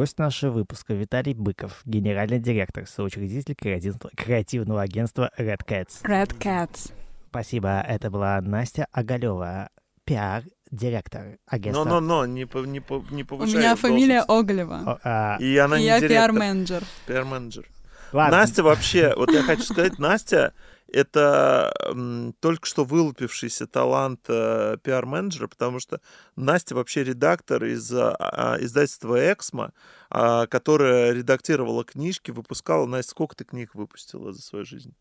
[0.00, 6.02] гость нашего выпуска Виталий Быков, генеральный директор, соучредитель креативного агентства Red Cats.
[6.04, 6.90] Red Cats.
[7.28, 7.82] Спасибо.
[7.86, 9.68] Это была Настя Оголева,
[10.06, 11.84] пиар директор агентства.
[11.84, 14.24] Но-но-но, не, по, не, по, не повышай У меня фамилия.
[14.26, 14.80] Оглева.
[14.86, 16.30] О, а, И она И не я директор.
[16.30, 16.82] пиар-менеджер.
[17.06, 17.66] Пиар-менеджер.
[18.14, 18.38] ладно.
[18.38, 20.54] Настя вообще, вот я хочу сказать, Настя
[20.92, 26.00] это м, только что вылупившийся талант э, пиар-менеджера, потому что
[26.36, 29.72] Настя вообще редактор из а, издательства «Эксмо»,
[30.10, 32.86] а, которая редактировала книжки, выпускала.
[32.86, 34.94] Настя, сколько ты книг выпустила за свою жизнь?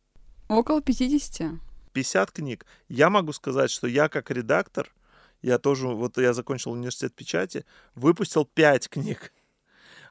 [0.48, 1.60] Около 50.
[1.94, 2.66] 50 книг.
[2.88, 4.94] Я могу сказать, что я как редактор,
[5.42, 9.34] я тоже, вот я закончил университет печати, выпустил 5 книг.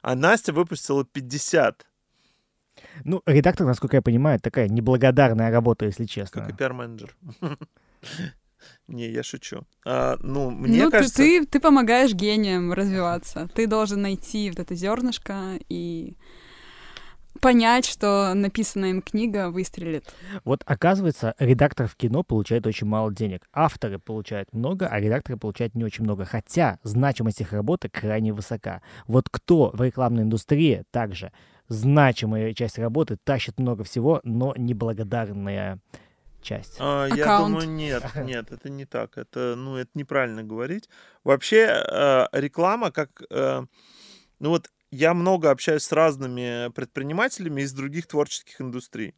[0.01, 1.85] А Настя выпустила 50,
[3.03, 6.41] Ну, редактор, насколько я понимаю, такая неблагодарная работа, если честно.
[6.41, 7.15] как и пиар-менеджер.
[8.87, 9.61] Не, я шучу.
[9.85, 11.17] А, ну, мне ну, ты- кажется...
[11.17, 13.47] ты, ты помогаешь гениям развиваться.
[13.53, 16.17] Ты должен найти вот это зернышко и
[17.39, 20.13] понять, что написанная им книга выстрелит.
[20.43, 23.47] Вот оказывается, редактор в кино получает очень мало денег.
[23.53, 26.25] Авторы получают много, а редакторы получают не очень много.
[26.25, 28.81] Хотя значимость их работы крайне высока.
[29.07, 31.31] Вот кто в рекламной индустрии также
[31.69, 35.79] значимая часть работы тащит много всего, но неблагодарная
[36.41, 36.77] часть.
[36.79, 39.17] А, я думаю, нет, нет, это не так.
[39.17, 40.89] Это, ну, это неправильно говорить.
[41.23, 43.21] Вообще, э, реклама как...
[43.29, 43.63] э,
[44.39, 49.13] ну вот я много общаюсь с разными предпринимателями из других творческих индустрий.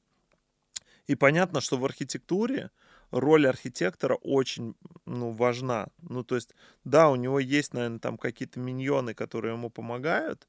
[1.08, 2.72] И понятно, что в архитектуре
[3.12, 5.88] роль архитектора очень ну, важна.
[6.02, 10.48] Ну, то есть, да, у него есть, наверное, там какие-то миньоны, которые ему помогают,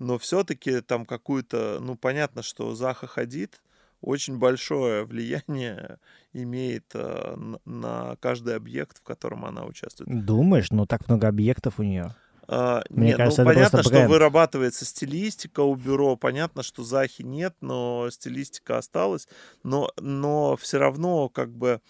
[0.00, 3.60] но все-таки там какую-то, ну, понятно, что Заха Хадид
[4.00, 5.98] очень большое влияние
[6.32, 10.24] имеет э, на каждый объект, в котором она участвует.
[10.24, 12.14] Думаешь, ну так много объектов у нее.
[12.48, 14.10] А, Мне нет, кажется, ну понятно, что бренд.
[14.10, 19.28] вырабатывается стилистика у бюро, понятно, что Захи нет, но стилистика осталась,
[19.62, 21.80] но, но все равно как бы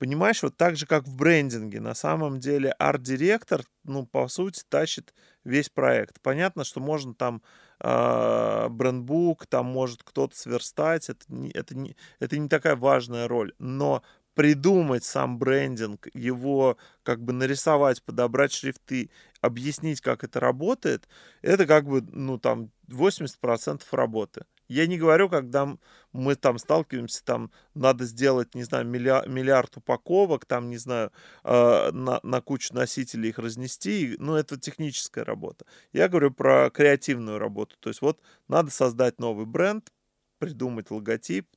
[0.00, 5.12] Понимаешь, вот так же, как в брендинге, на самом деле арт-директор, ну, по сути, тащит
[5.44, 6.22] весь проект.
[6.22, 7.42] Понятно, что можно там
[7.80, 13.52] э, брендбук, там может кто-то сверстать, это не, это, не, это не такая важная роль,
[13.58, 14.02] но
[14.32, 19.10] придумать сам брендинг, его как бы нарисовать, подобрать шрифты,
[19.42, 21.08] объяснить, как это работает,
[21.42, 24.46] это как бы, ну, там, 80% работы.
[24.70, 25.76] Я не говорю, когда
[26.12, 31.10] мы там сталкиваемся, там надо сделать, не знаю, миллиард, миллиард упаковок, там, не знаю,
[31.42, 35.66] э, на, на кучу носителей их разнести, ну, это техническая работа.
[35.92, 39.90] Я говорю про креативную работу, то есть вот надо создать новый бренд,
[40.38, 41.48] придумать логотип,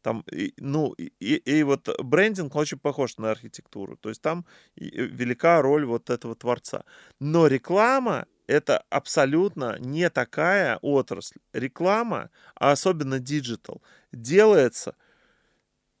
[0.00, 4.46] там, и, ну, и, и, и вот брендинг очень похож на архитектуру, то есть там
[4.76, 6.84] велика роль вот этого творца.
[7.20, 11.38] Но реклама это абсолютно не такая отрасль.
[11.52, 14.94] Реклама, а особенно digital, делается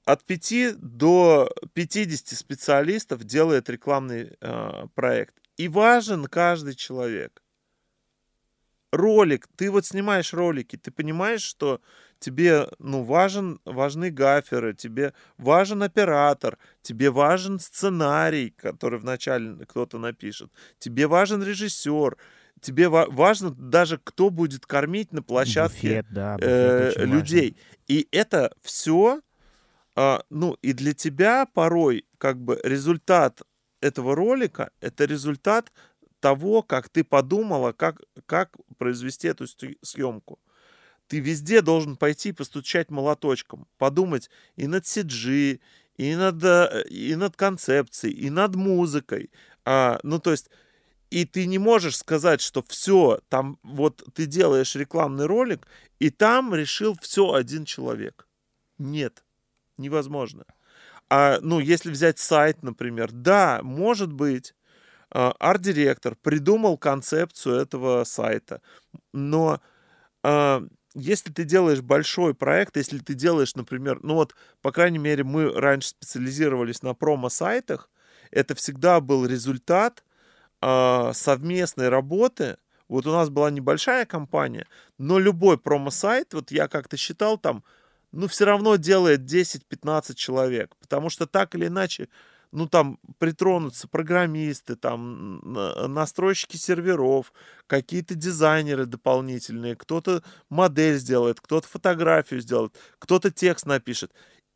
[0.04, 5.36] от 5 до 50 специалистов делает рекламный э, проект.
[5.56, 7.42] И важен каждый человек.
[8.90, 11.80] Ролик, ты вот снимаешь ролики, ты понимаешь, что
[12.22, 20.50] тебе ну, важен, важны гаферы, тебе важен оператор, тебе важен сценарий, который вначале кто-то напишет,
[20.78, 22.16] тебе важен режиссер,
[22.60, 27.16] тебе ва- важно даже, кто будет кормить на площадке Буфет, да, буфет э, очень важно.
[27.16, 27.56] людей.
[27.88, 29.20] И это все,
[30.30, 33.42] ну, и для тебя порой как бы результат
[33.80, 35.72] этого ролика, это результат
[36.20, 39.46] того, как ты подумала, как, как произвести эту
[39.82, 40.38] съемку.
[41.08, 45.60] Ты везде должен пойти постучать молоточком, подумать и над CG,
[45.96, 49.30] и над, э, и над концепцией, и над музыкой.
[49.64, 50.50] А, ну, то есть,
[51.10, 55.66] и ты не можешь сказать, что все, там вот ты делаешь рекламный ролик,
[55.98, 58.26] и там решил все один человек.
[58.78, 59.22] Нет,
[59.76, 60.44] невозможно.
[61.10, 64.54] А, ну, если взять сайт, например, да, может быть,
[65.10, 68.62] а, арт-директор придумал концепцию этого сайта,
[69.12, 69.60] но
[70.22, 70.62] а,
[70.94, 75.52] если ты делаешь большой проект, если ты делаешь, например, ну вот, по крайней мере, мы
[75.52, 77.88] раньше специализировались на промо-сайтах,
[78.30, 80.04] это всегда был результат
[80.60, 82.56] а, совместной работы.
[82.88, 84.66] Вот у нас была небольшая компания,
[84.98, 87.64] но любой промо-сайт, вот я как-то считал там,
[88.12, 92.08] ну, все равно делает 10-15 человек, потому что так или иначе,
[92.52, 97.32] ну, там притронутся программисты, там на- настройщики серверов,
[97.66, 104.12] какие-то дизайнеры дополнительные, кто-то модель сделает, кто-то фотографию сделает, кто-то текст напишет.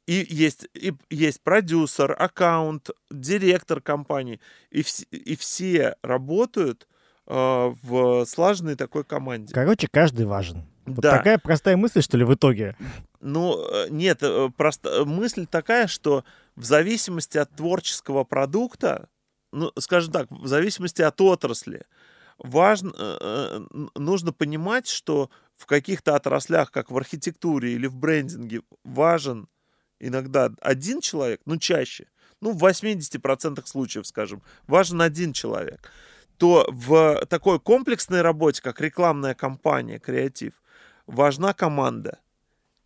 [0.07, 4.41] И есть, и есть продюсер, аккаунт, директор компании.
[4.71, 6.87] И, вс- и все работают
[7.27, 9.53] э, в слаженной такой команде.
[9.53, 10.65] Короче, каждый важен.
[10.85, 11.17] Вот Да.
[11.17, 12.77] такая простая мысль, что ли, в итоге?
[13.21, 16.23] Ну, э, нет, э, просто мысль такая, что
[16.57, 19.09] в зависимости от творческого продукта,
[19.53, 21.85] ну, скажем так, в зависимости от отрасли,
[22.39, 23.19] важно, э,
[23.71, 29.49] э, нужно понимать, что в каких-то отраслях, как в архитектуре или в брендинге, важен
[30.01, 32.07] иногда один человек, ну, чаще,
[32.41, 35.91] ну, в 80% случаев, скажем, важен один человек,
[36.37, 40.53] то в такой комплексной работе, как рекламная кампания, креатив,
[41.07, 42.19] важна команда.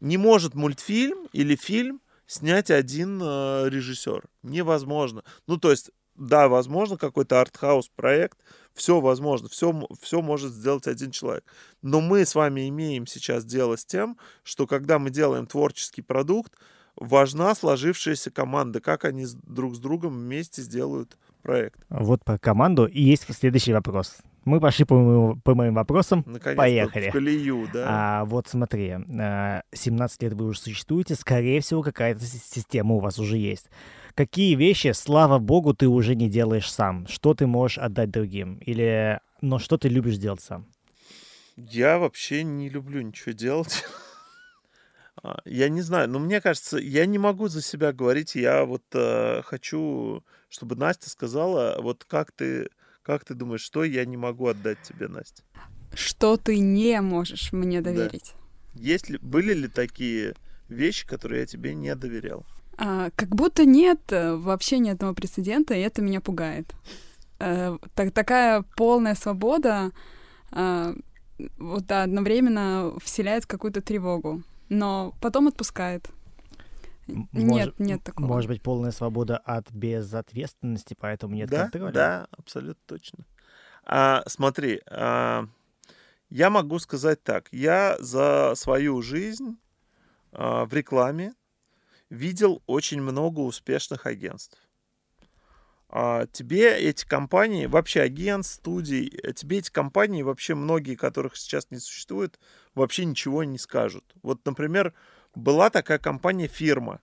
[0.01, 2.01] Не может мультфильм или фильм
[2.31, 4.25] снять один э, режиссер.
[4.45, 5.25] Невозможно.
[5.49, 8.39] Ну, то есть, да, возможно, какой-то артхаус проект,
[8.73, 11.45] все возможно, все, все может сделать один человек.
[11.83, 16.55] Но мы с вами имеем сейчас дело с тем, что когда мы делаем творческий продукт,
[16.95, 21.81] важна сложившаяся команда, как они друг с другом вместе сделают проект.
[21.89, 22.87] Вот про команду.
[22.87, 24.19] И есть следующий вопрос.
[24.45, 26.25] Мы пошли по, моему- по моим вопросам.
[26.27, 27.11] Наконец-то Поехали.
[27.11, 27.85] в колею, да.
[27.89, 33.01] А, вот смотри, а, 17 лет вы уже существуете, скорее всего, какая-то си- система у
[33.01, 33.69] вас уже есть.
[34.15, 37.07] Какие вещи, слава богу, ты уже не делаешь сам?
[37.07, 38.57] Что ты можешь отдать другим?
[38.67, 40.67] Или, но что ты любишь делать сам?
[41.57, 43.85] Я вообще не люблю ничего делать.
[45.23, 48.35] А, Я не знаю, но мне кажется, я не могу за себя говорить.
[48.37, 52.71] Я вот э, хочу, чтобы Настя сказала, вот как ты,
[53.03, 55.43] как ты думаешь, что я не могу отдать тебе, Настя?
[55.95, 57.91] Что ты не можешь мне Да.
[57.93, 58.35] доверить?
[58.75, 60.35] Есть ли, были ли такие
[60.69, 62.45] вещи, которые я тебе не доверял?
[62.77, 66.73] А, как будто нет э, вообще ни одного прецедента, и это меня пугает.
[67.39, 69.91] Э, так- такая полная свобода
[70.53, 70.95] а,
[71.59, 76.11] вот да, одновременно вселяет какую-то тревогу, но потом отпускает.
[77.11, 78.27] М- нет, может- нет такого.
[78.27, 81.93] Может быть, полная свобода от безответственности, поэтому нет да, контроля?
[81.93, 83.25] да, абсолютно точно.
[83.85, 85.47] А, смотри, а,
[86.29, 87.49] я могу сказать так.
[87.53, 89.59] Я за свою жизнь
[90.33, 91.33] а, в рекламе
[92.09, 94.59] видел очень много успешных агентств.
[95.93, 101.67] А, тебе эти компании, вообще агентств, студий, э, тебе эти компании, вообще многие, которых сейчас
[101.71, 102.39] не существует,
[102.77, 104.05] вообще ничего не скажут.
[104.23, 104.95] Вот, например,
[105.35, 107.01] была такая компания «Фирма».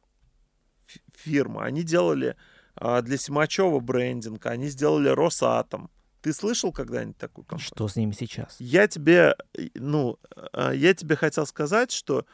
[1.15, 1.65] Фирма.
[1.65, 2.35] Они делали
[2.75, 5.89] а, для Симачева брендинг, они сделали Росатом.
[6.21, 7.68] Ты слышал когда-нибудь такую компанию?
[7.68, 8.56] Что с ними сейчас?
[8.59, 10.18] Я тебе, э, ну,
[10.53, 12.25] а, я тебе хотел сказать, что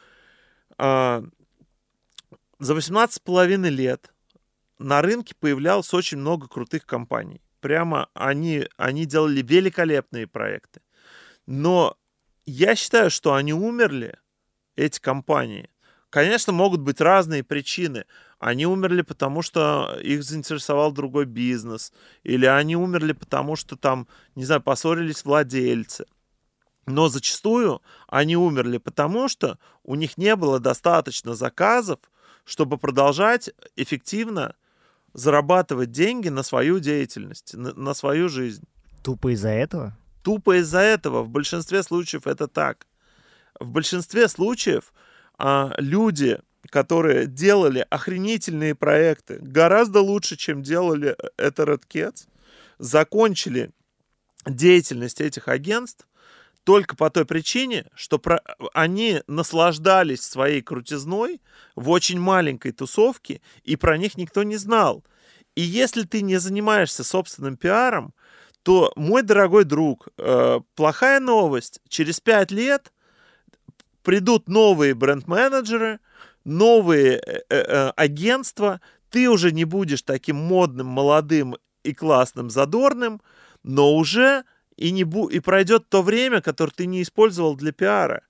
[0.78, 1.24] а,
[2.58, 4.12] за 18 с половиной лет
[4.78, 7.40] на рынке появлялось очень много крутых компаний.
[7.60, 10.80] Прямо они, они делали великолепные проекты.
[11.46, 11.96] Но
[12.46, 14.18] я считаю, что они умерли,
[14.76, 15.70] эти компании.
[16.14, 18.04] Конечно, могут быть разные причины.
[18.38, 21.92] Они умерли, потому что их заинтересовал другой бизнес.
[22.22, 24.06] Или они умерли, потому что там,
[24.36, 26.06] не знаю, поссорились владельцы.
[26.86, 31.98] Но зачастую они умерли, потому что у них не было достаточно заказов,
[32.44, 34.54] чтобы продолжать эффективно
[35.14, 38.62] зарабатывать деньги на свою деятельность, на, на свою жизнь.
[39.02, 39.98] Тупо из-за этого?
[40.22, 42.86] Тупо из-за этого в большинстве случаев это так.
[43.58, 44.92] В большинстве случаев
[45.38, 46.38] а, люди,
[46.70, 52.26] которые делали охренительные проекты, гораздо лучше, чем делали это Red Cats,
[52.78, 53.70] закончили
[54.46, 56.06] деятельность этих агентств
[56.64, 61.42] только по той причине, что про- они наслаждались своей крутизной
[61.76, 65.04] в очень маленькой тусовке, и про них никто не знал.
[65.54, 68.14] И если ты не занимаешься собственным пиаром,
[68.62, 71.80] то, мой дорогой друг, э, плохая новость.
[71.88, 72.93] Через пять лет
[74.04, 75.98] придут новые бренд-менеджеры,
[76.44, 78.80] новые э, э, э, агентства.
[79.10, 83.20] Ты уже не будешь таким модным, молодым и классным, задорным,
[83.64, 84.44] но уже
[84.76, 88.22] и, не бу- и пройдет то время, которое ты не использовал для пиара.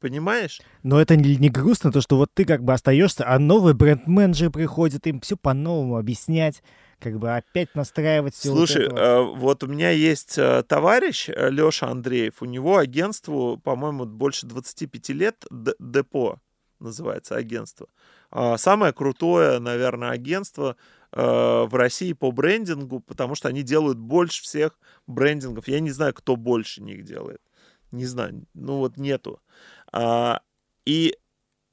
[0.00, 0.60] Понимаешь?
[0.82, 4.50] Но это не, не грустно, то, что вот ты как бы остаешься, а новый бренд-менеджер
[4.50, 6.62] приходит, им все по-новому объяснять,
[7.02, 8.50] как бы опять настраивать все.
[8.50, 14.46] Слушай, э, вот у меня есть э, товарищ Леша Андреев, у него агентству, по-моему, больше
[14.46, 16.40] 25 лет, Д- Депо
[16.78, 17.88] называется агентство.
[18.30, 20.76] А, Самое крутое, наверное, агентство
[21.12, 25.68] э, в России по брендингу, потому что они делают больше всех брендингов.
[25.68, 27.40] Я не знаю, кто больше них делает.
[27.92, 29.40] Не знаю, ну вот нету.
[29.92, 30.40] А,
[30.86, 31.16] И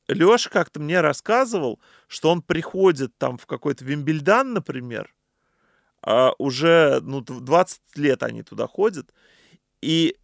[0.08, 5.14] Леша как-то мне рассказывал, что он приходит там в какой-то Вимбельдан, например,
[6.02, 9.14] а уже ну, д- 20 лет они туда ходят,
[9.82, 10.16] и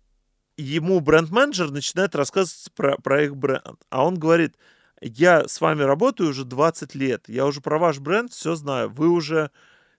[0.57, 3.81] ему бренд-менеджер начинает рассказывать про, про их бренд.
[3.89, 4.55] А он говорит,
[5.01, 9.09] я с вами работаю уже 20 лет, я уже про ваш бренд все знаю, вы
[9.09, 9.51] уже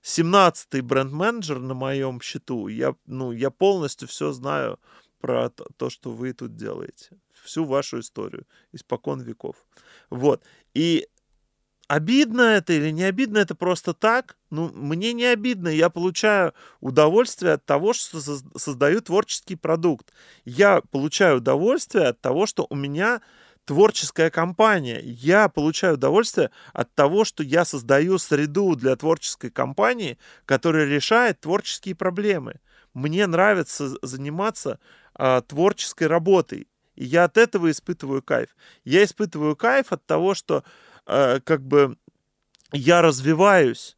[0.02, 2.68] 17-й бренд-менеджер на моем счету.
[2.68, 4.78] Я, ну, я полностью все знаю
[5.21, 7.11] про то, что вы тут делаете.
[7.42, 9.56] Всю вашу историю, испокон веков.
[10.11, 10.45] Вот.
[10.75, 11.09] И
[11.88, 14.37] обидно это или не обидно, это просто так.
[14.50, 20.12] Ну, мне не обидно, я получаю удовольствие от того, что создаю творческий продукт.
[20.45, 23.21] Я получаю удовольствие от того, что у меня
[23.64, 25.00] творческая компания.
[25.02, 31.95] Я получаю удовольствие от того, что я создаю среду для творческой компании, которая решает творческие
[31.95, 32.61] проблемы.
[32.95, 34.78] Мне нравится заниматься
[35.14, 36.69] а, творческой работой.
[36.95, 38.57] И я от этого испытываю кайф.
[38.85, 40.64] Я испытываю кайф от того, что
[41.06, 41.96] а, как бы
[42.72, 43.96] я развиваюсь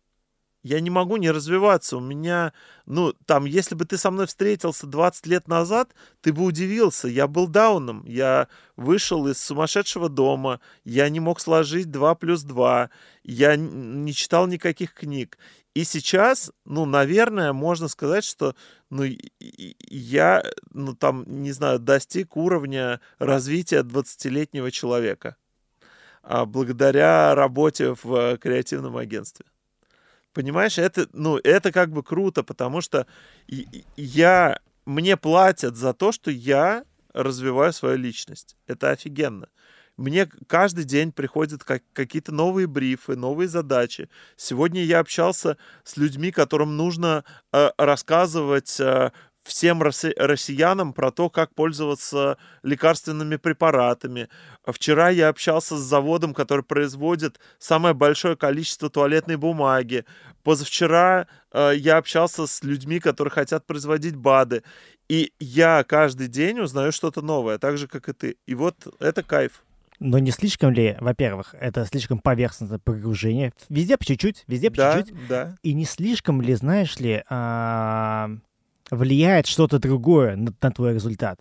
[0.69, 1.97] я не могу не развиваться.
[1.97, 2.53] У меня,
[2.85, 7.09] ну, там, если бы ты со мной встретился 20 лет назад, ты бы удивился.
[7.09, 8.05] Я был дауном.
[8.05, 10.61] Я вышел из сумасшедшего дома.
[10.85, 12.91] Я не мог сложить 2 плюс 2.
[13.23, 15.39] Я не читал никаких книг.
[15.75, 18.55] И сейчас, ну, наверное, можно сказать, что,
[18.91, 19.05] ну,
[19.39, 25.37] я, ну, там, не знаю, достиг уровня развития 20-летнего человека
[26.29, 29.47] благодаря работе в креативном агентстве.
[30.33, 33.07] Понимаешь, это, ну, это как бы круто, потому что
[33.97, 38.57] я, мне платят за то, что я развиваю свою личность.
[38.67, 39.49] Это офигенно.
[39.97, 44.09] Мне каждый день приходят как, какие-то новые брифы, новые задачи.
[44.37, 49.11] Сегодня я общался с людьми, которым нужно э, рассказывать э,
[49.49, 54.29] всем россиянам про то, как пользоваться лекарственными препаратами.
[54.65, 60.05] Вчера я общался с заводом, который производит самое большое количество туалетной бумаги.
[60.45, 64.63] Позавчера э, я общался с людьми, которые хотят производить БАДы.
[65.09, 68.37] И я каждый день узнаю что-то новое, так же, как и ты.
[68.47, 69.65] И вот это кайф.
[70.01, 73.53] Но не слишком ли, во-первых, это слишком поверхностное погружение?
[73.69, 75.27] Везде по чуть-чуть, везде по да, чуть-чуть.
[75.29, 75.57] Да.
[75.63, 78.31] И не слишком ли, знаешь ли, а,
[78.91, 81.41] влияет что-то другое на, на твой результат.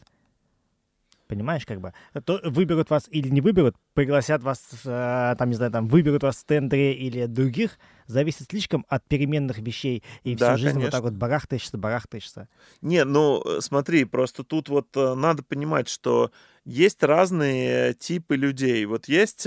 [1.27, 1.93] Понимаешь, как бы?
[2.23, 6.37] То выберут вас или не выберут, пригласят вас, э, там, не знаю, там, выберут вас
[6.37, 10.85] в тендере или других, зависит слишком от переменных вещей, и да, всю жизнь конечно.
[10.85, 12.47] вот так вот барахтаешься, барахтаешься.
[12.81, 16.31] Не, ну, э, смотри, просто тут вот э, надо понимать, что
[16.63, 18.85] есть разные типы людей.
[18.85, 19.45] Вот есть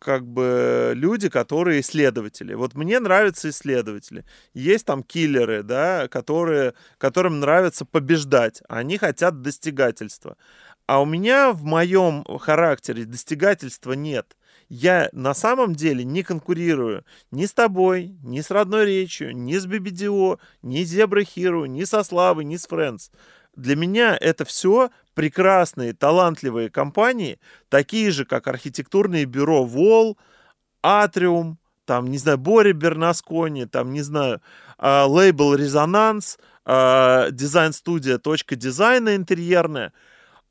[0.00, 2.54] как бы люди, которые исследователи.
[2.54, 4.24] Вот мне нравятся исследователи.
[4.54, 8.62] Есть там киллеры, да, которые, которым нравится побеждать.
[8.68, 10.36] Они хотят достигательства.
[10.86, 14.36] А у меня в моем характере достигательства нет.
[14.70, 19.66] Я на самом деле не конкурирую ни с тобой, ни с родной речью, ни с
[19.66, 23.10] BBDO, ни с Зебра Хиру, ни со Славой, ни с Friends.
[23.54, 30.16] Для меня это все прекрасные, талантливые компании, такие же, как архитектурные бюро Вол,
[30.82, 34.40] Атриум, там, не знаю, Бори Бернаскони, там, не знаю,
[34.78, 39.92] э, лейбл Резонанс, э, дизайн-студия Точка дизайна интерьерная.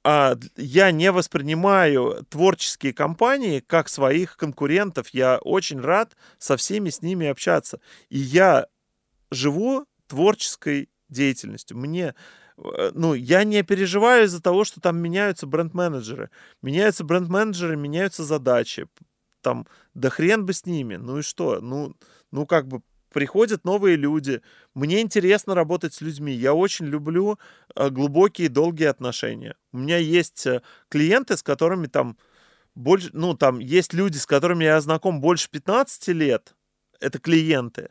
[0.04, 5.08] Э, я не воспринимаю творческие компании как своих конкурентов.
[5.14, 7.80] Я очень рад со всеми с ними общаться.
[8.10, 8.68] И я
[9.32, 11.76] живу творческой деятельностью.
[11.76, 12.14] Мне
[12.94, 16.30] ну, я не переживаю из-за того, что там меняются бренд-менеджеры.
[16.62, 18.88] Меняются бренд-менеджеры, меняются задачи.
[19.42, 20.96] Там, да хрен бы с ними.
[20.96, 21.62] Ну и что?
[21.62, 21.96] Ну,
[22.32, 24.42] ну как бы приходят новые люди.
[24.74, 26.34] Мне интересно работать с людьми.
[26.34, 27.40] Я очень люблю
[27.76, 29.56] э, глубокие, долгие отношения.
[29.72, 32.18] У меня есть э, клиенты, с которыми там
[32.76, 36.56] больше, ну, там есть люди, с которыми я знаком больше 15 лет.
[37.00, 37.90] Это клиенты.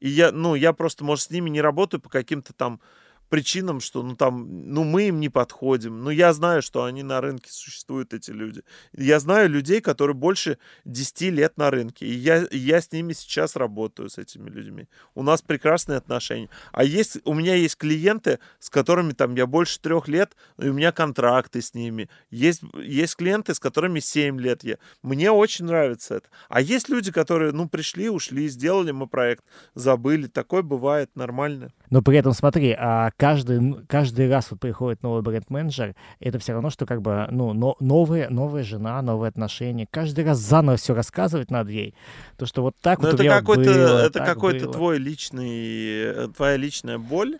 [0.00, 2.80] И я, ну, я просто, может, с ними не работаю по каким-то там
[3.30, 6.04] причинам, что ну там, ну мы им не подходим.
[6.04, 8.62] Ну я знаю, что они на рынке существуют, эти люди.
[8.92, 12.06] Я знаю людей, которые больше 10 лет на рынке.
[12.06, 14.88] И я, я с ними сейчас работаю, с этими людьми.
[15.14, 16.50] У нас прекрасные отношения.
[16.72, 20.72] А есть, у меня есть клиенты, с которыми там я больше трех лет, и у
[20.74, 22.08] меня контракты с ними.
[22.30, 24.76] Есть, есть клиенты, с которыми 7 лет я.
[25.02, 26.28] Мне очень нравится это.
[26.48, 29.44] А есть люди, которые, ну, пришли, ушли, сделали мы проект,
[29.74, 30.26] забыли.
[30.26, 31.72] Такое бывает нормально.
[31.90, 36.70] Но при этом смотри, а каждый, каждый раз вот приходит новый бренд-менеджер, это все равно,
[36.70, 39.86] что как бы, ну, но, новая, новая жена, новые отношения.
[39.90, 41.94] Каждый раз заново все рассказывать надо ей.
[42.38, 46.56] То, что вот так Но вот это какой-то, было, это какой-то твой личный, э, твоя
[46.56, 47.38] личная боль.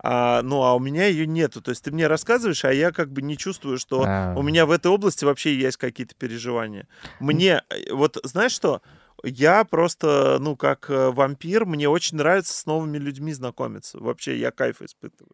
[0.00, 1.60] А, ну, а у меня ее нету.
[1.62, 4.34] То есть ты мне рассказываешь, а я как бы не чувствую, что а...
[4.36, 6.86] у меня в этой области вообще есть какие-то переживания.
[7.18, 8.82] Мне, э, вот знаешь что,
[9.24, 13.98] я просто, ну, как э, вампир, мне очень нравится с новыми людьми знакомиться.
[13.98, 15.32] Вообще, я кайф испытываю.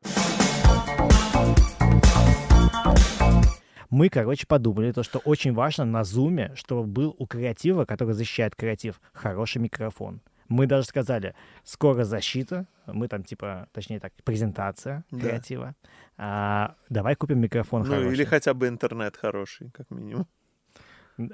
[3.91, 8.57] Мы, короче, подумали, то, что очень важно на зуме, чтобы был у креатива, который защищает
[8.57, 10.21] креатив, хороший микрофон.
[10.49, 15.21] Мы даже сказали, скоро защита, мы там типа, точнее так, презентация Да.
[15.21, 15.75] креатива.
[16.17, 18.13] А, давай купим микрофон Ну, хороший.
[18.13, 20.27] или хотя бы интернет хороший, как минимум.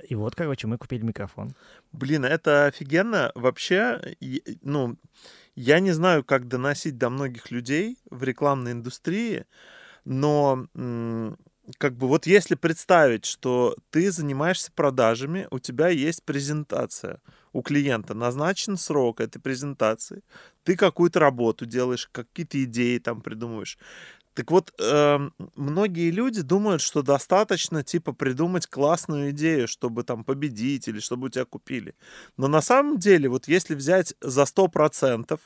[0.09, 1.55] И вот, короче, мы купили микрофон.
[1.93, 3.33] Блин, это офигенно.
[3.35, 4.17] Вообще,
[4.63, 4.97] ну,
[5.55, 9.47] я не знаю, как доносить до многих людей в рекламной индустрии,
[10.05, 10.67] но
[11.79, 17.21] как бы вот если представить, что ты занимаешься продажами, у тебя есть презентация
[17.53, 20.23] у клиента, назначен срок этой презентации,
[20.63, 23.79] ты какую-то работу делаешь, какие-то идеи там придумываешь.
[24.35, 30.87] Так вот, эм, многие люди думают, что достаточно, типа, придумать классную идею, чтобы там победить
[30.89, 31.95] или чтобы у тебя купили.
[32.37, 35.41] Но на самом деле, вот если взять за 100%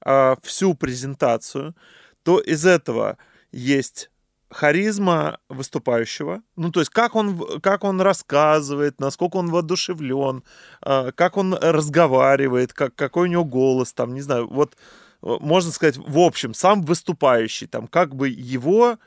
[0.00, 1.76] а, всю презентацию,
[2.22, 3.18] то из этого
[3.52, 4.10] есть
[4.50, 10.42] харизма выступающего, ну, то есть как он, как он рассказывает, насколько он воодушевлен,
[10.80, 14.76] а, как он разговаривает, как, какой у него голос, там, не знаю, вот
[15.22, 18.98] можно сказать, в общем, сам выступающий, там, как бы его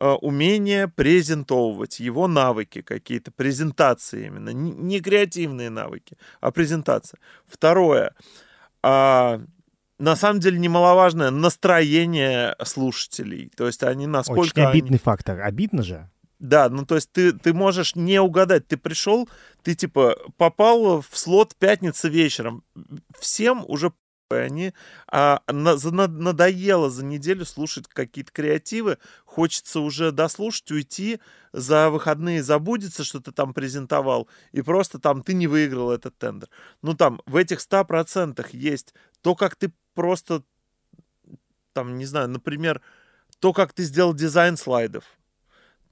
[0.00, 7.18] э, умение презентовывать, его навыки какие-то, презентации именно, не, креативные навыки, а презентация.
[7.46, 8.14] Второе,
[8.82, 9.40] а,
[9.98, 14.40] на самом деле немаловажное настроение слушателей, то есть они насколько...
[14.40, 15.40] Очень они- обидный фактор.
[15.40, 16.08] Обидно же.
[16.38, 18.68] да, ну то есть ты, ты можешь не угадать.
[18.68, 19.28] Ты пришел,
[19.62, 22.62] ты типа попал в слот пятницы вечером.
[23.18, 23.92] Всем уже
[24.34, 24.74] они
[25.06, 25.76] а, на-
[26.08, 28.98] надоело за неделю слушать какие-то креативы.
[29.24, 31.20] Хочется уже дослушать, уйти
[31.52, 36.48] за выходные, забудется, что ты там презентовал, и просто там ты не выиграл этот тендер.
[36.82, 40.42] Ну там в этих 100% есть то, как ты просто,
[41.72, 42.82] там, не знаю, например,
[43.38, 45.04] то, как ты сделал дизайн слайдов,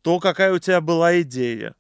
[0.03, 1.75] то, какая у тебя была идея,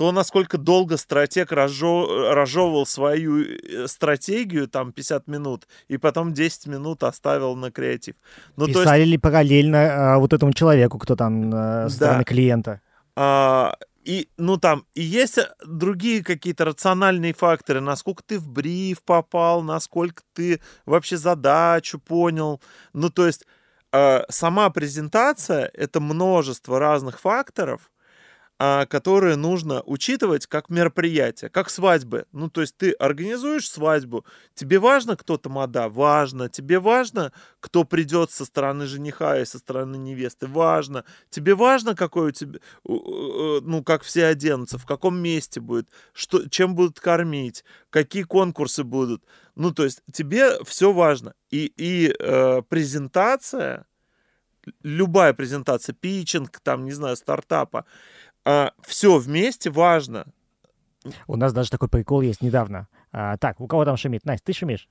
[0.00, 6.68] то, насколько долго стратег разжо- разжевывал свою э, стратегию, там, 50 минут, и потом 10
[6.68, 8.14] минут оставил на креатив.
[8.56, 12.06] Ну, то есть, Писали ли параллельно а, вот этому человеку, кто там а, со Да.
[12.06, 12.80] стороны клиента?
[13.14, 19.02] а, и, ну, там, и есть э, другие какие-то рациональные факторы, насколько ты в бриф
[19.04, 22.62] попал, насколько ты вообще задачу понял.
[22.94, 23.44] Ну, то есть,
[23.92, 27.90] а, сама презентация— это множество разных факторов,
[28.60, 32.26] которые нужно учитывать как мероприятие, как свадьбы.
[32.32, 35.88] Ну, то есть ты организуешь свадьбу, тебе важно, кто тамада?
[35.88, 36.50] Важно.
[36.50, 40.46] Тебе важно, кто придет со стороны жениха и со стороны невесты?
[40.46, 41.06] Важно.
[41.30, 46.74] Тебе важно, какой у тебя, ну, как все оденутся, в каком месте будет, что, чем
[46.74, 49.24] будут кормить, какие конкурсы будут.
[49.54, 51.32] Ну, то есть тебе все важно.
[51.50, 53.86] И, и э, презентация,
[54.82, 57.86] любая презентация, питчинг, там, не знаю, стартапа,
[58.82, 60.26] все вместе важно.
[61.26, 62.88] У нас даже такой прикол есть недавно.
[63.12, 64.24] А, так, у кого там шумит?
[64.24, 64.88] Настя, ты шумишь?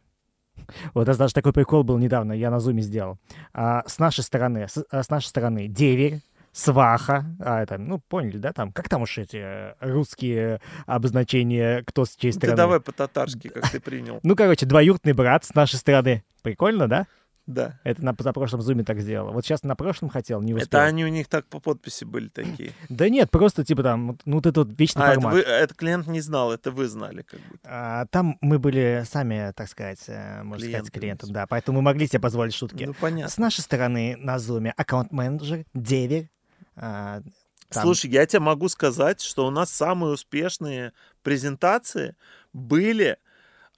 [0.93, 3.17] У нас даже такой прикол был недавно, я на зуме сделал.
[3.53, 8.37] А, с нашей стороны, с, а, с нашей стороны деверь, сваха, а, это, ну, поняли,
[8.37, 12.57] да, там, как там уж эти э, русские обозначения, кто с чьей Ты стороны?
[12.57, 14.19] давай по-татарски, как ты принял.
[14.23, 16.23] Ну, короче, двоюродный брат с нашей стороны.
[16.41, 17.07] Прикольно, да?
[17.49, 17.79] Да.
[17.83, 19.33] Это на позапрошлом зуме так сделал.
[19.33, 20.67] Вот сейчас на прошлом хотел, не успел.
[20.67, 22.73] Это они у них так по подписи были такие.
[22.89, 25.33] Да нет, просто типа там, ну, вот этот вечный А, это, формат.
[25.33, 27.59] вы, это клиент не знал, это вы знали как будто.
[27.65, 30.99] А, там мы были сами, так сказать, э, можно сказать, Клиентами.
[31.01, 32.83] клиентом, да, поэтому мы могли себе позволить шутки.
[32.83, 33.31] Ну, понятно.
[33.33, 36.29] С нашей стороны на зуме аккаунт-менеджер, деверь.
[36.75, 37.21] а,
[37.69, 42.15] там- Слушай, я тебе могу сказать, что у нас самые успешные презентации
[42.53, 43.17] были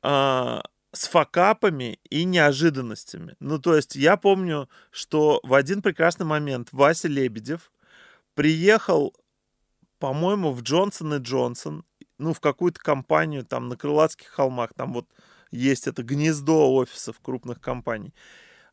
[0.01, 0.61] а,
[0.93, 3.35] с факапами и неожиданностями.
[3.39, 7.71] Ну, то есть я помню, что в один прекрасный момент Вася Лебедев
[8.33, 9.15] приехал,
[9.99, 11.85] по-моему, в Джонсон и Джонсон,
[12.17, 15.07] ну, в какую-то компанию там на Крылатских холмах, там вот
[15.49, 18.13] есть это гнездо офисов крупных компаний.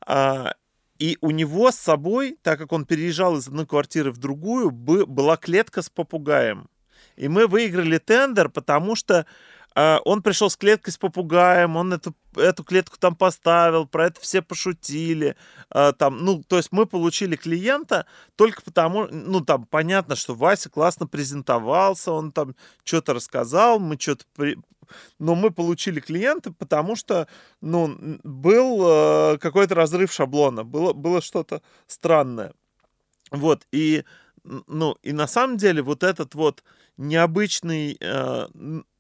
[0.00, 0.54] А,
[0.98, 5.06] и у него с собой, так как он переезжал из одной квартиры в другую, бы-
[5.06, 6.68] была клетка с попугаем.
[7.16, 9.26] И мы выиграли тендер, потому что
[10.04, 14.42] он пришел с клеткой с попугаем, он эту, эту клетку там поставил, про это все
[14.42, 15.36] пошутили.
[15.70, 20.68] а, там, ну, то есть мы получили клиента только потому, ну, там, понятно, что Вася
[20.68, 24.24] классно презентовался, он там что-то рассказал, мы что-то...
[24.34, 24.58] При...
[25.18, 27.28] Но мы получили клиента, потому что,
[27.60, 32.52] ну, был э, какой-то разрыв шаблона, было, было что-то странное.
[33.30, 34.04] Вот, и,
[34.44, 36.62] ну, и на самом деле вот этот вот
[36.96, 38.48] необычный, э,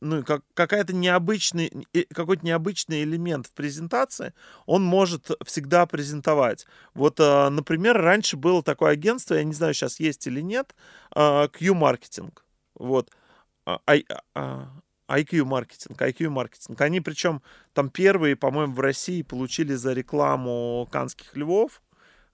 [0.00, 4.34] ну, как, какая-то необычный, э, какой-то необычный элемент в презентации,
[4.66, 6.66] он может всегда презентовать.
[6.94, 10.74] Вот, э, например, раньше было такое агентство, я не знаю, сейчас есть или нет,
[11.14, 12.44] э, Q-маркетинг.
[12.74, 13.10] Вот.
[13.66, 14.68] А, а- а-
[15.08, 16.80] IQ маркетинг, IQ маркетинг.
[16.80, 21.82] Они причем там первые, по-моему, в России получили за рекламу канских львов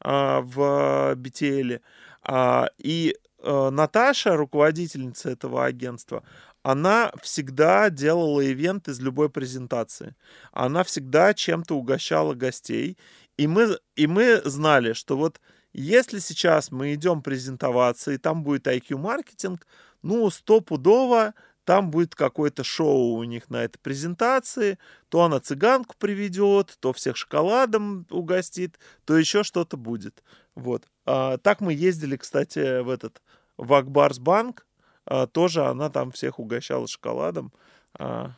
[0.00, 1.80] а, в BTL.
[2.24, 6.22] А, и а, Наташа, руководительница этого агентства,
[6.62, 10.16] она всегда делала ивент из любой презентации.
[10.52, 12.96] Она всегда чем-то угощала гостей.
[13.36, 15.40] И мы, и мы знали, что вот
[15.74, 19.66] если сейчас мы идем презентоваться, и там будет IQ-маркетинг,
[20.02, 21.34] ну, стопудово
[21.64, 27.16] там будет какое-то шоу у них на этой презентации, то она цыганку приведет, то всех
[27.16, 30.22] шоколадом угостит, то еще что-то будет.
[30.54, 30.86] Вот.
[31.06, 33.22] А, так мы ездили, кстати, в этот,
[33.56, 34.66] в Акбарсбанк,
[35.06, 37.52] а, тоже она там всех угощала шоколадом.
[37.98, 38.32] А,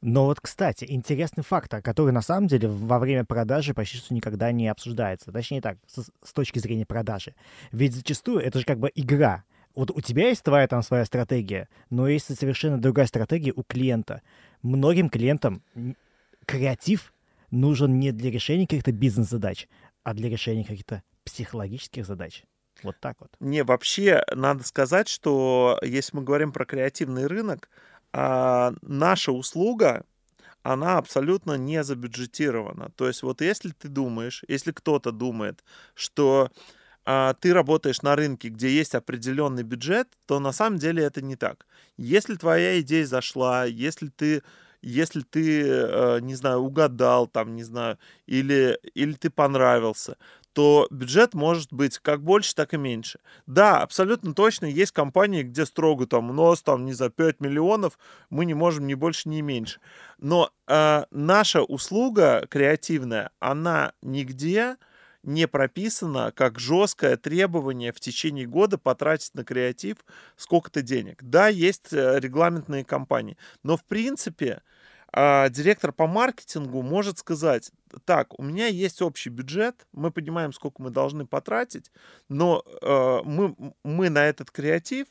[0.00, 4.52] но вот, кстати, интересный фактор, который на самом деле во время продажи почти что никогда
[4.52, 5.32] не обсуждается.
[5.32, 7.34] Точнее так, с, с точки зрения продажи.
[7.72, 9.44] Ведь зачастую это же как бы игра.
[9.74, 14.22] Вот у тебя есть твоя там своя стратегия, но есть совершенно другая стратегия у клиента.
[14.62, 15.62] Многим клиентам
[16.46, 17.12] креатив
[17.50, 19.68] нужен не для решения каких-то бизнес-задач,
[20.04, 22.44] а для решения каких-то психологических задач.
[22.82, 23.30] Вот так вот.
[23.40, 27.68] Не, вообще надо сказать, что если мы говорим про креативный рынок,
[28.12, 30.04] а, наша услуга,
[30.62, 32.90] она абсолютно не забюджетирована.
[32.96, 35.64] То есть вот если ты думаешь, если кто-то думает,
[35.94, 36.50] что
[37.04, 41.36] а, ты работаешь на рынке, где есть определенный бюджет, то на самом деле это не
[41.36, 41.66] так.
[41.96, 44.42] Если твоя идея зашла, если ты
[44.82, 50.16] если ты, э, не знаю, угадал там, не знаю, или, или ты понравился,
[50.52, 53.20] то бюджет может быть как больше, так и меньше.
[53.46, 57.98] Да, абсолютно точно есть компании, где строго там у нас там не за 5 миллионов
[58.30, 59.80] мы не можем ни больше, ни меньше.
[60.18, 64.76] Но э, наша услуга креативная, она нигде
[65.22, 69.98] не прописана как жесткое требование в течение года потратить на креатив
[70.36, 71.22] сколько-то денег.
[71.22, 74.62] Да, есть э, регламентные компании, но в принципе
[75.12, 77.70] а, директор по маркетингу может сказать,
[78.04, 81.90] так, у меня есть общий бюджет, мы понимаем, сколько мы должны потратить,
[82.28, 85.06] но э, мы, мы на этот креатив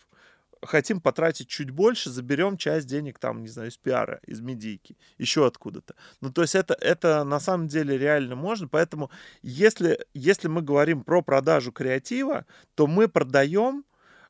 [0.62, 5.46] хотим потратить чуть больше, заберем часть денег там, не знаю, из пиара, из медийки, еще
[5.46, 5.96] откуда-то.
[6.22, 9.10] Ну, то есть это, это на самом деле реально можно, поэтому
[9.42, 13.84] если, если мы говорим про продажу креатива, то мы продаем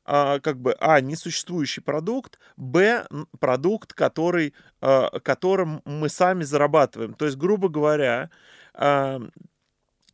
[0.08, 3.06] а, как бы, а, несуществующий продукт, б,
[3.40, 7.14] продукт, который, а, которым мы сами зарабатываем.
[7.14, 8.30] То есть, грубо говоря,
[8.74, 9.20] а,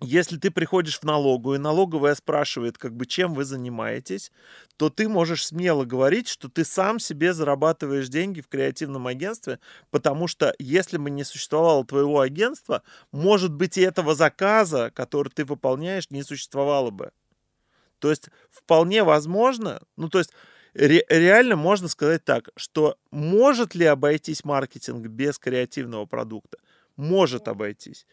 [0.01, 4.33] если ты приходишь в налогу, и налоговая спрашивает, как бы, чем вы занимаетесь,
[4.77, 10.27] то ты можешь смело говорить, что ты сам себе зарабатываешь деньги в креативном агентстве, потому
[10.27, 16.11] что если бы не существовало твоего агентства, может быть, и этого заказа, который ты выполняешь,
[16.11, 17.13] не существовало бы.
[18.05, 20.31] То есть вполне возможно, ну то есть
[20.75, 26.59] ре, реально можно сказать так, что может ли обойтись маркетинг без креативного продукта?
[26.97, 28.07] Может обойтись.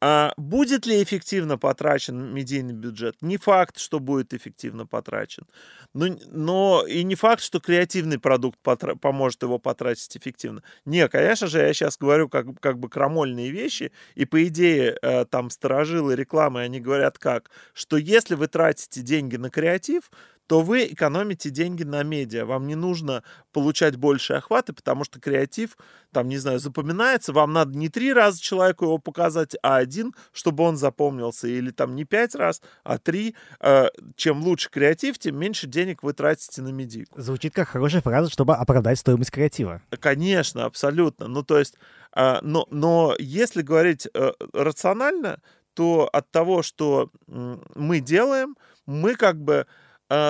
[0.00, 3.16] А будет ли эффективно потрачен медийный бюджет?
[3.22, 5.46] Не факт, что будет эффективно потрачен.
[5.94, 10.62] Но, но и не факт, что креативный продукт потра- поможет его потратить эффективно.
[10.84, 15.24] Не, конечно же, я сейчас говорю как, как бы крамольные вещи, и по идее э,
[15.24, 20.10] там сторожилы рекламы, они говорят как, что если вы тратите деньги на креатив,
[20.46, 22.44] то вы экономите деньги на медиа.
[22.44, 25.76] Вам не нужно получать больше охваты, потому что креатив,
[26.12, 27.32] там, не знаю, запоминается.
[27.32, 31.48] Вам надо не три раза человеку его показать, а один, чтобы он запомнился.
[31.48, 33.34] Или там не пять раз, а три.
[33.60, 37.20] Э, чем лучше креатив, тем меньше денег вы тратите на медийку.
[37.20, 39.82] Звучит как хорошая фраза, чтобы оправдать стоимость креатива.
[39.98, 41.26] Конечно, абсолютно.
[41.26, 41.76] Ну, то есть,
[42.14, 45.40] э, но, но если говорить э, рационально,
[45.74, 48.56] то от того, что мы делаем,
[48.86, 49.66] мы как бы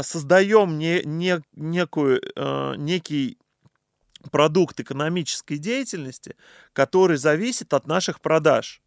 [0.03, 3.39] создаем не, не, некую, э, некий
[4.31, 6.37] продукт экономической деятельности,
[6.73, 8.83] который зависит от наших продаж.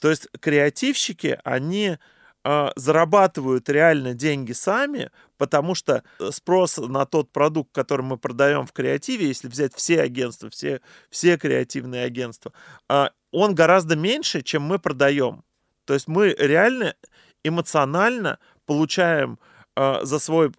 [0.00, 1.98] То есть креативщики, они
[2.44, 8.72] э, зарабатывают реально деньги сами, потому что спрос на тот продукт, который мы продаем в
[8.72, 12.52] креативе, если взять все агентства, все, все креативные агентства,
[12.88, 15.44] э, он гораздо меньше, чем мы продаем.
[15.84, 16.94] То есть мы реально
[17.44, 20.52] эмоционально получаем э, за свой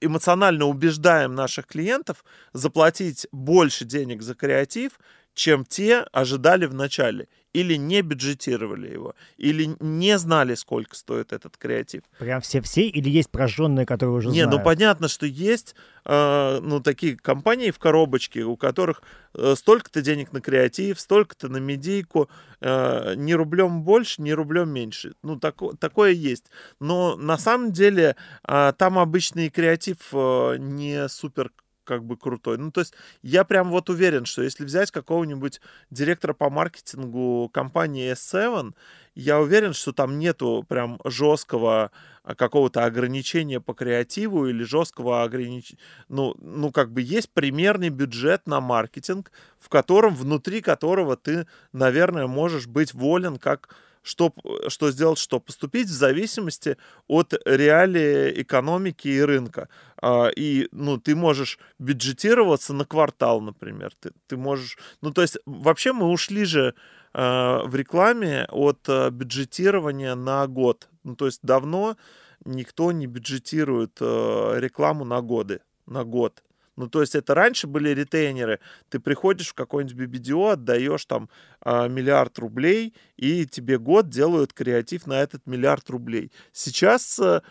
[0.00, 4.98] эмоционально убеждаем наших клиентов заплатить больше денег за креатив,
[5.34, 11.56] чем те ожидали в начале или не бюджетировали его, или не знали, сколько стоит этот
[11.56, 12.02] креатив.
[12.18, 14.58] Прям все-все или есть прожженные, которые уже не, ну, знают?
[14.58, 19.02] ну понятно, что есть э, ну, такие компании в коробочке, у которых
[19.34, 22.28] э, столько-то денег на креатив, столько-то на медийку,
[22.60, 25.14] э, ни рублем больше, ни рублем меньше.
[25.22, 26.46] Ну, тако, такое есть.
[26.78, 28.14] Но на самом деле
[28.46, 31.50] э, там обычный креатив э, не супер
[31.90, 32.56] как бы крутой.
[32.56, 38.12] Ну, то есть я прям вот уверен, что если взять какого-нибудь директора по маркетингу компании
[38.12, 38.74] S7,
[39.16, 41.90] я уверен, что там нету прям жесткого
[42.22, 45.80] а, какого-то ограничения по креативу или жесткого ограничения.
[46.08, 52.28] Ну, ну, как бы есть примерный бюджет на маркетинг, в котором, внутри которого ты, наверное,
[52.28, 54.32] можешь быть волен как что,
[54.68, 59.68] что сделать, что поступить в зависимости от реалии экономики и рынка.
[60.00, 63.92] А, и, ну, ты можешь бюджетироваться на квартал, например.
[64.00, 64.78] Ты, ты можешь...
[65.00, 66.74] Ну, то есть, вообще мы ушли же
[67.12, 70.88] а, в рекламе от а, бюджетирования на год.
[71.04, 71.96] Ну, то есть, давно
[72.44, 76.42] никто не бюджетирует рекламу на годы, на год.
[76.80, 78.58] Ну, то есть это раньше были ретейнеры.
[78.88, 81.28] Ты приходишь в какой-нибудь BBDO, отдаешь там
[81.62, 86.32] э, миллиард рублей, и тебе год делают креатив на этот миллиард рублей.
[86.52, 87.42] Сейчас э,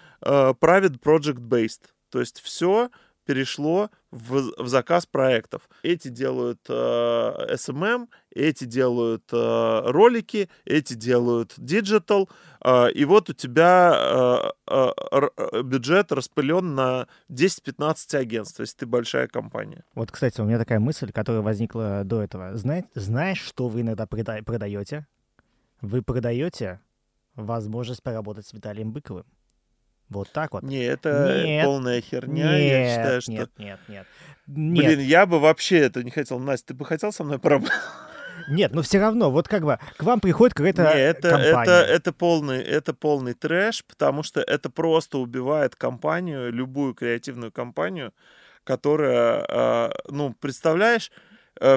[0.60, 1.82] правит project-based.
[2.10, 2.90] То есть все
[3.30, 5.70] перешло в, в заказ проектов.
[5.84, 6.74] Эти делают э,
[7.54, 12.28] SMM, эти делают э, ролики, эти делают digital,
[12.66, 19.28] э, и вот у тебя э, э, бюджет распылен на 10-15 агентств, если ты большая
[19.28, 19.84] компания.
[19.94, 22.58] Вот, кстати, у меня такая мысль, которая возникла до этого.
[22.58, 25.06] Знаешь, знаешь что вы иногда прода- продаете?
[25.82, 26.80] Вы продаете
[27.36, 29.26] возможность поработать с Виталием Быковым.
[30.10, 30.64] Вот так вот.
[30.64, 31.66] Не, это Нет.
[31.66, 32.58] полная херня.
[32.58, 33.32] нет, я считаю, что...
[33.32, 34.08] нет, нет, нет.
[34.48, 36.40] Блин, Нет, я бы вообще это не хотел.
[36.40, 37.72] Настя, ты бы хотел со мной поработать?
[38.50, 41.62] нет, но все равно, вот как бы к вам приходит какая-то Не, это, компания.
[41.62, 48.12] это, это, полный, это полный трэш, потому что это просто убивает компанию, любую креативную компанию,
[48.64, 51.12] которая, э, ну, представляешь,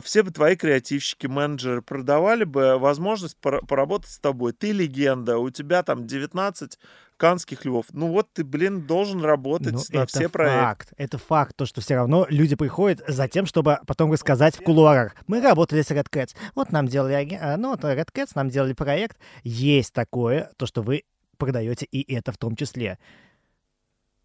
[0.03, 4.53] все бы твои креативщики, менеджеры продавали бы возможность пора- поработать с тобой.
[4.53, 6.79] Ты легенда, у тебя там 19
[7.16, 7.87] канских львов.
[7.92, 10.61] Ну вот ты, блин, должен работать Ну, на это все проекты.
[10.61, 10.92] факт.
[10.97, 15.14] Это факт, то, что все равно люди приходят за тем, чтобы потом рассказать в кулуарах.
[15.29, 16.35] Мы работали с Red Cats.
[16.57, 19.18] Вот нам делали, а, ну, вот Red Cats нам делали проект.
[19.45, 21.05] Есть такое, то, что вы
[21.38, 22.99] продаете и это в том числе.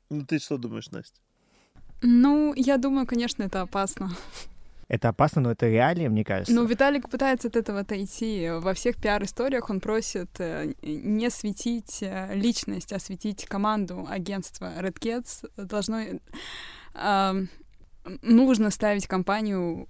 [0.10, 1.20] Ну ты что думаешь, Настя?
[2.02, 4.10] Ну, я думаю, конечно, это опасно.
[4.88, 6.54] Это опасно, но это реалии, мне кажется.
[6.54, 8.50] Ну, Виталик пытается от этого отойти.
[8.50, 14.98] Во всех пиар-историях он просит э, не светить э, личность, а светить команду агентства Red
[15.00, 15.50] Cats.
[15.58, 16.04] Должно...
[16.94, 17.46] э,
[18.22, 19.88] нужно ставить компанию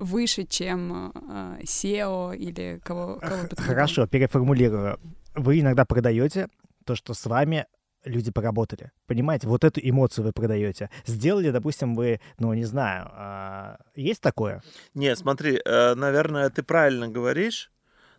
[0.00, 3.66] выше, чем э, SEO или кого, кого бы то ни было.
[3.66, 4.98] Хорошо, переформулирую.
[5.36, 6.48] Вы иногда продаете
[6.84, 7.66] то, что с вами
[8.04, 8.92] люди поработали.
[9.06, 10.90] Понимаете, вот эту эмоцию вы продаете.
[11.06, 14.62] Сделали, допустим, вы, ну, не знаю, а, есть такое?
[14.94, 17.70] Не, смотри, э, наверное, ты правильно говоришь,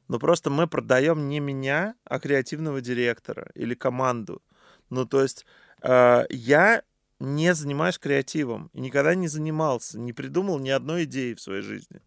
[0.07, 4.41] но просто мы продаем не меня, а креативного директора или команду.
[4.89, 5.45] Ну, то есть
[5.81, 6.83] э, я
[7.19, 12.01] не занимаюсь креативом и никогда не занимался, не придумал ни одной идеи в своей жизни.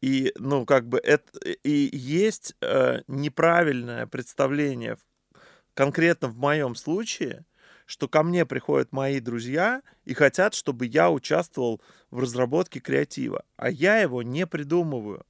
[0.00, 4.96] И, ну, как бы это и есть э, неправильное представление,
[5.74, 7.44] конкретно в моем случае,
[7.86, 11.80] что ко мне приходят мои друзья и хотят, чтобы я участвовал
[12.10, 15.24] в разработке креатива, а я его не придумываю.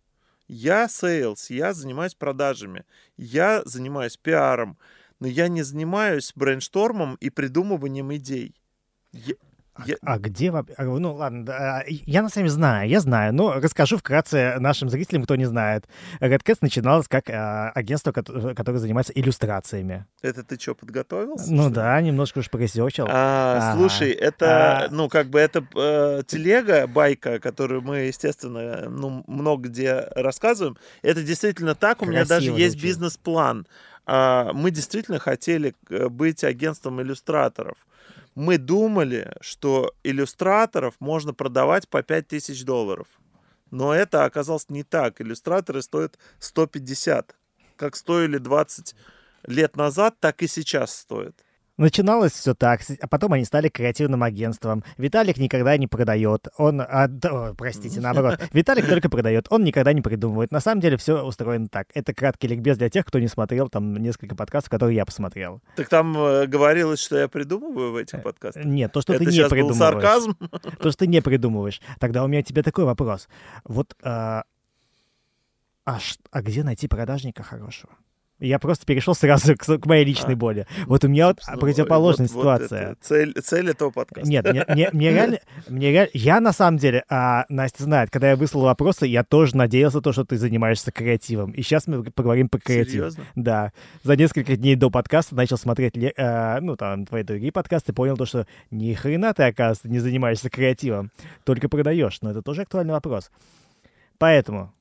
[0.49, 2.85] Я sales, я занимаюсь продажами,
[3.17, 4.79] я занимаюсь пиаром,
[5.19, 8.55] но я не занимаюсь брейнштормом и придумыванием идей.
[9.13, 9.37] Я-
[9.75, 10.75] А, я- а где вообще?
[10.79, 14.91] Ну, ладно, да, а, я на самом деле знаю, я знаю, но расскажу вкратце нашим
[14.91, 15.87] зрителям, кто не знает.
[16.21, 20.05] Redkeds начиналось как а, агентство, кото- которое занимается иллюстрациями.
[20.21, 21.51] Это ты что, подготовился?
[21.53, 23.07] Ну что да, немножко уж поресерчил.
[23.09, 23.79] А, Ага.
[23.79, 24.89] Слушай, это, А.
[24.91, 30.77] ну, как бы это э, телега, байка, которую мы, естественно, ну, много где рассказываем.
[31.01, 32.03] Это действительно так.
[32.03, 32.89] У меня даже Красиво есть звучит.
[32.91, 33.67] бизнес-план.
[34.05, 37.77] А, мы действительно хотели э, быть агентством иллюстраторов.
[38.35, 43.07] Мы думали, что иллюстраторов можно продавать по 5000 долларов.
[43.71, 45.21] Но это оказалось не так.
[45.21, 47.37] Иллюстраторы стоят 150.
[47.77, 48.95] Как стоили 20
[49.45, 51.45] лет назад, так и сейчас стоят.
[51.83, 54.85] Начиналось все так, а потом они стали креативным агентством.
[54.99, 60.01] Виталик никогда не продает, он, а, да, простите, наоборот, Виталик только продает, он никогда не
[60.01, 60.53] придумывает.
[60.53, 61.88] На самом деле все устроено так.
[61.92, 65.61] Это краткий ликбез для тех, кто не смотрел там несколько подкастов, которые я посмотрел.
[65.75, 68.64] Так там э, говорилось, что я придумываю в этих подкастах.
[68.64, 69.79] Нет, то, что Это ты не придумываешь.
[69.79, 70.35] сарказм.
[70.79, 71.81] То, что ты не придумываешь.
[71.99, 73.29] Тогда у меня тебе такой вопрос.
[73.64, 74.45] Вот, а,
[75.85, 77.92] а, ш- а где найти продажника хорошего?
[78.43, 80.37] Я просто перешел сразу к, к моей личной А.
[80.37, 80.67] боли.
[80.87, 82.83] Вот у меня вот противоположная вот- вот ситуация.
[82.91, 84.29] это цель, цель этого подкаста.
[84.29, 88.31] Нет, мне, мне- мне реально, мне реально, я на самом деле, а, Настя знает, когда
[88.31, 91.53] я выслал вопросы, я тоже надеялся, то, что ты занимаешься креативом.
[91.53, 93.11] И сейчас мы поговорим по креативу.
[93.11, 93.25] Серьезно?
[93.37, 93.73] Да.
[94.03, 98.27] За несколько дней до подкаста начал смотреть, а, ну, там, твои другие подкасты, понял то,
[98.27, 101.11] что ни хрена ты, оказывается, не занимаешься креативом,
[101.45, 102.19] только продаешь.
[102.23, 103.31] Но это тоже актуальный вопрос.
[104.19, 104.73] Поэтому,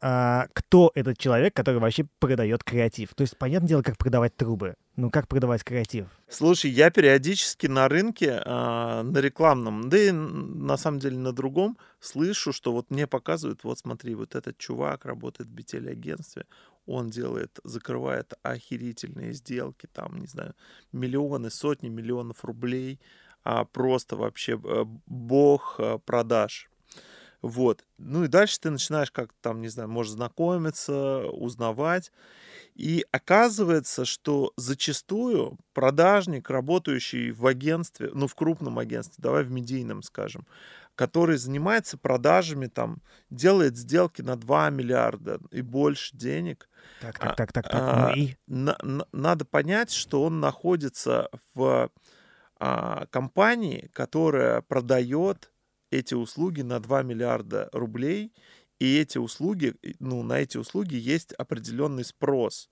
[0.00, 3.14] кто этот человек, который вообще продает креатив?
[3.14, 4.74] То есть, понятное дело, как продавать трубы.
[4.96, 6.06] Ну, как продавать креатив?
[6.28, 11.78] Слушай, я периодически на рынке, а, на рекламном, да и на самом деле на другом,
[12.00, 16.46] слышу, что вот мне показывают, вот смотри, вот этот чувак работает в BTL-агентстве,
[16.86, 20.54] он делает, закрывает охерительные сделки, там, не знаю,
[20.90, 22.98] миллионы, сотни миллионов рублей,
[23.44, 26.70] а просто вообще э, бог э, продаж.
[27.42, 27.84] Вот.
[27.98, 32.10] Ну и дальше ты начинаешь как там, не знаю, можешь знакомиться, узнавать.
[32.74, 40.02] И оказывается, что зачастую продажник, работающий в агентстве, ну в крупном агентстве, давай в медийном,
[40.02, 40.46] скажем,
[40.94, 47.36] который занимается продажами, там, делает сделки на 2 миллиарда и больше денег, Так, А, так,
[47.36, 47.84] так, так, так.
[47.84, 48.36] а, ну и...
[48.46, 51.90] на- на- надо понять, что он находится в
[52.60, 55.52] а, компании, которая продает
[55.90, 58.32] эти услуги на 2 миллиарда рублей,
[58.78, 62.70] и эти услуги, ну, на эти услуги есть определенный спрос.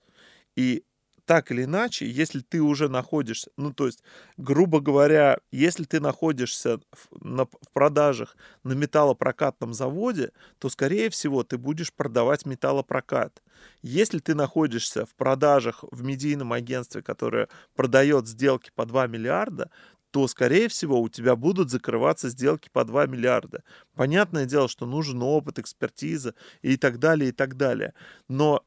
[0.55, 0.83] И
[1.27, 4.01] так или иначе, если ты уже находишься, ну, то есть,
[4.37, 11.43] грубо говоря, если ты находишься в, на, в продажах на металлопрокатном заводе, то, скорее всего,
[11.43, 13.43] ты будешь продавать металлопрокат.
[13.81, 19.69] Если ты находишься в продажах в медийном агентстве, которое продает сделки по 2 миллиарда,
[20.11, 23.63] то, скорее всего, у тебя будут закрываться сделки по 2 миллиарда.
[23.95, 27.93] Понятное дело, что нужен опыт, экспертиза и так далее, и так далее.
[28.27, 28.63] Но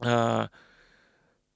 [0.00, 0.50] а,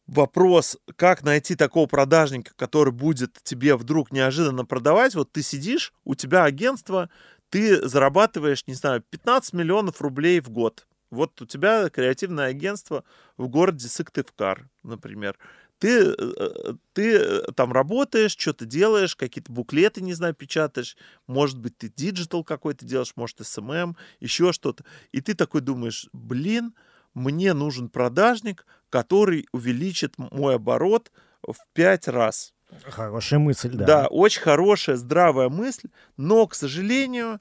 [0.07, 6.15] вопрос, как найти такого продажника, который будет тебе вдруг неожиданно продавать, вот ты сидишь, у
[6.15, 7.11] тебя агентство,
[7.51, 10.87] ты зарабатываешь, не знаю, 15 миллионов рублей в год.
[11.11, 13.05] Вот у тебя креативное агентство
[13.37, 15.37] в городе Сыктывкар, например.
[15.79, 21.77] Ты, э, ты э, там работаешь, что-то делаешь, какие-то буклеты, не знаю, печатаешь, может быть,
[21.77, 24.85] ты digital какой-то делаешь, может, SMM, еще что-то.
[25.13, 26.75] И ты такой думаешь, блин,
[27.13, 31.11] мне нужен продажник, который увеличит мой оборот
[31.43, 32.55] в пять раз.
[32.85, 33.85] Хорошая мысль, да.
[33.85, 37.41] Да, очень хорошая, здравая мысль, но, к сожалению,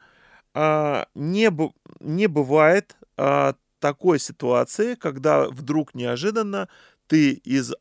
[0.54, 1.52] а, не,
[2.00, 6.70] не бывает а, такой ситуации, когда вдруг неожиданно
[7.08, 7.74] ты из,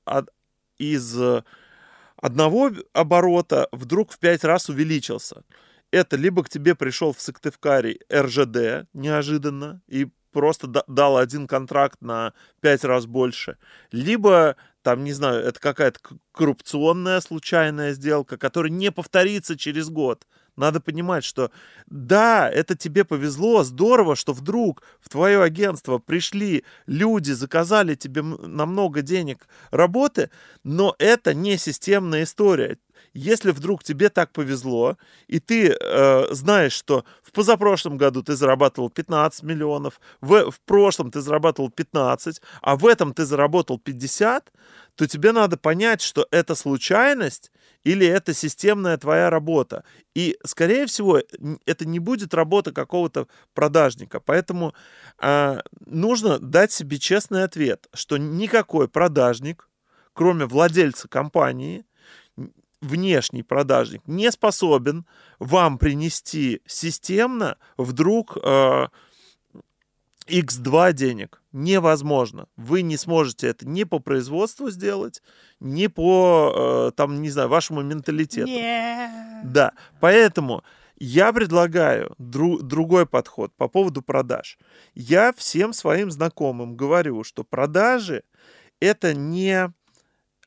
[0.78, 1.42] из э,
[2.16, 5.44] одного оборота вдруг в пять раз увеличился.
[5.90, 12.00] Это либо к тебе пришел в Сыктывкаре РЖД неожиданно и просто да- дал один контракт
[12.00, 13.58] на пять раз больше,
[13.90, 16.00] либо там, не знаю, это какая-то
[16.32, 20.26] коррупционная случайная сделка, которая не повторится через год.
[20.56, 21.50] Надо понимать, что
[21.86, 29.00] да, это тебе повезло, здорово, что вдруг в твое агентство пришли люди, заказали тебе намного
[29.00, 30.30] денег работы,
[30.62, 32.78] но это не системная история.
[33.14, 34.96] Если вдруг тебе так повезло,
[35.26, 41.10] и ты э, знаешь, что в позапрошлом году ты зарабатывал 15 миллионов, в, в прошлом
[41.10, 44.52] ты зарабатывал 15, а в этом ты заработал 50,
[44.94, 47.50] то тебе надо понять, что это случайность
[47.84, 49.84] или это системная твоя работа.
[50.14, 51.20] И, скорее всего,
[51.66, 54.20] это не будет работа какого-то продажника.
[54.20, 54.74] Поэтому
[55.18, 59.68] а, нужно дать себе честный ответ, что никакой продажник,
[60.12, 61.84] кроме владельца компании,
[62.82, 65.06] внешний продажник, не способен
[65.38, 68.88] вам принести системно вдруг э,
[70.28, 71.42] x2 денег.
[71.52, 72.46] Невозможно.
[72.56, 75.22] Вы не сможете это ни по производству сделать,
[75.60, 78.48] ни по, э, там, не знаю, вашему менталитету.
[79.44, 80.62] Да, поэтому
[80.98, 84.58] я предлагаю дру- другой подход по поводу продаж.
[84.94, 88.22] Я всем своим знакомым говорю, что продажи
[88.80, 89.72] это не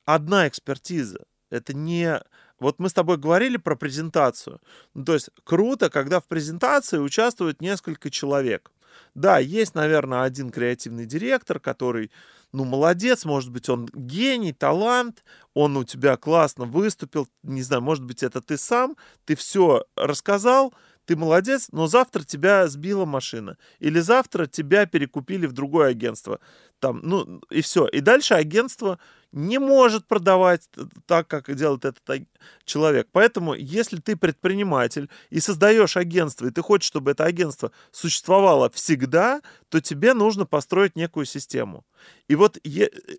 [0.05, 2.21] одна экспертиза, это не...
[2.59, 4.61] Вот мы с тобой говорили про презентацию.
[4.93, 8.71] Ну, то есть круто, когда в презентации участвует несколько человек.
[9.13, 12.11] Да, есть, наверное, один креативный директор, который,
[12.53, 18.03] ну, молодец, может быть, он гений, талант, он у тебя классно выступил, не знаю, может
[18.03, 20.73] быть, это ты сам, ты все рассказал,
[21.05, 23.57] ты молодец, но завтра тебя сбила машина.
[23.79, 26.39] Или завтра тебя перекупили в другое агентство.
[26.79, 27.87] Там, ну, и все.
[27.87, 28.99] И дальше агентство
[29.31, 30.69] не может продавать
[31.05, 32.27] так, как делает этот
[32.63, 33.07] человек.
[33.11, 39.41] Поэтому, если ты предприниматель и создаешь агентство, и ты хочешь, чтобы это агентство существовало всегда,
[39.69, 41.85] то тебе нужно построить некую систему.
[42.29, 42.57] И вот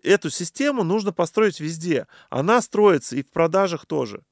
[0.03, 2.07] эту систему нужно построить везде.
[2.30, 4.22] Она строится и в продажах тоже.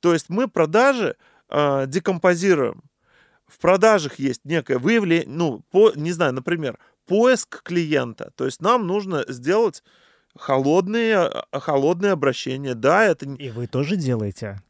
[0.00, 1.16] То есть мы продажи
[1.48, 2.82] э, декомпозируем.
[3.50, 8.32] В продажах есть некое выявление, ну, по, не знаю, например, поиск клиента.
[8.36, 9.82] То есть нам нужно сделать
[10.38, 12.74] холодные, а, холодные обращения.
[12.74, 13.26] Да, это...
[13.26, 14.62] И вы тоже делаете?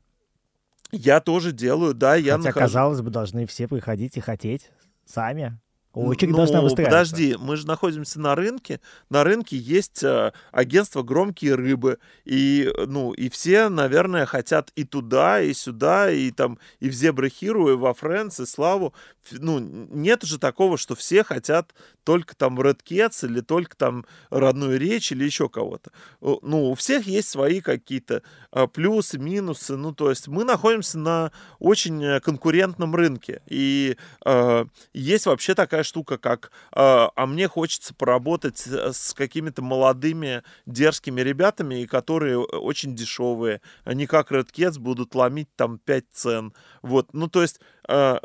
[0.92, 2.12] Я тоже делаю, да.
[2.12, 2.58] Хотя, я нахожу...
[2.58, 4.70] казалось бы, должны все приходить и хотеть
[5.04, 5.58] сами.
[5.92, 6.98] Очередь ну, должна выстраиваться.
[6.98, 8.80] Подожди, мы же находимся на рынке.
[9.08, 11.98] На рынке есть э, агентство «Громкие рыбы».
[12.24, 17.28] И, ну, и все, наверное, хотят и туда, и сюда, и там, и в «Зебра
[17.28, 18.94] Хиру», и во «Фрэнс», и «Славу».
[19.32, 21.74] Ну, нет же такого, что все хотят
[22.04, 25.90] только там Red Cats или только там родную речь или еще кого-то.
[26.20, 28.22] Ну, у всех есть свои какие-то
[28.52, 29.76] э, плюсы, минусы.
[29.76, 33.42] Ну, то есть мы находимся на очень э, конкурентном рынке.
[33.46, 39.62] И э, есть вообще такая такая штука, как а, а мне хочется поработать с какими-то
[39.62, 43.60] молодыми дерзкими ребятами, и которые очень дешевые.
[43.84, 46.52] Они как Red Cats будут ломить там 5 цен.
[46.82, 48.20] Вот, ну то есть, а,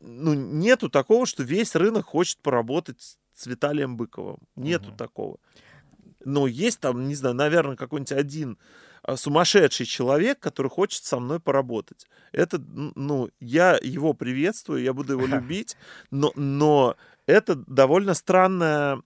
[0.00, 4.38] ну нету такого, что весь рынок хочет поработать с Виталием Быковым.
[4.56, 4.96] Нету угу.
[4.96, 5.36] такого.
[6.24, 8.58] Но есть там, не знаю, наверное, какой-нибудь один
[9.14, 12.06] сумасшедший человек, который хочет со мной поработать.
[12.32, 15.76] Это, ну, я его приветствую, я буду его любить,
[16.10, 16.96] но, но
[17.26, 19.00] это довольно странное,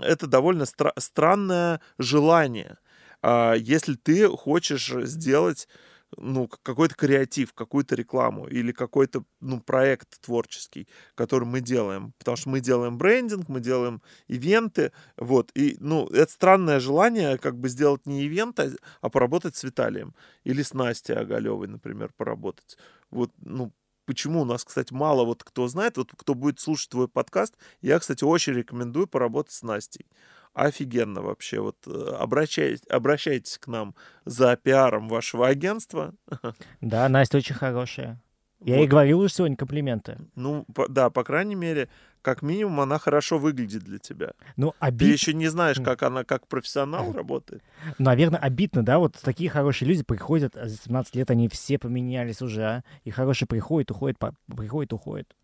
[0.00, 2.78] это довольно стра- странное желание.
[3.22, 5.68] А, если ты хочешь сделать
[6.16, 12.12] ну, какой-то креатив, какую-то рекламу или какой-то, ну, проект творческий, который мы делаем.
[12.18, 15.50] Потому что мы делаем брендинг, мы делаем ивенты, вот.
[15.54, 20.14] И, ну, это странное желание как бы сделать не ивент, а, а поработать с Виталием.
[20.44, 22.78] Или с Настей Оголевой, например, поработать.
[23.10, 23.72] Вот, ну,
[24.08, 27.98] почему у нас, кстати, мало вот кто знает, вот кто будет слушать твой подкаст, я,
[27.98, 30.06] кстати, очень рекомендую поработать с Настей
[30.54, 31.60] офигенно вообще.
[31.60, 33.94] Вот э, обращайтесь, обращайтесь к нам
[34.24, 36.14] за пиаром вашего агентства.
[36.80, 38.20] Да, Настя очень хорошая.
[38.60, 38.80] Я вот.
[38.80, 40.16] ей говорил уже сегодня комплименты.
[40.34, 41.88] Ну, по, да, по крайней мере,
[42.28, 44.32] как минимум, она хорошо выглядит для тебя.
[44.58, 45.08] Ну, обид...
[45.08, 47.62] Ты еще не знаешь, как она как профессионал работает.
[47.98, 48.98] Наверное, обидно, да?
[48.98, 52.84] Вот такие хорошие люди приходят, а за 17 лет они все поменялись уже, а?
[53.04, 54.18] И хорошие приходят, уходят,
[54.54, 55.34] приходят, уходят.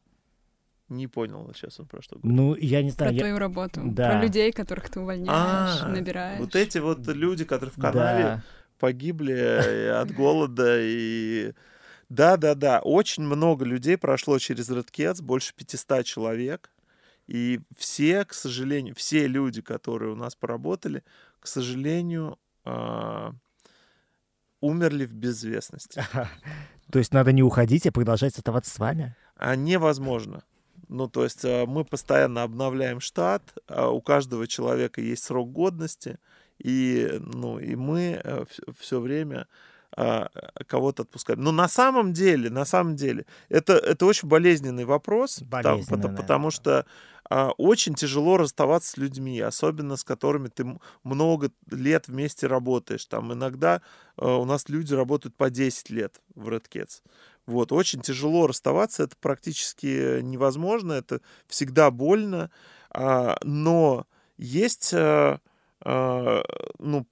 [0.91, 2.37] Не понял сейчас он про что говорит.
[2.37, 3.13] Ну, я не знаю.
[3.13, 3.21] Про я...
[3.21, 3.81] твою работу.
[3.83, 4.11] Да.
[4.11, 6.39] Про людей, которых ты увольняешь, а, набираешь.
[6.39, 8.43] Вот эти вот люди, которые в канаве да.
[8.79, 11.55] погибли э, от голода и...
[12.11, 12.81] Да, да, да.
[12.81, 16.71] Очень много людей прошло через Red Cats, больше 500 человек.
[17.27, 21.03] И все, к сожалению, все люди, которые у нас поработали,
[21.41, 23.33] к сожалению, а,
[24.61, 26.05] умерли в безвестности.
[26.91, 29.17] То есть надо не уходить, а продолжать оставаться с вами?
[29.37, 30.45] А невозможно.
[30.89, 36.19] Ну, то есть э, мы постоянно обновляем штат, а у каждого человека есть срок годности,
[36.59, 38.45] и, ну, и мы э,
[38.79, 39.47] все время а,
[39.95, 41.41] кого-то отпускаем.
[41.41, 46.17] Но на самом деле, на самом деле, это, это очень болезненный вопрос, болезненный, там, потому,
[46.17, 46.87] потому что
[47.29, 53.05] а, очень тяжело расставаться с людьми, особенно с которыми ты много лет вместе работаешь.
[53.07, 53.81] Там иногда
[54.17, 57.03] а, у нас люди работают по 10 лет в Red Cats.
[57.47, 62.51] Вот, очень тяжело расставаться, это практически невозможно, это всегда больно,
[62.91, 64.07] а, но
[64.39, 65.41] есть, а,
[65.81, 66.43] а,
[66.79, 67.07] ну,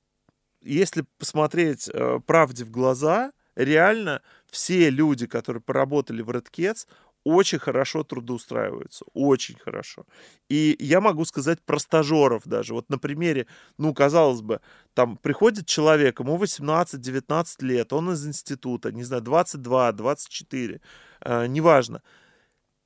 [0.64, 6.86] если посмотреть а, правде в глаза, реально все люди, которые поработали в Red Cats,
[7.24, 10.04] очень хорошо трудоустраиваются, очень хорошо.
[10.48, 12.74] И я могу сказать про стажеров даже.
[12.74, 13.46] Вот на примере,
[13.78, 14.60] ну, казалось бы,
[14.94, 20.80] там приходит человек, ему 18-19 лет, он из института, не знаю, 22, 24,
[21.20, 22.02] э, неважно.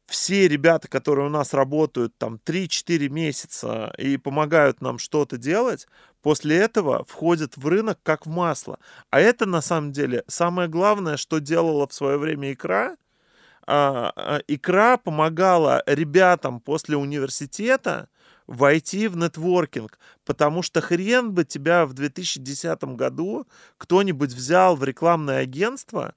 [0.07, 5.87] Все ребята, которые у нас работают там 3-4 месяца и помогают нам что-то делать,
[6.23, 8.79] после этого входят в рынок как в масло.
[9.11, 12.97] А это на самом деле самое главное, что делала в свое время икра–
[13.67, 18.09] а, а, икра помогала ребятам после университета
[18.47, 23.47] войти в нетворкинг, потому что хрен бы тебя в 2010 году
[23.77, 26.15] кто-нибудь взял в рекламное агентство,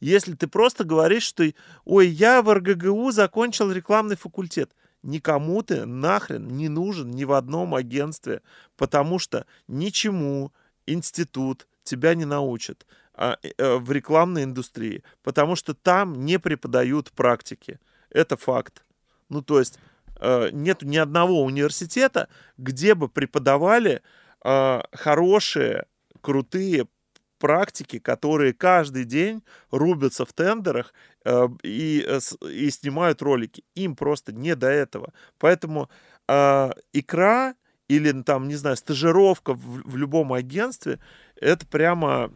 [0.00, 1.44] если ты просто говоришь, что
[1.84, 4.74] «Ой, я в РГГУ закончил рекламный факультет».
[5.02, 8.42] Никому ты нахрен не нужен ни в одном агентстве,
[8.76, 10.52] потому что ничему
[10.86, 12.84] институт тебя не научат
[13.14, 17.78] а, э, в рекламной индустрии, потому что там не преподают практики.
[18.10, 18.84] Это факт.
[19.28, 19.78] Ну, то есть
[20.20, 24.02] э, нет ни одного университета, где бы преподавали
[24.44, 25.86] э, хорошие,
[26.20, 26.88] крутые
[27.38, 30.92] практики, которые каждый день рубятся в тендерах
[31.24, 32.20] э, и, э,
[32.50, 33.64] и снимают ролики.
[33.74, 35.12] Им просто не до этого.
[35.38, 35.88] Поэтому
[36.28, 37.54] э, икра
[37.88, 41.00] или там, не знаю, стажировка в, в любом агентстве,
[41.40, 42.30] это прямо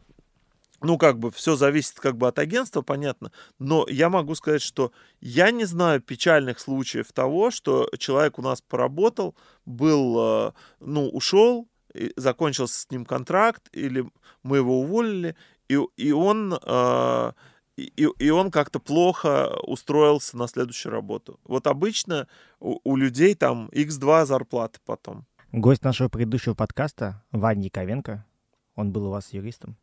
[0.82, 4.92] ну, как бы, все зависит как бы от агентства, понятно, но я могу сказать, что
[5.20, 11.68] я не знаю печальных случаев того, что человек у нас поработал, был, э, ну, ушел,
[12.16, 14.06] закончился с ним контракт, или
[14.42, 15.36] мы его уволили,
[15.68, 16.58] и, и он...
[16.64, 17.32] Э,
[17.74, 21.40] и, и он как-то плохо устроился на следующую работу.
[21.42, 22.28] Вот обычно
[22.60, 25.24] у, у людей там x2 зарплаты потом.
[25.52, 28.26] Гость нашего предыдущего подкаста, Ваня Яковенко,
[28.74, 29.76] он был у вас юристом.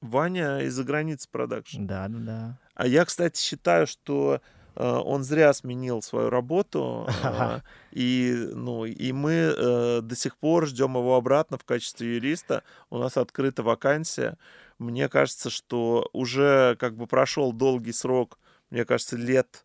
[0.00, 1.84] Ваня из-за границы продакшн.
[1.84, 2.58] Да, да, да.
[2.74, 4.40] А я, кстати, считаю, что
[4.76, 7.60] он зря сменил свою работу, э,
[7.92, 12.62] и, ну, и мы э, до сих пор ждем его обратно в качестве юриста.
[12.88, 14.38] У нас открыта вакансия.
[14.78, 18.38] Мне кажется, что уже как бы прошел долгий срок,
[18.70, 19.64] мне кажется, лет,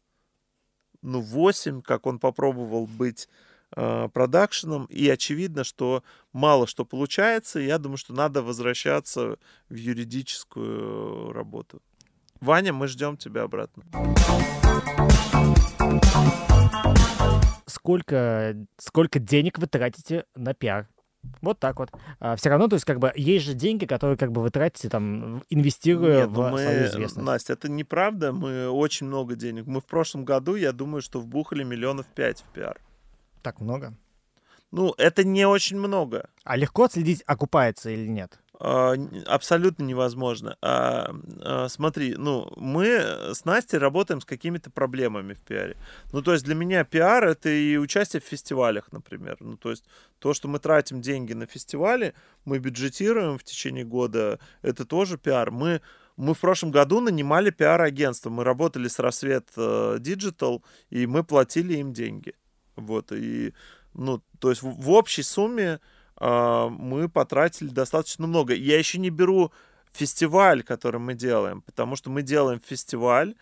[1.02, 3.30] ну, 8, как он попробовал быть
[3.72, 9.38] продакшеном, и очевидно, что мало что получается, я думаю, что надо возвращаться
[9.70, 11.82] в юридическую работу.
[12.42, 13.84] Ваня, мы ждем тебя обратно.
[17.66, 20.88] Сколько, сколько денег вы тратите на пиар?
[21.42, 21.90] Вот так вот.
[22.20, 24.90] А, все равно, то есть, как бы, есть же деньги, которые, как бы, вы тратите,
[24.90, 27.26] там, инвестируя Нет, в мы, свою известность.
[27.26, 28.32] Настя, это неправда.
[28.32, 29.66] Мы очень много денег.
[29.66, 32.80] Мы в прошлом году, я думаю, что вбухали миллионов пять в пиар.
[33.42, 33.96] Так много?
[34.72, 36.30] Ну, это не очень много.
[36.44, 38.40] А легко отследить, окупается или нет?
[38.60, 38.96] А,
[39.26, 40.58] абсолютно невозможно.
[40.62, 42.88] А, а, смотри, ну, мы
[43.34, 45.78] с Настей работаем с какими-то проблемами в пиаре.
[46.12, 49.38] Ну, то есть для меня пиар— это и участие в фестивалях, например.
[49.40, 49.86] Ну, то есть
[50.20, 52.14] то, что мы тратим деньги на фестивали,
[52.46, 55.52] мы бюджетируем в течение года, это тоже пиар.
[55.52, 55.82] Мы
[56.18, 58.30] мы в прошлом году нанимали пиар-агентство.
[58.30, 62.36] Мы работали с Рассвет э, Digital, и мы платили им деньги.
[62.78, 63.54] Вот, и,
[63.94, 65.82] ну, то есть в, в общей сумме
[66.20, 68.54] мы потратили достаточно много.
[68.54, 69.52] Я еще не беру
[69.92, 73.36] фестиваль, который мы делаем, потому что мы делаем фестиваль,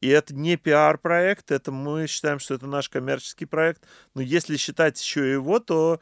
[0.00, 3.82] и это не пиар-проект, это мы считаем, что это наш коммерческий проект.
[4.14, 6.00] Но если считать еще его, то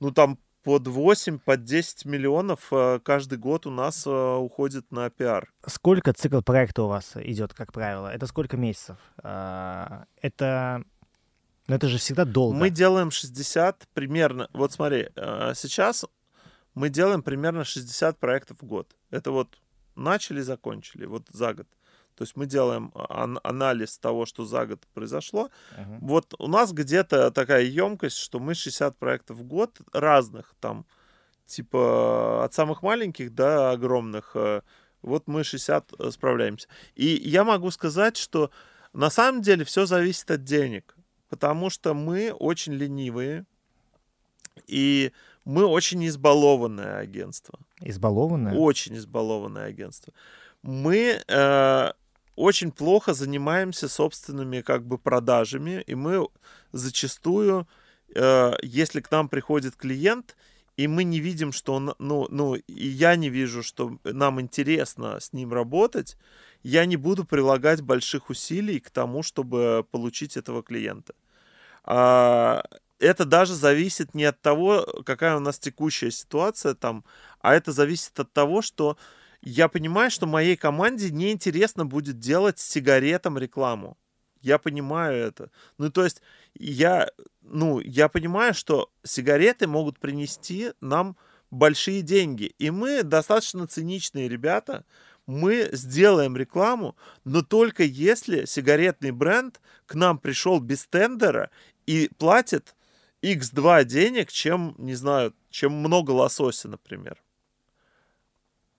[0.00, 5.08] ну там под 8, под 10 миллионов а, каждый год у нас а, уходит на
[5.08, 5.50] пиар.
[5.66, 8.12] Сколько цикл проекта у вас идет, как правило?
[8.12, 8.98] Это сколько месяцев?
[9.22, 10.84] Это
[11.68, 12.56] но это же всегда долго.
[12.56, 14.48] Мы делаем 60 примерно.
[14.54, 16.06] Вот смотри, э, сейчас
[16.74, 18.96] мы делаем примерно 60 проектов в год.
[19.10, 19.58] Это вот
[19.94, 21.66] начали, закончили, вот за год.
[22.14, 25.50] То есть мы делаем ан- анализ того, что за год произошло.
[25.76, 25.98] Uh-huh.
[26.00, 30.86] Вот у нас где-то такая емкость, что мы 60 проектов в год разных, там,
[31.46, 34.32] типа от самых маленьких до огромных.
[34.34, 34.62] Э,
[35.02, 36.66] вот мы 60 э, справляемся.
[36.96, 38.50] И я могу сказать, что
[38.94, 40.97] на самом деле все зависит от денег
[41.28, 43.44] потому что мы очень ленивые,
[44.66, 45.12] и
[45.44, 47.58] мы очень избалованное агентство.
[47.80, 48.54] Избалованное?
[48.54, 50.12] Очень избалованное агентство.
[50.62, 51.92] Мы э,
[52.36, 56.28] очень плохо занимаемся собственными как бы продажами, и мы
[56.72, 57.66] зачастую,
[58.14, 60.36] э, если к нам приходит клиент,
[60.76, 65.18] и мы не видим, что он, ну, ну, и я не вижу, что нам интересно
[65.18, 66.16] с ним работать,
[66.68, 71.14] я не буду прилагать больших усилий к тому, чтобы получить этого клиента.
[71.82, 72.62] А,
[72.98, 77.04] это даже зависит не от того, какая у нас текущая ситуация там,
[77.40, 78.98] а это зависит от того, что
[79.40, 83.96] я понимаю, что моей команде неинтересно будет делать сигаретам рекламу.
[84.42, 85.50] Я понимаю это.
[85.78, 86.20] Ну, то есть,
[86.54, 87.10] я,
[87.40, 91.16] ну, я понимаю, что сигареты могут принести нам
[91.50, 92.54] большие деньги.
[92.58, 94.84] И мы достаточно циничные ребята,
[95.28, 101.50] мы сделаем рекламу, но только если сигаретный бренд к нам пришел без тендера
[101.86, 102.74] и платит
[103.22, 107.22] x2 денег, чем, не знаю, чем много лосося, например.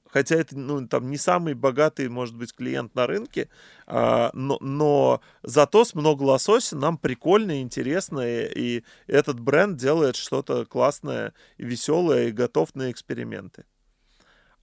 [0.07, 3.47] Хотя это, ну, там, не самый богатый, может быть, клиент на рынке,
[3.85, 10.15] а, но, но зато с много лосося нам прикольно, интересно, и, и этот бренд делает
[10.15, 13.65] что-то классное, и веселое, и готов на эксперименты.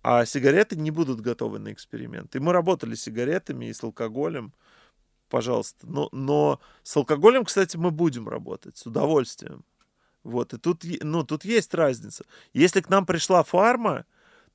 [0.09, 2.37] А сигареты не будут готовы на эксперимент.
[2.37, 4.55] И мы работали с сигаретами и с алкоголем,
[5.29, 5.85] пожалуйста.
[5.85, 9.65] Но, но с алкоголем, кстати, мы будем работать с удовольствием.
[10.23, 12.25] Вот, и тут, ну, тут есть разница.
[12.53, 14.05] Если к нам пришла фарма,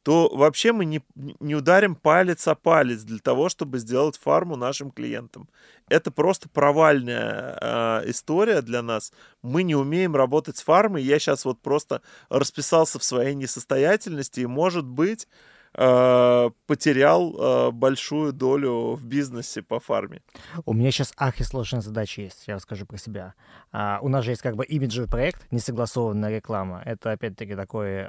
[0.03, 4.91] то вообще мы не, не ударим палец о палец для того, чтобы сделать фарму нашим
[4.91, 5.47] клиентам.
[5.89, 9.13] Это просто провальная э, история для нас.
[9.43, 11.03] Мы не умеем работать с фармой.
[11.03, 15.27] Я сейчас вот просто расписался в своей несостоятельности, и, может быть,
[15.73, 20.21] потерял э, большую долю в бизнесе по фарме.
[20.65, 23.33] У меня сейчас архисложная задача есть, я расскажу про себя.
[23.71, 26.81] А, у нас же есть как бы имиджевый проект, несогласованная реклама.
[26.85, 28.05] Это опять-таки такой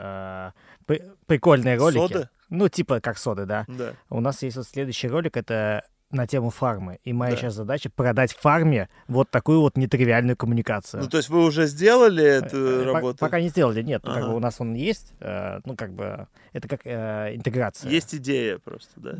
[0.86, 1.98] при- прикольные ролики.
[2.12, 2.28] Соды?
[2.50, 3.64] Ну, типа как соды, да.
[3.68, 3.94] Да.
[4.10, 6.98] У нас есть вот следующий ролик, это на тему фармы.
[7.04, 7.36] И моя Да.
[7.38, 11.02] сейчас задача продать фарме вот такую вот нетривиальную коммуникацию.
[11.02, 13.18] Ну, то есть вы уже сделали эту Э, по- работу?
[13.18, 14.02] Пока не сделали, нет.
[14.04, 14.30] ну, Как Ага.
[14.30, 17.90] бы у нас он есть, э, ну, как бы, это как э, интеграция.
[17.90, 19.16] Есть идея просто, да?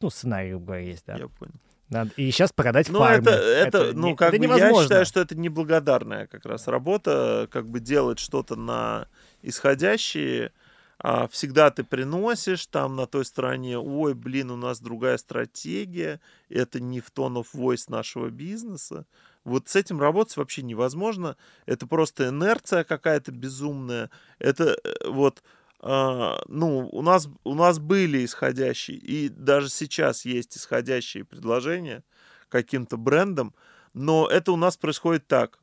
[0.00, 1.16] Ну, сценарий, грубо говоря, есть, да.
[1.16, 1.52] Я понял.
[1.90, 3.18] Надо- И сейчас продать Ну, фарме.
[3.28, 4.82] это, это, ну, не- как это бы я невозможно.
[4.84, 9.06] считаю, что это неблагодарная как раз работа, как бы делать что-то на
[9.42, 10.52] исходящие.
[10.98, 16.80] А всегда ты приносишь там на той стороне, ой, блин, у нас другая стратегия, это
[16.80, 19.06] не в tone of voice нашего бизнеса.
[19.44, 21.36] Вот с этим работать вообще невозможно.
[21.66, 24.10] Это просто инерция какая-то безумная.
[24.38, 25.42] Это э, вот,
[25.80, 32.04] а, ну, у нас, у нас были исходящие, и даже сейчас есть исходящие предложения
[32.48, 33.54] каким-то брендом,
[33.92, 35.58] но это у нас происходит так.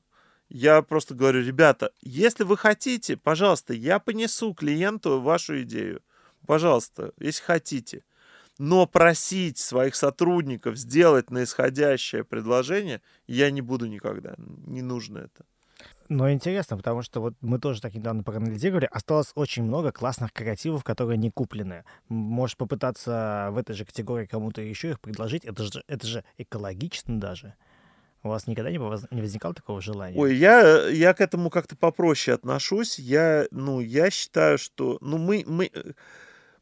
[0.54, 6.02] Я просто говорю, ребята, если вы хотите, пожалуйста, я понесу клиенту вашу идею.
[6.46, 8.04] Пожалуйста, если хотите.
[8.58, 14.36] Но просить своих сотрудников сделать на исходящее предложение я не буду никогда.
[14.38, 15.46] Не нужно это.
[16.10, 20.84] Но интересно, потому что вот мы тоже так недавно проанализировали, осталось очень много классных креативов,
[20.84, 21.86] которые не куплены.
[22.10, 25.46] Можешь попытаться в этой же категории кому-то еще их предложить.
[25.46, 27.56] Это же, это же экологично даже.
[28.24, 30.18] У вас никогда не, воз- не возникало такого желания?
[30.18, 33.00] Ой, я, я к этому как-то попроще отношусь.
[33.00, 35.94] Я, ну, я считаю, что, ну, мы, мы, э,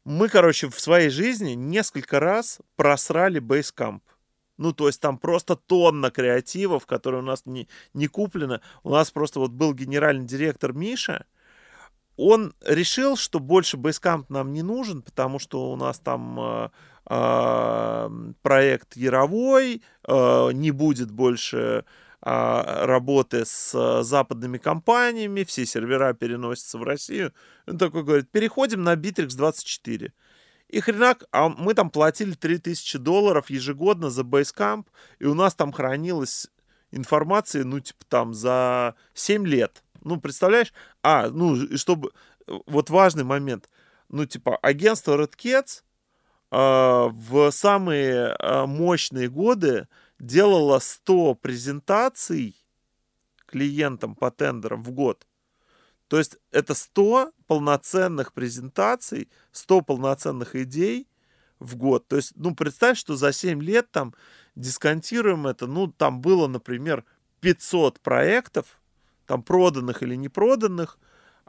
[0.04, 4.02] мы, короче, в своей жизни несколько раз просрали бейскамп.
[4.56, 8.60] Ну, то есть там просто тонна креативов, которые у нас не, не куплено.
[8.82, 11.24] У нас просто вот был генеральный директор Миша,
[12.16, 16.68] он решил, что больше бейскамп нам не нужен, потому что у нас там э, э,
[17.10, 21.84] проект Яровой, э, не будет больше
[22.22, 27.32] а, работы с западными компаниями, все сервера переносятся в Россию.
[27.66, 30.12] Он такой говорит, переходим на Bittrex 24.
[30.68, 34.86] И хренак, а мы там платили 3000 долларов ежегодно за Basecamp,
[35.18, 36.48] и у нас там хранилась
[36.92, 39.82] информация, ну, типа, там, за 7 лет.
[40.02, 40.72] Ну, представляешь?
[41.02, 42.12] А, ну, и чтобы...
[42.66, 43.68] Вот важный момент.
[44.08, 45.82] Ну, типа, агентство Red а,
[46.50, 49.88] в самые а, мощные годы
[50.18, 52.56] делала 100 презентаций
[53.46, 55.26] клиентам по тендерам в год.
[56.08, 61.06] То есть это 100 полноценных презентаций, 100 полноценных идей
[61.60, 62.08] в год.
[62.08, 64.14] То есть, ну, представь, что за 7 лет там
[64.56, 67.04] дисконтируем это, ну, там было, например,
[67.40, 68.80] 500 проектов,
[69.26, 70.98] там проданных или не проданных,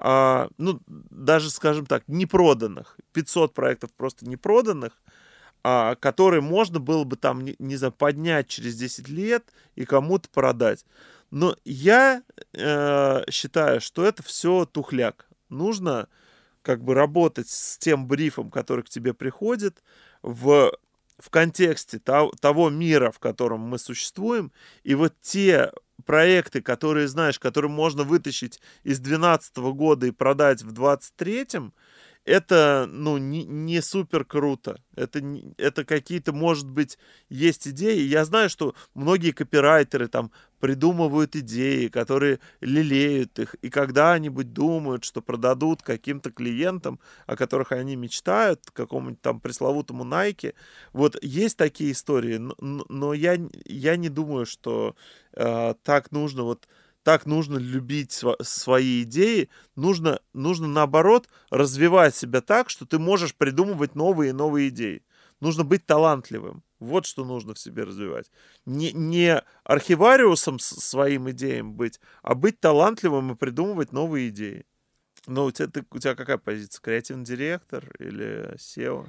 [0.03, 4.93] а, ну, даже, скажем так, не проданных, 500 проектов просто не проданных,
[5.63, 10.27] а, которые можно было бы там, не, не знаю, поднять через 10 лет и кому-то
[10.29, 10.85] продать.
[11.29, 12.23] Но я
[12.53, 15.29] э, считаю, что это все тухляк.
[15.49, 16.07] Нужно
[16.63, 19.83] как бы работать с тем брифом, который к тебе приходит,
[20.23, 20.73] в,
[21.21, 24.51] в контексте того, мира, в котором мы существуем,
[24.83, 25.71] и вот те
[26.05, 31.71] проекты, которые, знаешь, которые можно вытащить из 2012 года и продать в 2023,
[32.25, 34.79] это, ну, не, не супер круто.
[34.95, 35.21] Это,
[35.57, 36.97] это какие-то, может быть,
[37.29, 38.01] есть идеи.
[38.01, 45.21] Я знаю, что многие копирайтеры там придумывают идеи, которые лелеют их, и когда-нибудь думают, что
[45.21, 50.53] продадут каким-то клиентам, о которых они мечтают, какому-нибудь там пресловутому Nike.
[50.93, 54.95] Вот есть такие истории, но, но я, я не думаю, что
[55.33, 56.67] э, так нужно вот
[57.03, 63.95] так нужно любить свои идеи, нужно, нужно наоборот развивать себя так, что ты можешь придумывать
[63.95, 65.03] новые и новые идеи.
[65.39, 66.63] Нужно быть талантливым.
[66.79, 68.31] Вот что нужно в себе развивать.
[68.65, 74.65] Не, не архивариусом своим идеям быть, а быть талантливым и придумывать новые идеи.
[75.27, 76.81] Ну, у тебя, ты- у тебя какая позиция?
[76.81, 79.07] Креативный директор или SEO?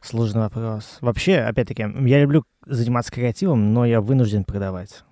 [0.00, 0.98] Сложный вопрос.
[1.00, 5.04] Вообще, опять-таки, я люблю заниматься креативом, но я вынужден продавать.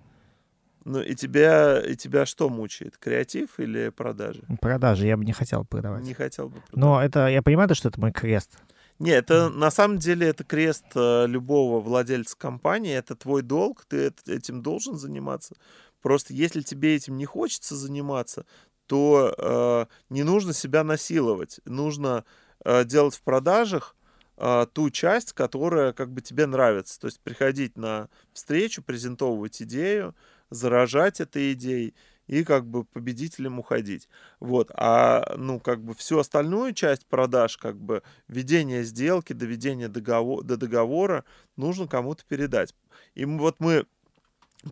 [0.84, 2.96] Ну, и тебя, и тебя что мучает?
[2.98, 4.42] Креатив или продажи?
[4.60, 6.02] Продажи я бы не хотел продавать.
[6.02, 6.76] Не хотел бы продавать.
[6.76, 8.58] Но это, я понимаю, то, что это мой крест.
[8.98, 14.08] Не, это на самом деле это крест э, любого владельца компании, это твой долг, ты
[14.08, 15.56] эт- этим должен заниматься.
[16.02, 18.44] Просто если тебе этим не хочется заниматься,
[18.86, 22.24] то э, не нужно себя насиловать, нужно
[22.64, 23.96] э, делать в продажах
[24.36, 27.00] э, ту часть, которая как бы тебе нравится.
[27.00, 30.14] То есть приходить на встречу, презентовывать идею,
[30.52, 31.94] заражать этой идеей
[32.26, 34.08] и как бы победителем уходить.
[34.40, 34.70] Вот.
[34.74, 40.56] А, ну, как бы всю остальную часть продаж, как бы ведение сделки, доведение договор, до
[40.56, 41.24] договора
[41.56, 42.74] нужно кому-то передать.
[43.14, 43.86] И вот мы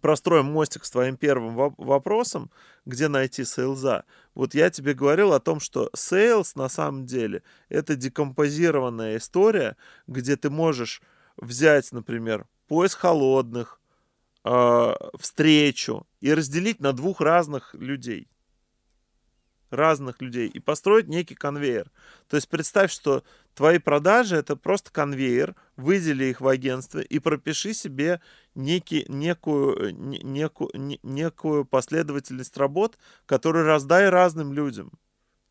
[0.01, 2.51] простроим мостик с твоим первым вопросом,
[2.87, 4.05] где найти sales а.
[4.35, 9.77] Вот я тебе говорил о том, что sales на самом деле это декомпозированная история,
[10.07, 11.03] где ты можешь
[11.37, 13.80] взять, например, поиск холодных,
[14.45, 18.29] э, встречу и разделить на двух разных людей.
[19.71, 20.49] Разных людей.
[20.49, 21.91] И построить некий конвейер.
[22.29, 23.23] То есть представь, что
[23.55, 28.21] твои продажи это просто конвейер, выдели их в агентстве и пропиши себе
[28.55, 30.71] некий, некую, некую,
[31.03, 34.93] некую последовательность работ, которую раздай разным людям.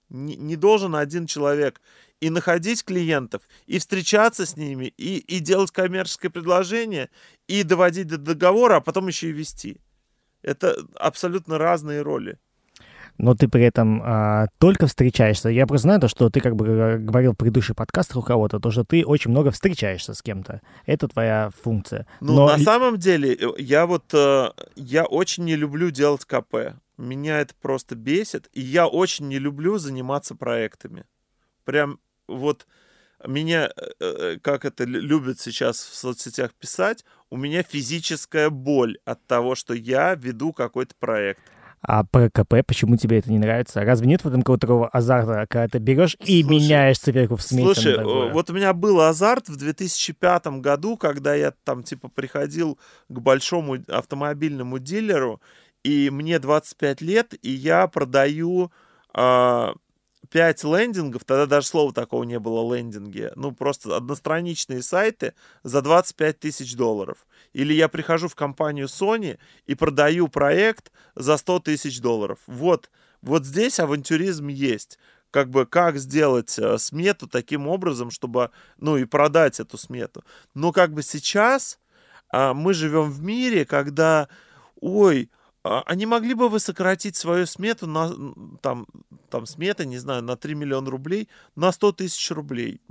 [0.10, 1.82] Не, не должен один человек
[2.20, 7.10] и находить клиентов, и встречаться с ними, и, и делать коммерческое предложение,
[7.48, 9.78] и доводить до договора, а потом еще и вести.
[10.42, 12.38] Это абсолютно разные роли.
[13.20, 15.50] Но ты при этом а, только встречаешься.
[15.50, 18.72] Я просто знаю то, что ты как бы говорил в предыдущих подкастах у кого-то, то,
[18.72, 20.62] что ты очень много встречаешься с кем-то.
[20.86, 22.08] Это твоя функция.
[22.22, 22.48] Ну, Но...
[22.48, 26.80] на самом деле, э, я вот, э, я очень не люблю делать КП.
[27.00, 28.50] Меня это просто бесит.
[28.52, 31.06] И я очень не люблю заниматься проектами.
[31.64, 32.68] Прям вот
[33.26, 39.26] меня, э, э, как это любят сейчас в соцсетях писать, у меня физическая боль от
[39.28, 41.42] того, что я веду какой-то проект.
[41.82, 43.82] А про КП, почему тебе это не нравится?
[43.86, 47.42] Разве нет в этом какого-то такого азарта, когда ты берешь и слушай, меняешь циферку в
[47.42, 47.74] смете?
[47.74, 52.78] Слушай, вот у меня был азарт в 2005 году, когда я там типа приходил
[53.08, 55.42] к большому автомобильному дилеру,
[55.84, 58.72] и мне 25 лет, и я продаю
[59.14, 59.74] э,
[60.30, 66.40] 5 лендингов, тогда даже слова такого не было лендинги, ну просто одностраничные сайты за 25
[66.40, 67.26] тысяч долларов.
[67.54, 72.40] Или я прихожу в компанию Sony и продаю проект за 100 тысяч долларов.
[72.46, 72.90] Вот,
[73.22, 75.00] вот здесь авантюризм есть.
[75.32, 80.24] Как бы как сделать э, смету таким образом, чтобы, ну и продать эту смету.
[80.56, 81.80] Но как бы сейчас
[82.32, 84.28] а, мы живем в мире, когда,
[84.82, 88.12] ой, а, они могли бы вы сократить свою смету на,
[88.62, 88.88] там,
[89.30, 92.82] там смета, не знаю, на 3 миллиона рублей на 100 тысяч рублей.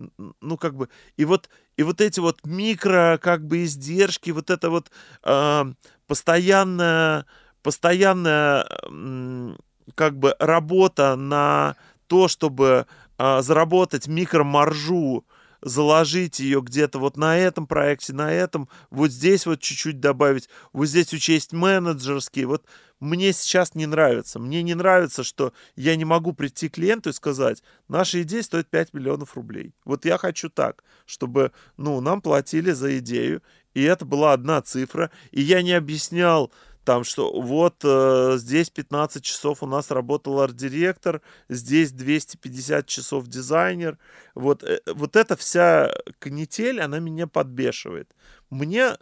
[0.41, 4.69] Ну, как бы, и вот, и вот эти вот микро, как бы, издержки, вот это
[4.71, 4.91] вот
[5.25, 5.65] э,
[6.07, 7.27] постоянная,
[7.63, 9.57] постоянная, э,
[9.95, 12.87] как бы, работа на то, чтобы
[13.19, 15.25] э, заработать микромаржу,
[15.63, 20.87] заложить ее где-то вот на этом проекте, на этом, вот здесь вот чуть-чуть добавить, вот
[20.87, 22.65] здесь учесть менеджерские, вот
[23.01, 24.39] мне сейчас не нравится.
[24.39, 28.69] Мне не нравится, что я не могу прийти к клиенту и сказать, наша идея стоит
[28.69, 29.73] 5 миллионов рублей.
[29.85, 33.43] Вот я хочу так, чтобы, ну, нам платили за идею,
[33.75, 36.53] и это была одна цифра, и я не объяснял,
[36.89, 41.21] там, что вот э, здесь 15 часов у нас работал арт-директор,
[41.51, 43.99] здесь 250 часов дизайнер.
[44.35, 48.17] Вот, э, вот эта вся канитель, она меня подбешивает.
[48.49, 48.97] Мне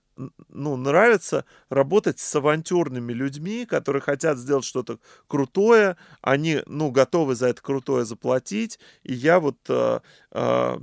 [0.48, 7.46] ну, нравится работать с авантюрными людьми, которые хотят сделать что-то крутое, они, ну, готовы за
[7.46, 9.58] это крутое заплатить, и я вот...
[9.68, 10.00] Э,
[10.32, 10.78] э,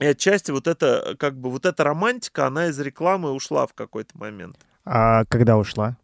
[0.00, 4.16] и отчасти вот это, как бы, вот эта романтика, она из рекламы ушла в какой-то
[4.16, 4.56] момент.
[4.86, 5.98] А когда ушла?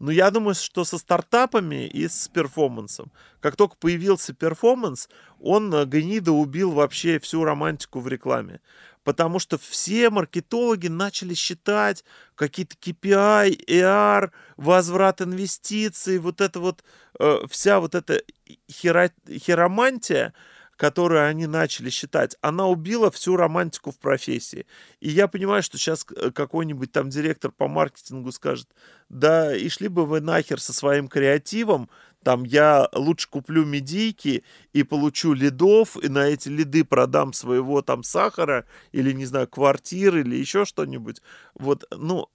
[0.00, 3.12] Но я думаю, что со стартапами и с перформансом.
[3.40, 5.08] Как только появился перформанс,
[5.40, 8.60] он э, гнида убил вообще всю романтику в рекламе.
[9.04, 16.82] Потому что все маркетологи начали считать какие-то KPI, AR, возврат инвестиций, вот это вот,
[17.20, 18.20] э, вся вот эта
[18.70, 20.34] херо, херомантия,
[20.76, 24.66] которую они начали считать, она убила всю романтику в профессии.
[25.00, 28.68] И я понимаю, что сейчас э, какой-нибудь там директор по маркетингу скажет,
[29.08, 31.88] да и шли бы вы нахер со своим креативом,
[32.24, 38.02] там я лучше куплю медийки и получу лидов, и на эти лиды продам своего там
[38.02, 41.20] сахара, или, не знаю, квартиры, или еще что-нибудь.
[41.54, 42.28] Вот, ну,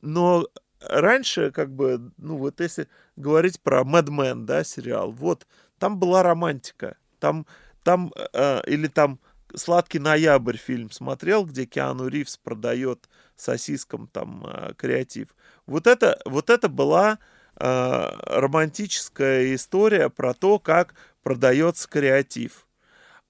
[0.00, 0.46] но
[0.80, 5.46] раньше, как бы, ну, вот если говорить про Mad Men, да, сериал, вот,
[5.78, 6.96] там была романтика.
[7.20, 7.46] Там,
[7.84, 9.20] там э, или там
[9.54, 15.28] «Сладкий ноябрь» фильм смотрел, где Киану Ривз продает сосискам там э, креатив.
[15.66, 17.18] Вот это, вот это была
[17.56, 22.66] э, романтическая история про то, как продается креатив.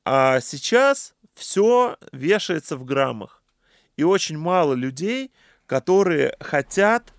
[0.04, 3.42] А сейчас все вешается в граммах.
[3.96, 5.32] И очень мало людей,
[5.66, 7.12] которые хотят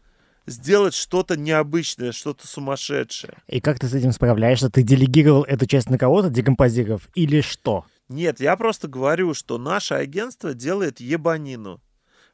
[0.45, 3.37] сделать что-то необычное, что-то сумасшедшее.
[3.47, 4.69] И как ты с этим справляешься?
[4.69, 7.85] Ты делегировал эту часть на кого-то, декомпозировав, или что?
[8.09, 11.81] Нет, я просто говорю, что наше агентство делает ебанину.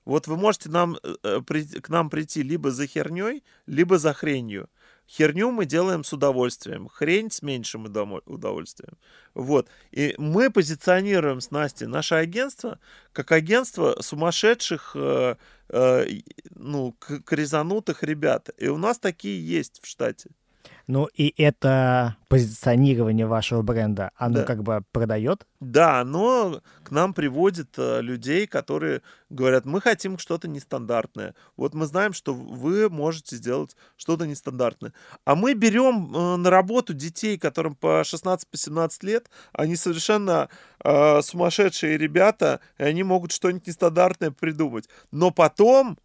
[0.05, 4.13] Вот вы можете нам, э, э, при- к нам прийти либо за херней, либо за
[4.13, 4.69] хренью.
[5.09, 7.85] Херню мы делаем с удовольствием, хрень с меньшим
[8.25, 8.97] удовольствием.
[9.33, 9.69] Вот.
[9.91, 12.79] И мы позиционируем с Настей наше агентство
[13.13, 15.35] как агентство сумасшедших, э,
[15.69, 16.05] э,
[16.55, 16.91] ну,
[17.25, 18.49] крезанутых ребят.
[18.57, 20.29] И у нас такие есть в штате.
[20.87, 24.43] Ну и это позиционирование вашего бренда, оно Да.
[24.43, 25.45] как бы продает?
[25.59, 31.35] Да, но к нам приводит э, людей, которые говорят, мы хотим что-то нестандартное.
[31.57, 34.93] Вот мы знаем, что вы можете сделать что-то нестандартное.
[35.25, 40.47] А мы берем э, на работу детей, которым по 16-17 лет, они совершенно
[40.81, 44.87] э, сумасшедшие ребята, и они могут что-нибудь нестандартное придумать.
[45.11, 45.97] Но потом,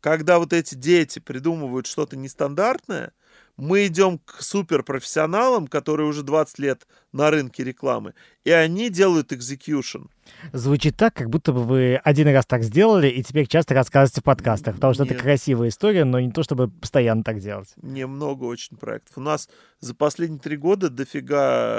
[0.00, 3.12] когда вот эти дети придумывают что-то нестандартное,
[3.56, 10.06] мы идем к суперпрофессионалам, которые уже 20 лет на рынке рекламы, и они делают экзекьюшн.
[10.52, 14.24] Звучит так, как будто бы вы один раз так сделали, и теперь часто рассказываете в
[14.24, 15.22] подкастах, потому что это Нет.
[15.22, 17.72] красивая история, но не то, чтобы постоянно так делать.
[17.76, 19.16] Немного очень проектов.
[19.18, 19.48] У нас
[19.80, 21.78] за последние три года дофига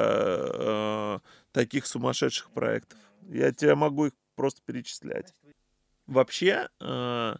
[0.53, 1.19] э,
[1.51, 2.99] таких сумасшедших проектов.
[3.27, 5.33] Я тебе могу их просто перечислять.
[6.07, 7.35] Вообще, э,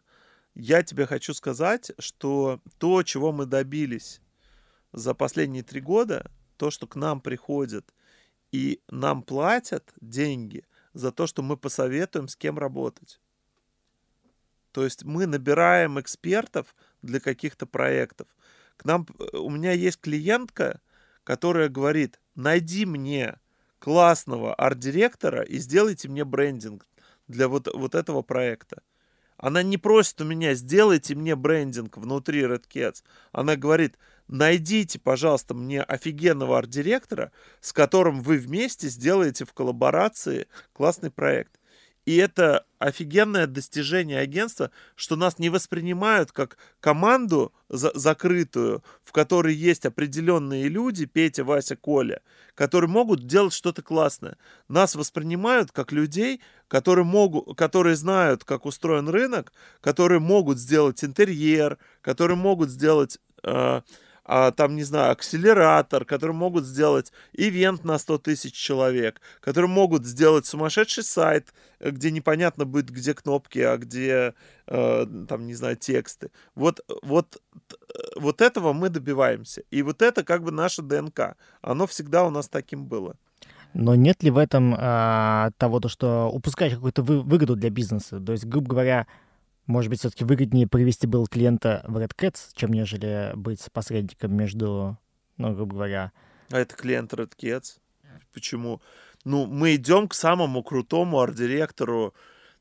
[0.55, 4.21] я тебе хочу сказать, что то, чего мы добились
[4.95, 7.93] за последние три года, то, что к нам приходят
[8.51, 13.19] и нам платят деньги за то, что мы посоветуем, с кем работать.
[14.71, 18.27] То есть мы набираем экспертов для каких-то проектов.
[18.77, 20.79] К нам, э, у меня есть клиентка,
[21.23, 23.37] которая говорит, найди мне
[23.79, 26.87] классного арт-директора и сделайте мне брендинг
[27.27, 28.81] для вот, вот этого проекта.
[29.37, 33.03] Она не просит у меня, сделайте мне брендинг внутри Red Cats.
[33.31, 41.11] Она говорит, найдите, пожалуйста, мне офигенного арт-директора, с которым вы вместе сделаете в коллаборации классный
[41.11, 41.59] проект.
[42.05, 49.55] И это офигенное достижение агентства, что нас не воспринимают как команду за- закрытую, в которой
[49.55, 52.21] есть определенные люди, Петя, Вася, Коля,
[52.53, 54.37] которые могут делать что-то классное.
[54.67, 59.51] Нас воспринимают как людей, которые, могут, которые знают, как устроен рынок,
[59.81, 63.19] которые могут сделать интерьер, которые могут сделать...
[63.43, 63.81] э,
[64.25, 70.05] а, там, не знаю, акселератор, которые могут сделать ивент на 100 тысяч человек, которые могут
[70.05, 74.33] сделать сумасшедший сайт, э, где непонятно будет, где кнопки, а где,
[74.67, 76.31] э, там, не знаю, тексты.
[76.55, 79.61] Вот, вот, э, вот этого мы добиваемся.
[79.69, 81.35] И вот это как бы наше ДНК.
[81.61, 83.15] Оно всегда у нас таким было.
[83.75, 88.21] Но нет ли в этом а, того, то, что упускаешь какую-то вы- выгоду для бизнеса?
[88.21, 89.05] То есть, грубо говоря,
[89.67, 94.97] может быть, все-таки выгоднее привести был клиента в Red Cats, чем нежели быть посредником между,
[95.37, 96.11] ну, грубо говоря,
[96.51, 97.79] А это клиент Red Cats.
[98.33, 98.81] Почему?
[99.23, 102.13] Ну, мы идем к самому крутому арт-директору,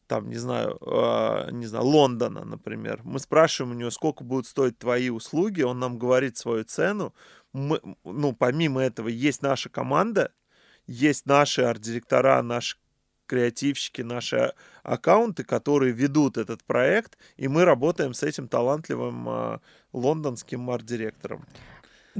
[0.06, 3.00] там, не знаю, э, не знаю, Лондона, например.
[3.04, 7.14] Мы спрашиваем у него, сколько будут стоить твои услуги, он нам говорит свою цену.
[7.52, 10.32] Мы, ну, помимо этого, есть наша команда,
[10.86, 12.76] есть наши арт-директора, наши
[13.26, 14.52] креативщики, наши
[14.82, 19.58] аккаунты, которые ведут этот проект, и мы работаем с этим талантливым э,
[19.92, 21.46] лондонским арт-директором.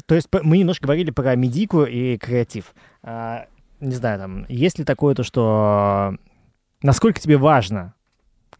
[0.06, 2.74] То есть мы немножко говорили про медику и креатив.
[3.02, 3.46] А,
[3.80, 6.16] не знаю, там, есть ли такое то, что
[6.82, 7.94] насколько тебе важно,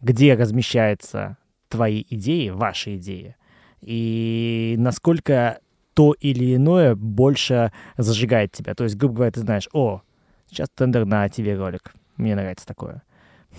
[0.01, 1.37] где размещаются
[1.67, 3.35] твои идеи, ваши идеи,
[3.81, 5.59] и насколько
[5.93, 8.75] то или иное больше зажигает тебя.
[8.75, 10.01] То есть, грубо говоря, ты знаешь, о,
[10.49, 13.03] сейчас тендер на ТВ-ролик, мне нравится такое.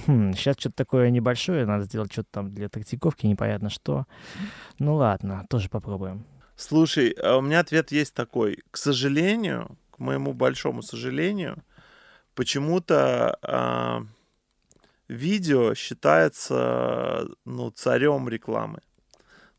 [0.07, 4.07] Хм, сейчас что-то такое небольшое, надо сделать что-то там для тактиковки, непонятно что.
[4.79, 6.25] Ну ладно, тоже попробуем.
[6.57, 8.63] Слушай, а у меня ответ есть такой.
[8.71, 11.63] К сожалению, к моему большому сожалению,
[12.35, 14.03] почему-то а,
[15.09, 18.81] видео считается ну, царем рекламы.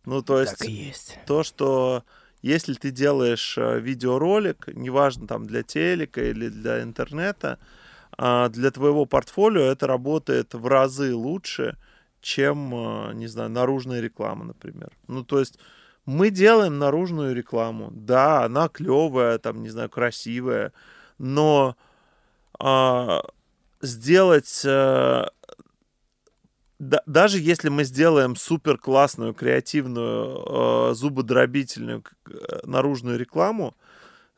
[0.06, 1.20] Ну, то есть Так и есть.
[1.26, 2.04] то, что
[2.41, 7.60] если ты делаешь э, видеоролик, неважно там для телека или для интернета,
[8.18, 11.78] для твоего портфолио это работает в разы лучше,
[12.22, 14.91] чем, э, не знаю, наружная реклама, например.
[15.07, 15.59] Ну, то есть
[16.05, 17.89] мы делаем наружную рекламу.
[17.91, 20.74] Да, она клевая, там, не знаю, красивая,
[21.20, 21.76] но
[22.59, 23.24] а,
[23.82, 25.26] сделать э,
[26.80, 33.76] да- даже если мы сделаем супер классную, креативную, э, зубодробительную э, наружную рекламу,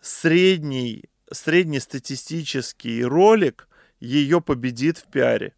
[0.01, 3.68] средний, среднестатистический ролик
[3.99, 5.53] ее победит в пиаре.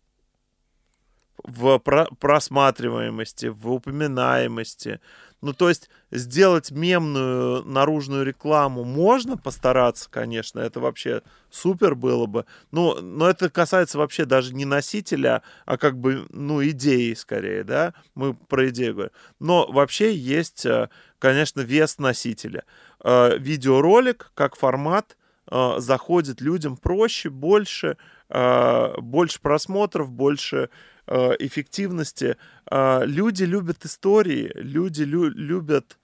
[1.44, 5.00] в про- просматриваемости, в упоминаемости.
[5.42, 12.46] Ну, то есть сделать мемную наружную рекламу можно постараться, конечно, это вообще супер было бы.
[12.70, 17.96] Но, но это касается вообще даже не носителя, а как бы, ну, идеи скорее, да,
[18.14, 19.14] мы про идею говорим.
[19.40, 22.66] Но вообще есть, э, конечно, вес носителя.
[23.04, 25.18] Э, видеоролик как формат
[25.50, 27.98] э, заходит людям проще, больше,
[28.32, 30.70] больше просмотров, больше
[31.08, 32.38] Э, эффективности.
[32.70, 35.98] Э, люди любят истории, люди лю- любят,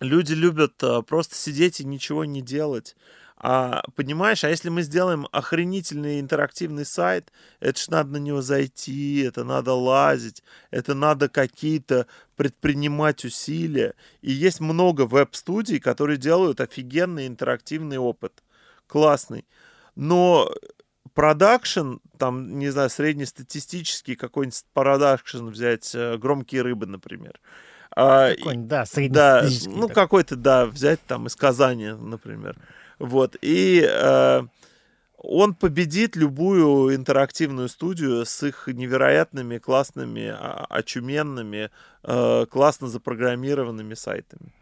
[0.00, 2.96] люди любят просто сидеть и ничего не делать.
[3.36, 9.20] А, понимаешь, а если мы сделаем охренительный интерактивный сайт, это ж надо на него зайти,
[9.20, 10.42] это надо лазить,
[10.72, 12.06] это надо какие-то
[12.36, 13.94] предпринимать усилия.
[14.20, 18.42] И есть много веб-студий, которые делают офигенный интерактивный опыт.
[18.88, 19.44] Классный.
[19.94, 20.52] Но
[21.14, 27.40] продакшн, там, не знаю, среднестатистический какой-нибудь продакшн взять, э, «Громкие рыбы», например.
[27.94, 32.56] А, какой-нибудь, да, Да, ну, какой-то, да, взять там из Казани, например.
[32.98, 34.42] Вот, и э,
[35.16, 41.70] он победит любую интерактивную студию с их невероятными, классными, а, очуменными,
[42.02, 44.52] э, классно запрограммированными сайтами.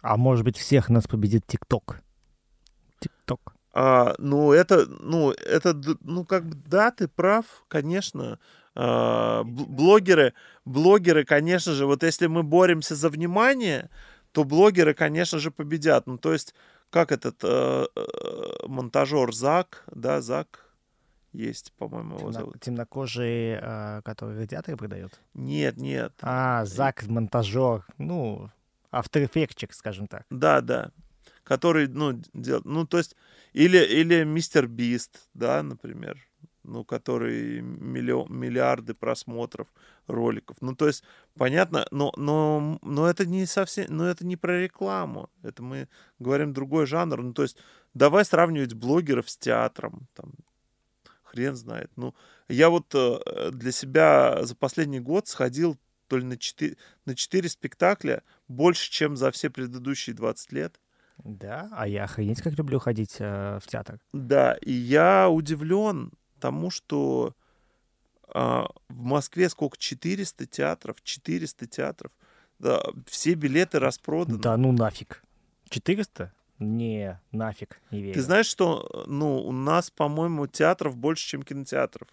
[0.00, 2.00] А может быть, всех нас победит ТикТок?
[3.00, 3.54] ТикТок.
[3.72, 8.38] А, ну, это, ну, это, ну, как бы, да, ты прав, конечно.
[8.74, 13.90] А, блогеры, блогеры, конечно же, вот если мы боремся за внимание,
[14.32, 16.06] то блогеры, конечно же, победят.
[16.06, 16.54] Ну, то есть,
[16.90, 20.66] как этот э, э, монтажер Зак, да, Зак,
[21.32, 22.60] есть, по-моему, его Темно, зовут.
[22.60, 25.20] Темнокожий, э, который радиаторы продает?
[25.34, 26.12] Нет, нет.
[26.22, 28.50] А, Зак, монтажер, ну,
[28.90, 30.24] автоэффектчик, скажем так.
[30.30, 30.90] Да, да
[31.50, 32.60] который, ну, дел...
[32.62, 33.16] ну, то есть,
[33.52, 36.18] или, или Мистер Бист, да, например,
[36.62, 39.68] ну, который миллион, миллиарды просмотров
[40.06, 40.56] роликов.
[40.60, 41.02] Ну, то есть,
[41.34, 45.88] понятно, но, но, но это не совсем, но это не про рекламу, это мы
[46.18, 47.56] говорим другой жанр, ну, то есть,
[47.94, 50.32] давай сравнивать блогеров с театром, там,
[51.30, 51.90] хрен знает.
[51.96, 52.14] Ну,
[52.48, 55.78] я вот э, для себя за последний год сходил
[56.08, 60.80] то ли на 4, на 4 спектакля больше, чем за все предыдущие 20 лет.
[61.24, 63.98] Да, а я охренеть как люблю ходить э, в театр.
[64.12, 67.34] Да, и я удивлен тому, что
[68.34, 68.38] э,
[68.88, 69.76] в Москве сколько?
[69.76, 72.12] 400 театров, 400 театров.
[72.58, 74.38] Да, все билеты распроданы.
[74.38, 75.22] Да ну нафиг.
[75.68, 76.32] 400?
[76.58, 78.14] Не, нафиг, не верю.
[78.14, 82.08] Ты знаешь, что ну, у нас, по-моему, театров больше, чем кинотеатров?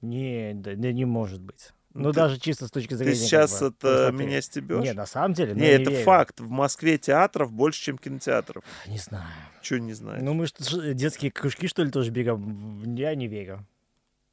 [0.00, 1.72] Не, да, да не может быть.
[1.92, 3.14] Ну, ну, ты, даже чисто с точки зрения...
[3.14, 4.82] Ты сейчас как бы, это меня стебешь?
[4.82, 6.04] Нет, на самом деле, не, это верю.
[6.04, 6.38] факт.
[6.38, 8.62] В Москве театров больше, чем кинотеатров.
[8.86, 9.26] Не знаю.
[9.60, 10.24] Чего не знаю?
[10.24, 12.84] Ну, мы что, детские кружки, что ли, тоже берем?
[12.94, 13.66] Я не верю.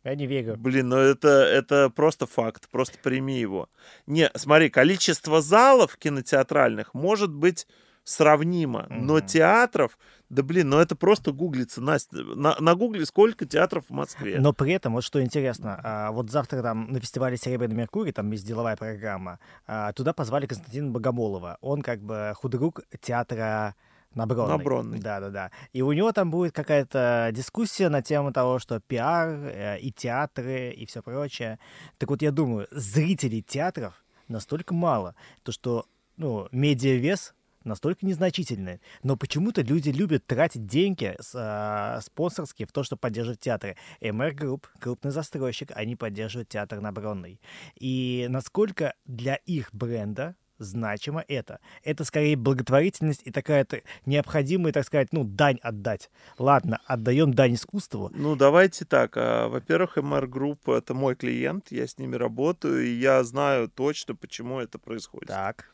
[0.04, 0.56] Я не верю.
[0.56, 3.70] Блин, ну это, это просто факт, просто прими его.
[4.06, 7.68] Не, смотри, количество залов кинотеатральных может быть
[8.04, 9.02] сравнимо, mm-hmm.
[9.02, 9.98] но театров
[10.30, 12.18] да блин, ну это просто гуглится, Настя.
[12.18, 14.40] На, на гугле сколько театров в Москве.
[14.40, 18.30] Но при этом, вот что интересно, а, вот завтра там на фестивале «Серебряный Меркурий», там
[18.32, 21.58] есть деловая программа, а, туда позвали Константина Богомолова.
[21.62, 23.76] Он как бы худрук театра
[24.16, 24.58] Набронный.
[24.58, 25.00] Набронный.
[25.00, 25.52] Да, да, да.
[25.74, 30.72] И у него там будет какая-то дискуссия на тему того, что пиар э, и театры
[30.72, 31.60] и все прочее.
[32.00, 35.14] Так вот, я думаю, зрителей театров настолько мало,
[35.44, 35.86] то что
[36.18, 37.36] ну, медиавес
[37.68, 38.80] настолько незначительные.
[39.04, 43.78] Но почему-то люди любят тратить деньги э, спонсорские в то, чтобы поддерживать театры.
[44.02, 47.40] MR Group, крупный застройщик, они поддерживают театр на Бронной.
[47.80, 51.60] И насколько для их бренда значимо это.
[51.84, 53.66] Это скорее благотворительность и такая
[54.06, 56.10] необходимая, так сказать, ну, дань отдать.
[56.38, 58.12] Ладно, отдаем дань искусству.
[58.14, 59.16] Ну, давайте так.
[59.18, 64.16] А, во-первых, MR Group— это мой клиент, я с ними работаю, и я знаю точно,
[64.16, 65.28] почему это происходит.
[65.28, 65.70] Так.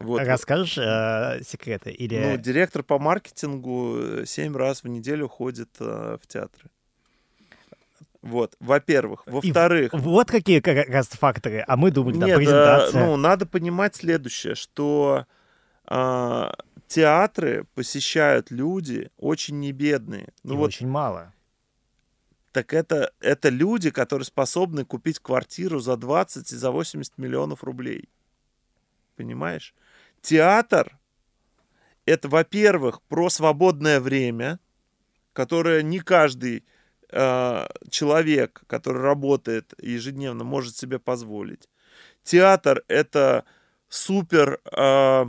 [0.00, 0.22] Вот.
[0.22, 1.90] Расскажешь э, секреты?
[1.90, 2.18] Или...
[2.18, 6.70] Ну, директор по маркетингу 7 раз в неделю ходит э, в театры.
[8.22, 9.22] Вот, во-первых.
[9.26, 9.92] Во-вторых...
[9.92, 11.64] Вот какие как раз факторы.
[11.66, 13.06] А мы думали, да, Нет, презентация.
[13.06, 15.26] ну, надо понимать следующее, что
[15.86, 16.50] э,
[16.86, 20.28] театры посещают люди очень небедные.
[20.42, 21.32] Ну, И вот, очень мало.
[22.52, 28.08] Так это, это люди, которые способны купить квартиру за 20 и за 80 миллионов рублей.
[29.16, 29.74] Понимаешь?
[30.22, 30.98] Театр—
[32.06, 34.58] это, во-первых, про свободное время,
[35.32, 36.64] которое не каждый
[37.10, 41.68] э, человек, который работает ежедневно, может себе позволить.
[42.22, 43.44] Театр— это
[43.88, 45.26] супер, э,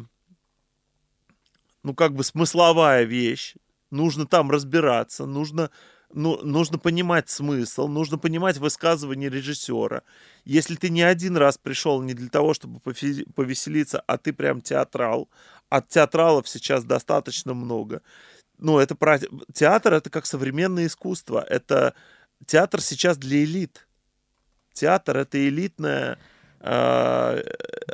[1.84, 3.56] ну, как бы смысловая вещь.
[3.90, 5.72] Нужно там разбираться, нужно
[6.14, 10.04] ну, нужно понимать смысл, нужно понимать высказывание режиссера.
[10.46, 15.30] Если ты не один раз пришел не для того, чтобы повеселиться, а ты прям театрал,
[15.70, 18.02] от театралов сейчас достаточно много.
[18.58, 19.20] Ну, это про...
[19.54, 21.46] Театр— это как современное искусство.
[21.48, 21.94] Это
[22.46, 23.88] театр сейчас для элит.
[24.74, 26.18] Театр— это элитная
[26.64, 27.42] Э,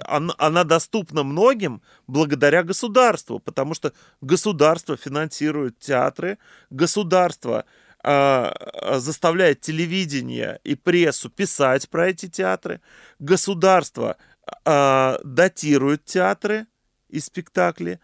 [0.06, 6.38] она, доступна многим благодаря государству, потому что государство финансирует театры,
[6.70, 12.80] государство э, заставляет телевидение и прессу писать про эти театры,
[13.20, 14.18] государство
[14.66, 16.68] э, датирует театры
[17.10, 18.00] и спектакли,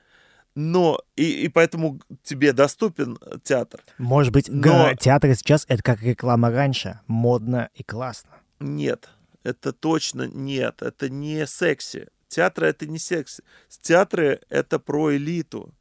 [0.56, 3.82] но и, и поэтому тебе доступен театр.
[3.98, 4.94] Может быть, но...
[4.96, 8.32] театр сейчас это как реклама раньше, модно и классно.
[8.60, 9.10] Нет,
[9.44, 12.08] это точно нет, это не секси.
[12.28, 13.44] Театры это не секси.
[13.82, 15.74] Театры это про элиту.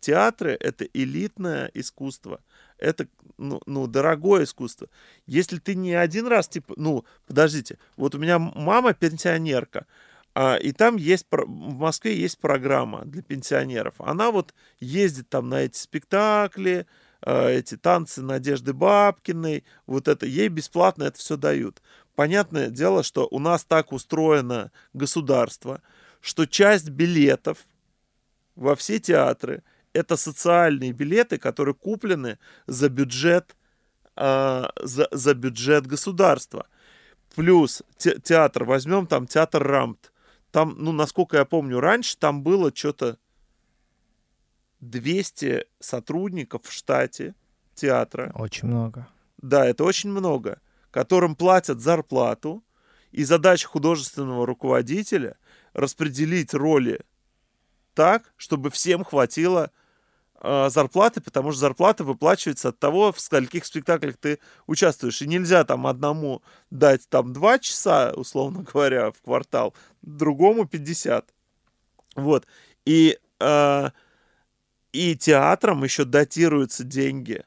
[0.00, 2.40] Театры это элитное искусство.
[2.78, 4.88] Это, ну, ну, дорогое искусство.
[5.26, 9.86] Если ты не один раз, типа, ну, подождите, вот у меня мама пенсионерка,
[10.34, 13.94] а, и там есть, в Москве есть программа для пенсионеров.
[13.98, 16.86] Она вот ездит там на эти спектакли,
[17.20, 21.82] а, эти танцы Надежды Бабкиной, вот это, ей бесплатно это все дают.
[22.14, 25.82] Понятное дело, что у нас так устроено государство,
[26.20, 27.58] что часть билетов
[28.54, 29.62] во все театры
[29.98, 33.56] это социальные билеты, которые куплены за бюджет,
[34.16, 36.66] э, за, за бюджет государства.
[37.34, 40.12] Плюс те, театр, возьмем там театр Рамт.
[40.50, 43.18] Там, ну, насколько я помню, раньше там было что-то
[44.80, 47.34] 200 сотрудников в штате
[47.74, 48.32] театра.
[48.34, 49.06] Очень много.
[49.38, 52.64] Да, это очень много которым платят зарплату,
[53.10, 55.36] и задача художественного руководителя
[55.72, 57.00] распределить роли
[57.94, 59.70] так, чтобы всем хватило
[60.40, 65.20] зарплаты, потому что зарплата выплачивается от того, в скольких спектаклях ты участвуешь.
[65.22, 71.28] И нельзя там одному дать там два часа, условно говоря, в квартал, другому 50.
[72.14, 72.46] Вот.
[72.84, 73.90] И, э,
[74.92, 77.44] и театрам еще датируются деньги.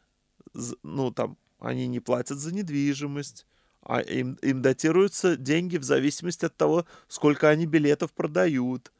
[0.83, 3.45] Ну, там, они не платят за недвижимость,
[3.83, 8.91] а им, им датируются деньги в зависимости от того, сколько они билетов продают.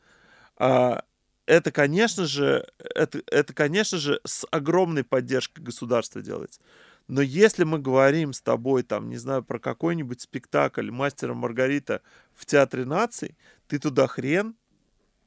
[0.58, 1.04] А,
[1.46, 6.62] это, конечно же, это, это, конечно же, с огромной поддержкой государства делается.
[7.08, 12.02] Но если мы говорим с тобой, там, не знаю, про какой-нибудь спектакль «Мастера Маргарита»
[12.34, 13.38] в Театре наций,
[13.68, 14.56] ты туда хрен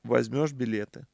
[0.03, 1.07] возьмешь билеты.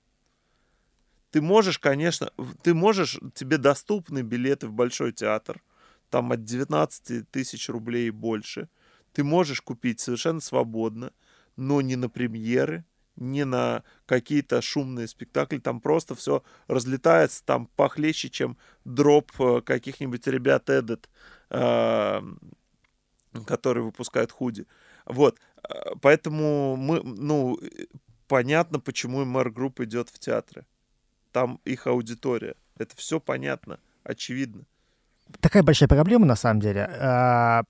[1.31, 2.31] Ты можешь, конечно,
[2.63, 5.63] ты можешь, тебе доступны билеты в Большой театр,
[6.11, 8.69] там от 19 тысяч рублей и больше,
[9.13, 11.13] ты можешь купить совершенно свободно,
[11.57, 12.85] но не на премьеры,
[13.21, 20.27] не на какие-то шумные спектакли, там просто все разлетается, там похлеще, чем дроп э, каких-нибудь
[20.27, 21.09] ребят Эдит,
[21.51, 22.21] э,
[23.47, 24.67] которые выпускают худи.
[25.05, 27.59] Вот, э, поэтому мы, ну,
[28.27, 30.67] понятно, почему мэр групп идет в театры.
[31.33, 32.57] Там их аудитория.
[32.77, 34.65] Это все понятно, очевидно
[35.41, 37.65] такая большая проблема, на самом деле.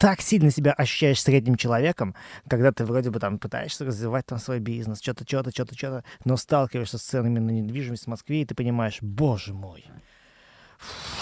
[0.00, 2.14] А, так сильно себя ощущаешь средним человеком,
[2.48, 6.36] когда ты вроде бы там пытаешься развивать там свой бизнес, что-то, что-то, что-то, что-то, но
[6.36, 9.84] сталкиваешься с ценами на недвижимость в Москве, и ты понимаешь, боже мой,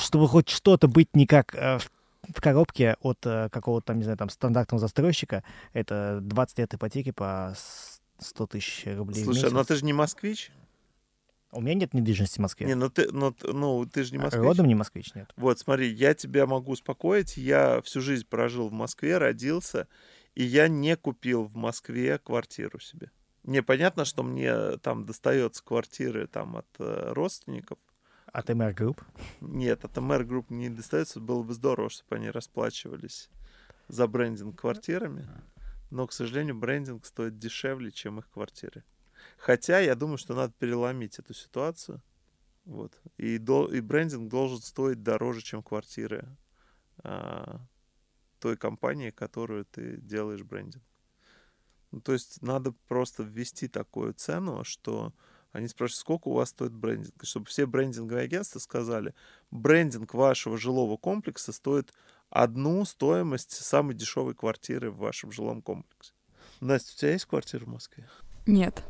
[0.00, 1.78] чтобы хоть что-то быть не как э,
[2.22, 7.10] в коробке от э, какого-то там, не знаю, там стандартного застройщика, это 20 лет ипотеки
[7.10, 7.54] по
[8.20, 10.52] 100 тысяч рублей Слушай, но ты же не москвич?
[11.50, 12.66] У меня нет недвижимости в Москве.
[12.66, 14.42] Не, ну ты, ну, ну, ты же не москвич.
[14.42, 15.32] Родом не москвич, нет.
[15.36, 17.36] Вот, смотри, я тебя могу успокоить.
[17.36, 19.88] Я всю жизнь прожил в Москве, родился,
[20.34, 23.10] и я не купил в Москве квартиру себе.
[23.44, 27.78] Мне понятно, что мне там достается квартиры там от э, родственников.
[28.30, 29.02] От MR Group?
[29.40, 31.18] Нет, от MR Group не достается.
[31.18, 33.30] Было бы здорово, чтобы они расплачивались
[33.88, 35.26] за брендинг квартирами.
[35.90, 38.84] Но, к сожалению, брендинг стоит дешевле, чем их квартиры.
[39.38, 42.02] Хотя я думаю, что надо переломить эту ситуацию.
[42.64, 43.00] Вот.
[43.16, 46.28] И, до, и брендинг должен стоить дороже, чем квартиры
[46.98, 47.60] а,
[48.40, 50.84] той компании, которую ты делаешь брендинг.
[51.92, 55.14] Ну, то есть надо просто ввести такую цену, что
[55.52, 59.14] они спрашивают, сколько у вас стоит брендинг, чтобы все брендинговые агентства сказали,
[59.50, 61.94] брендинг вашего жилого комплекса стоит
[62.28, 66.12] одну стоимость самой дешевой квартиры в вашем жилом комплексе.
[66.60, 68.06] Настя, у тебя есть квартира в Москве?
[68.46, 68.84] Нет.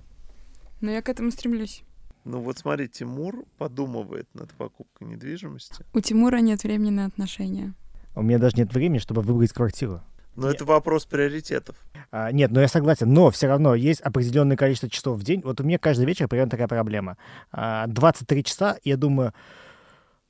[0.80, 1.82] Но я к этому стремлюсь.
[2.24, 5.84] Ну вот смотри, Тимур подумывает над покупкой недвижимости.
[5.94, 7.74] У Тимура нет времени на отношения.
[8.14, 10.02] У меня даже нет времени, чтобы выбрать квартиру.
[10.36, 10.56] Но нет.
[10.56, 11.76] это вопрос приоритетов.
[12.10, 13.12] А, нет, но я согласен.
[13.12, 15.40] Но все равно есть определенное количество часов в день.
[15.42, 17.16] Вот у меня каждый вечер примерно такая проблема.
[17.50, 19.32] А, 23 часа, я думаю,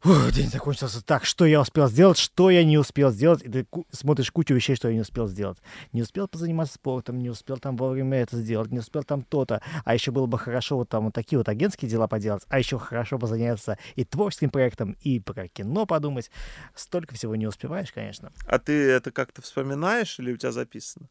[0.01, 3.67] Фух, день закончился так, что я успел сделать, что я не успел сделать, и ты
[3.91, 5.59] смотришь кучу вещей, что я не успел сделать.
[5.93, 9.95] Не успел позаниматься спортом, не успел там вовремя это сделать, не успел там то-то, а
[9.95, 13.19] еще было бы хорошо вот там вот такие вот агентские дела поделать, а еще хорошо
[13.19, 16.31] бы заняться и творческим проектом, и про кино подумать.
[16.77, 18.33] Столько всего не успеваешь, конечно.
[18.47, 21.09] А ты это как-то вспоминаешь или у тебя записано?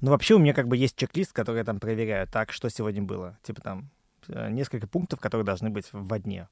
[0.00, 3.02] Но вообще у меня как бы есть чек-лист, который я там проверяю, так, что сегодня
[3.02, 3.38] было.
[3.44, 3.90] Типа там
[4.26, 6.48] э, несколько пунктов, которые должны быть в дне.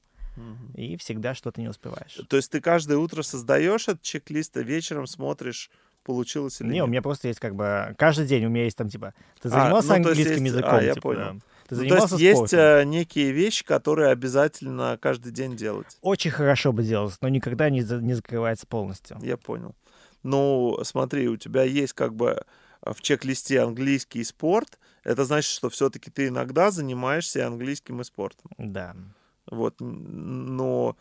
[0.75, 2.19] И всегда что-то не успеваешь.
[2.29, 5.71] То есть ты каждое утро создаешь этот чек-лист, а вечером смотришь,
[6.03, 6.85] получилось или Не, нет?
[6.85, 7.95] у меня просто есть как бы...
[7.99, 9.15] Каждый день у меня есть там типа...
[9.41, 10.75] Ты А, занимался ну, то есть английским есть- языком?
[10.75, 11.41] а, я типа, понял.
[11.69, 12.59] Ты Ну, то есть есть спортом?
[12.61, 15.97] э, некие вещи, которые обязательно каждый день делать.
[16.03, 19.19] Очень хорошо бы делалось, но никогда не, за- не закрывается полностью.
[19.23, 19.75] Я понял.
[20.23, 22.45] Ну, смотри, у тебя есть как бы
[22.83, 24.79] э, в чек-листе английский и спорт.
[25.05, 28.51] Это значит, что все-таки ты иногда занимаешься английским и спортом.
[28.59, 28.95] Да.
[29.51, 30.97] Вот, но,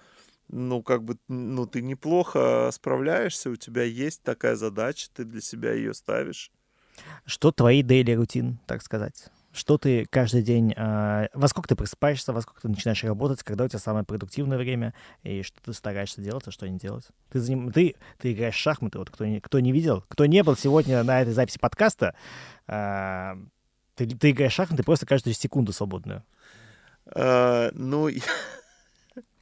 [0.50, 5.74] ну, как бы, ну, ты неплохо справляешься, у тебя есть такая задача, ты для себя
[5.74, 6.52] ее ставишь.
[7.26, 9.30] Что твои daily рутин, так сказать?
[9.52, 10.74] Что ты каждый день...
[10.76, 14.58] а, во сколько ты просыпаешься, во сколько ты начинаешь работать, когда у тебя самое продуктивное
[14.58, 17.08] время, и что ты стараешься делать, а что не делать?
[17.32, 20.42] Ты, заним- ты, ты играешь в шахматы, вот кто не, кто не видел, кто не
[20.44, 22.16] был сегодня на этой записи подкаста,
[22.68, 23.38] а,
[23.96, 26.24] ты, ты играешь в шахматы просто каждую секунду свободную.
[27.16, 28.10] А, ну,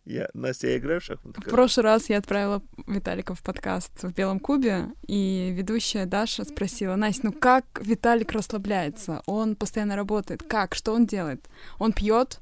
[0.06, 1.42] я, Настя, я играю в шахматы?
[1.42, 6.96] В прошлый раз я отправила Виталика в подкаст в Белом Кубе, и ведущая Даша спросила,
[6.96, 9.22] Настя, ну как Виталик расслабляется?
[9.26, 10.44] Он постоянно работает.
[10.44, 10.76] Как?
[10.76, 11.48] Что он делает?
[11.80, 12.40] Он пьет?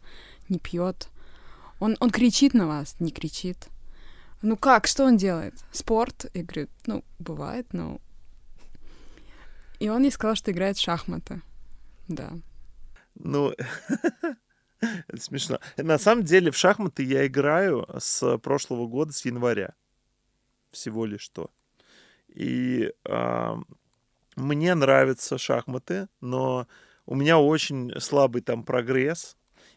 [0.47, 1.09] Не пьет.
[1.79, 2.95] Он, он кричит на вас?
[2.99, 3.67] Не кричит.
[4.41, 4.87] Ну как?
[4.87, 5.53] Что он делает?
[5.71, 6.25] Спорт?
[6.33, 7.99] Я говорю, ну, бывает, но...
[9.79, 11.41] И он ей сказал, что играет в шахматы.
[12.07, 12.31] Да.
[13.15, 13.53] Ну,
[15.07, 15.59] это смешно.
[15.77, 19.73] На самом деле в шахматы я играю с прошлого года, с января.
[20.71, 21.49] Всего лишь что.
[22.27, 23.57] И а,
[24.35, 26.67] мне нравятся шахматы, но
[27.05, 29.35] у меня очень слабый там прогресс.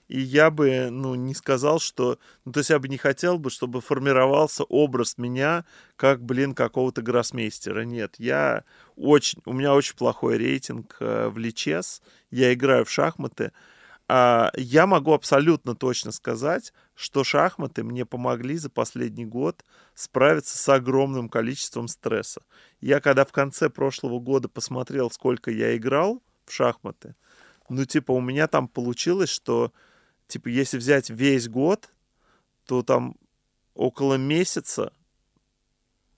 [0.09, 2.19] И я бы, ну, не сказал, что...
[2.45, 5.65] Ну, то есть я бы не хотел бы, чтобы формировался образ меня
[5.97, 7.83] как, блин, какого-то гроссмейстера.
[7.83, 8.65] Нет, я
[8.97, 9.41] очень...
[9.47, 12.03] У меня очень плохой рейтинг э, в Личес.
[12.31, 13.53] Я играю в шахматы.
[14.09, 19.65] А, я могу абсолютно точно сказать, что шахматы мне помогли за последний год
[19.95, 22.43] справиться с огромным количеством стресса.
[22.81, 27.15] Я когда в конце прошлого года посмотрел, сколько я играл в шахматы,
[27.69, 29.73] ну, типа, у меня там получилось, что,
[30.27, 31.89] типа, если взять весь год,
[32.66, 33.16] то там
[33.74, 34.93] около месяца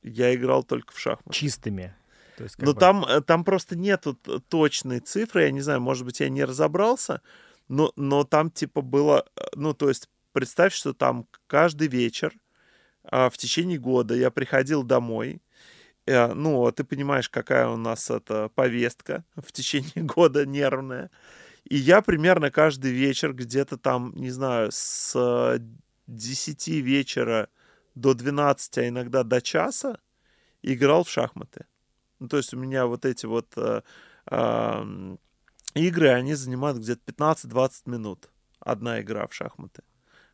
[0.02, 1.38] я играл только в шахматы.
[1.38, 1.94] Чистыми.
[2.36, 4.14] То есть, как Но бы- там, э, там просто нету
[4.48, 7.22] точной цифры, я не знаю, может быть, я не разобрался,
[7.68, 12.34] но, но там типа было, э, ну, то есть представь, что там каждый вечер
[13.04, 15.42] а, в течение года я приходил домой,
[16.06, 21.10] э, ну, а ты понимаешь, какая у нас это повестка в течение года нервная,
[21.64, 25.58] и я примерно каждый вечер где-то там, не знаю, с э,
[26.06, 27.48] 10 вечера
[27.94, 29.98] до 12, а иногда до часа
[30.62, 31.66] играл в шахматы.
[32.18, 33.82] Ну, то есть у меня вот эти вот э,
[34.26, 35.18] ам,
[35.74, 38.30] игры, они занимают где-то 15-20 минут.
[38.60, 39.82] Одна игра в шахматы.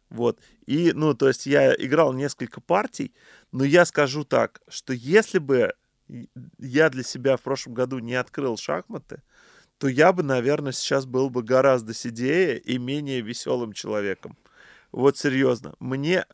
[0.08, 0.40] Вот.
[0.66, 3.14] И, ну, то есть я играл несколько партий,
[3.52, 5.72] но я скажу так, что если бы
[6.58, 9.22] я для себя в прошлом году не открыл шахматы,
[9.78, 14.36] то я бы, наверное, сейчас был бы гораздо сидее и менее веселым человеком.
[14.92, 15.74] Вот серьезно.
[15.78, 16.26] Мне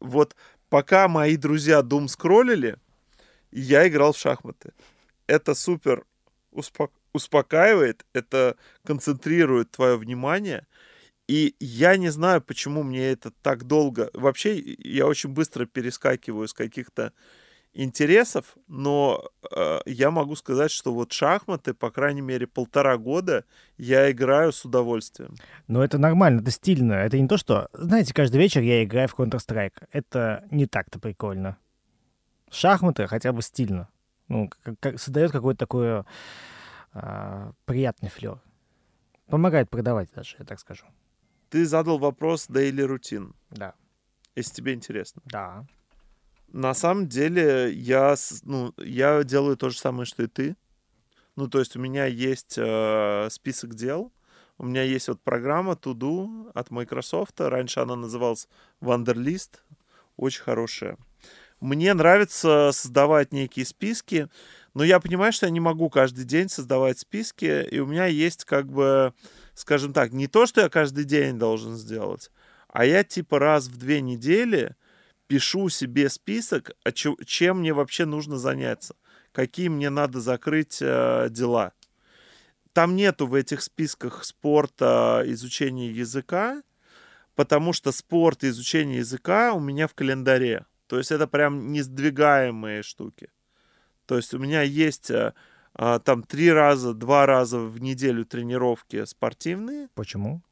[0.00, 0.36] вот
[0.68, 2.78] пока мои друзья дум скроллили,
[3.50, 4.72] я играл в шахматы.
[5.26, 6.06] Это супер
[6.52, 10.66] успо- успокаивает, это концентрирует твое внимание.
[11.28, 14.10] И я не знаю, почему мне это так долго...
[14.14, 17.12] Вообще, я очень быстро перескакиваю с каких-то
[17.74, 23.44] интересов, но э, я могу сказать, что вот шахматы, по крайней мере, полтора года
[23.76, 25.34] я играю с удовольствием.
[25.66, 26.94] Но это нормально, это стильно.
[26.94, 27.68] Это не то, что...
[27.72, 29.88] Знаете, каждый вечер я играю в Counter-Strike.
[29.90, 31.58] Это не так-то прикольно.
[32.50, 33.88] Шахматы хотя бы стильно.
[34.28, 36.04] Ну, как, как- создает какой-то такой
[36.98, 38.40] а, приятный флер.
[39.28, 40.84] Помогает продавать даже, я так скажу.
[41.50, 43.74] Ты задал вопрос daily рутин, Да.
[44.34, 45.22] если тебе интересно.
[45.26, 45.66] Да.
[46.48, 50.56] На самом деле я, ну, я делаю то же самое, что и ты.
[51.34, 54.12] Ну, то есть у меня есть э, список дел.
[54.58, 57.40] У меня есть вот программа To Do от Microsoft.
[57.40, 58.48] Раньше она называлась
[58.80, 59.58] Wanderlist.
[60.16, 60.96] Очень хорошая.
[61.60, 64.28] Мне нравится создавать некие списки,
[64.76, 68.44] но я понимаю, что я не могу каждый день создавать списки, и у меня есть
[68.44, 69.14] как бы,
[69.54, 72.30] скажем так, не то, что я каждый день должен сделать,
[72.68, 74.76] а я типа раз в две недели
[75.28, 78.96] пишу себе список, а чем мне вообще нужно заняться,
[79.32, 81.72] какие мне надо закрыть э, дела.
[82.74, 86.62] Там нету в этих списках спорта, изучения языка,
[87.34, 90.66] потому что спорт и изучение языка у меня в календаре.
[90.86, 93.30] То есть это прям несдвигаемые штуки.
[94.06, 95.34] То есть у меня есть э,
[95.74, 99.88] а, там три раза, два раза в неделю тренировки спортивные.
[99.94, 100.42] Почему?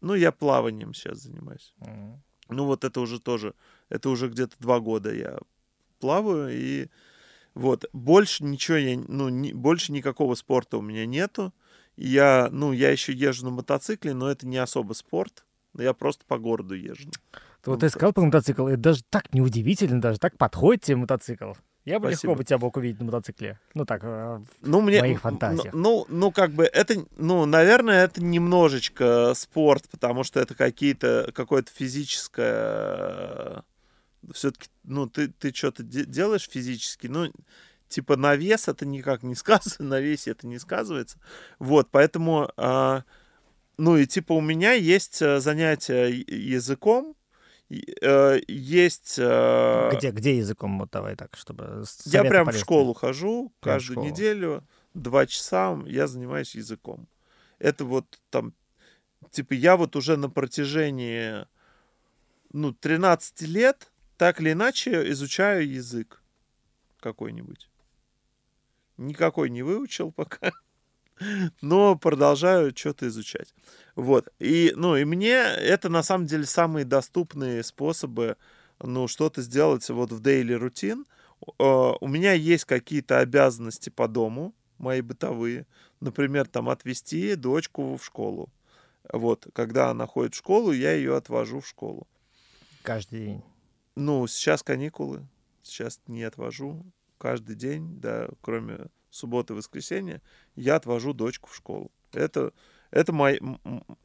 [0.00, 1.72] Ну, я плаванием сейчас занимаюсь.
[1.80, 2.22] М.
[2.48, 3.54] Ну, вот это уже тоже,
[3.88, 5.38] это уже где-то два года я
[5.98, 6.88] плаваю, и
[7.54, 11.54] вот, больше ничего я, ну, ни- больше никакого спорта у меня нету.
[11.96, 15.44] Я, ну, я еще езжу на мотоцикле, но это не особо спорт,
[15.78, 17.08] я просто по городу езжу.
[17.64, 21.52] Вот Ну, ты сказал про мотоцикл, это даже так неудивительно, даже так подходит тебе мотоцикл.
[21.84, 22.30] Я бы Спасибо.
[22.32, 23.58] легко бы тебя мог увидеть на мотоцикле.
[23.74, 25.00] Ну так, э, Ну, мне...
[25.00, 25.74] моих фантазиях.
[25.74, 31.70] Ну, ну, как бы, это, ну, наверное, это немножечко спорт, потому что это какие-то, какое-то
[31.70, 33.64] физическое...
[34.32, 37.30] Все-таки, ну, ты, ты что-то делаешь физически, ну,
[37.88, 41.18] типа на вес это никак не сказывается, на весе это не сказывается.
[41.58, 43.04] Вот, поэтому, а,
[43.76, 47.23] ну, и типа у меня есть э, занятия языком, э,
[47.68, 49.18] есть...
[49.18, 51.84] э, где, где языком, вот давай так, чтобы...
[52.04, 54.08] я прям в школу хожу Прям каждую школу.
[54.08, 57.08] неделю, два часа я занимаюсь языком.
[57.58, 58.54] Это вот там,
[59.30, 61.46] типа, я вот уже на протяжении,
[62.52, 66.22] ну, 13 лет так или иначе изучаю язык
[67.00, 67.68] какой-нибудь.
[68.96, 70.52] Никакой не выучил пока,
[71.62, 73.54] но продолжаю что-то изучать.
[73.96, 74.28] Вот.
[74.38, 78.36] И, ну, и мне это на самом деле самые доступные способы,
[78.80, 81.06] ну, что-то сделать вот в daily рутин.
[81.58, 85.66] Э, У меня есть какие-то обязанности по дому, мои бытовые.
[86.00, 88.50] Например, там отвезти дочку в школу.
[89.12, 92.06] Вот, когда она ходит в школу, я ее отвожу в школу.
[92.82, 93.42] Каждый день.
[93.96, 95.26] Ну, сейчас каникулы,
[95.62, 96.84] сейчас не отвожу.
[97.18, 100.20] Каждый день, да, кроме субботы и воскресенья,
[100.56, 101.90] я отвожу дочку в школу.
[102.12, 102.52] Это,
[102.90, 103.40] это, мой,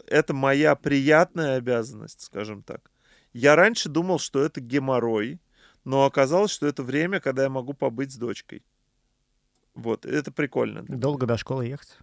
[0.06, 2.92] это моя приятная обязанность, скажем так.
[3.34, 5.40] Я раньше думал, что это геморрой,
[5.84, 8.64] но оказалось, что это время, когда я могу побыть с дочкой.
[9.76, 10.84] Вот, это прикольно.
[10.88, 11.98] Долго до школы ехать?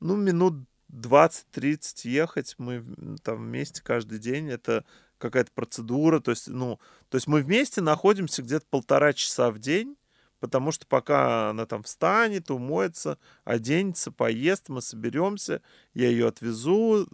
[0.00, 2.84] Ну, минут 20-30 ехать, мы
[3.22, 4.84] там вместе каждый день, это
[5.18, 6.80] какая-то процедура, то есть, ну,
[7.10, 9.96] то есть мы вместе находимся где-то полтора часа в день,
[10.40, 15.62] потому что пока она там встанет, умоется, оденется, поест, мы соберемся,
[15.94, 17.06] я ее отвезу,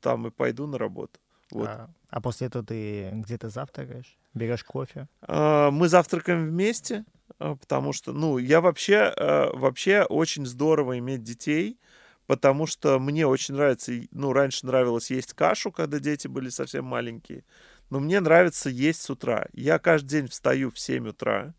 [0.00, 1.20] там и пойду на работу.
[1.50, 1.68] Вот.
[1.68, 4.16] А, а после этого ты где-то завтракаешь?
[4.34, 5.08] Берешь кофе?
[5.22, 7.04] А, Мы завтракаем вместе,
[7.38, 11.78] а, потому что, ну, я вообще, а, вообще очень здорово иметь детей,
[12.26, 17.44] потому что мне очень нравится, ну, раньше нравилось есть кашу, когда дети были совсем маленькие,
[17.90, 19.46] но мне нравится есть с утра.
[19.52, 21.54] Я каждый день встаю в 7 утра,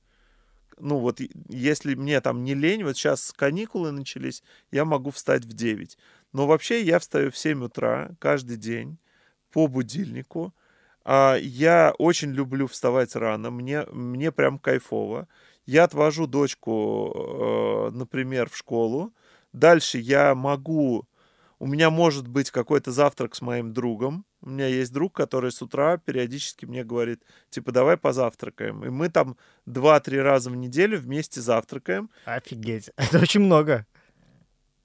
[0.79, 1.19] ну, вот
[1.49, 5.97] если мне там не лень, вот сейчас каникулы начались, я могу встать в 9.
[6.33, 8.97] Но вообще я встаю в 7 утра каждый день
[9.51, 10.53] по будильнику,
[11.03, 15.27] а, я очень люблю вставать рано, мне, мне прям кайфово.
[15.65, 19.13] Я отвожу дочку, э, например, в школу.
[19.53, 21.07] Дальше я могу...
[21.59, 24.25] У меня может быть какой-то завтрак с моим другом.
[24.41, 28.85] У меня есть друг, который с утра периодически мне говорит, типа, давай позавтракаем.
[28.85, 29.35] И мы там
[29.67, 32.09] 2-3 раза в неделю вместе завтракаем.
[32.23, 33.85] Офигеть, это очень много.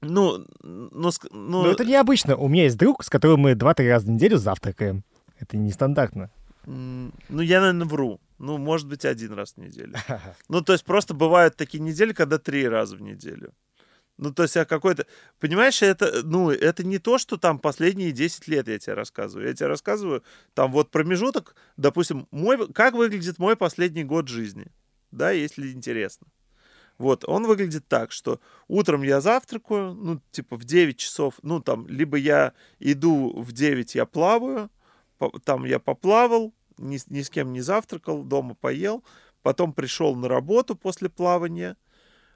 [0.00, 2.36] Ну, ну, ну, Но это необычно.
[2.36, 5.04] У меня есть друг, с которым мы два-три раза в неделю завтракаем.
[5.38, 6.30] Это нестандартно.
[6.66, 8.20] ну, я, наверное, вру.
[8.38, 9.94] Ну, может быть, один раз в неделю.
[10.48, 13.52] Ну, то есть просто бывают такие недели, когда три раза в неделю.
[14.16, 15.06] Ну, то есть я какой-то...
[15.40, 19.48] Понимаешь, это, ну, это не то, что там последние 10 лет я тебе рассказываю.
[19.48, 20.22] Я тебе рассказываю,
[20.54, 24.66] там вот промежуток, допустим, мой, как выглядит мой последний год жизни.
[25.10, 26.28] Да, если интересно.
[26.96, 31.88] Вот, он выглядит так, что утром я завтракаю, ну, типа в 9 часов, ну, там,
[31.88, 34.70] либо я иду в 9, я плаваю,
[35.44, 39.02] там я поплавал, ни, ни с кем не завтракал, дома поел,
[39.42, 41.76] потом пришел на работу после плавания,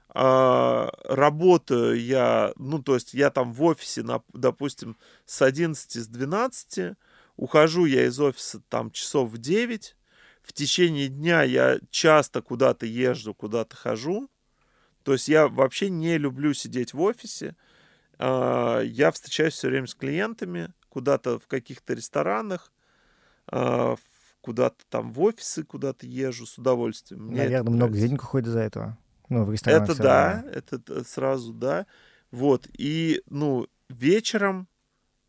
[0.09, 6.07] а, работаю я, ну, то есть я там в офисе, на- допустим, с 11, с
[6.07, 6.95] 12,
[7.35, 9.95] ухожу я из офиса там часов в 9,
[10.41, 14.29] в течение дня я часто куда-то езжу, куда-то хожу,
[15.03, 17.55] то есть я вообще не люблю сидеть в офисе,
[18.21, 22.73] А, я встречаюсь все время с клиентами, куда-то в каких-то ресторанах,
[23.47, 23.95] а,
[24.41, 27.27] куда-то там в офисы, куда-то езжу с удовольствием.
[27.27, 28.97] Мне Наверное, много денег уходит из-за этого.
[29.29, 30.49] Ну, в ресторанах Это да, равно.
[30.49, 31.85] это т- сразу да.
[32.31, 34.67] Вот, и, ну, вечером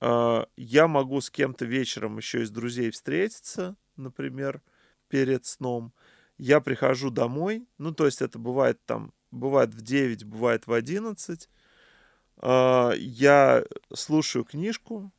[0.01, 4.63] а, я могу с кем-то вечером еще из друзей встретиться, например,
[5.09, 5.93] перед сном.
[6.39, 11.49] Я прихожу домой, ну, то есть это бывает там, бывает в 9, бывает в 11.
[12.39, 15.13] А, я слушаю книжку,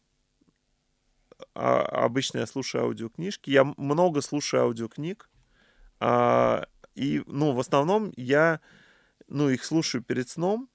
[1.53, 3.49] а, обычно я слушаю аудиокнижки.
[3.51, 5.29] Я много слушаю аудиокниг.
[5.99, 6.65] А,
[6.95, 8.59] и, ну, в основном я,
[9.27, 10.69] ну, их слушаю перед сном.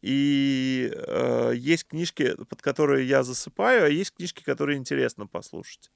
[0.00, 5.92] И э, есть книжки, под которые я засыпаю, а есть книжки, которые интересно послушать.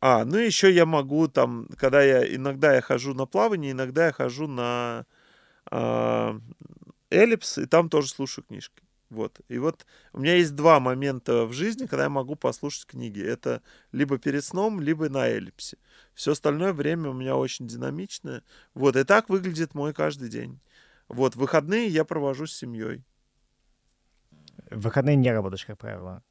[0.00, 4.12] А, ну еще я могу там, когда я, иногда я хожу на плавание, иногда я
[4.12, 5.06] хожу на
[5.70, 6.40] э,
[7.10, 8.82] эллипс, и там тоже слушаю книжки.
[9.10, 9.40] Вот.
[9.48, 13.20] И вот у меня есть два момента в жизни, когда я могу послушать книги.
[13.20, 13.60] Это
[13.92, 15.76] либо перед сном, либо на эллипсе.
[16.14, 18.42] Все остальное время у меня очень динамичное.
[18.74, 18.96] Вот.
[18.96, 20.60] И так выглядит мой каждый день.
[21.08, 21.34] Вот.
[21.34, 23.04] Выходные я провожу с семьей.
[24.70, 26.22] В выходные не работаешь, как правило.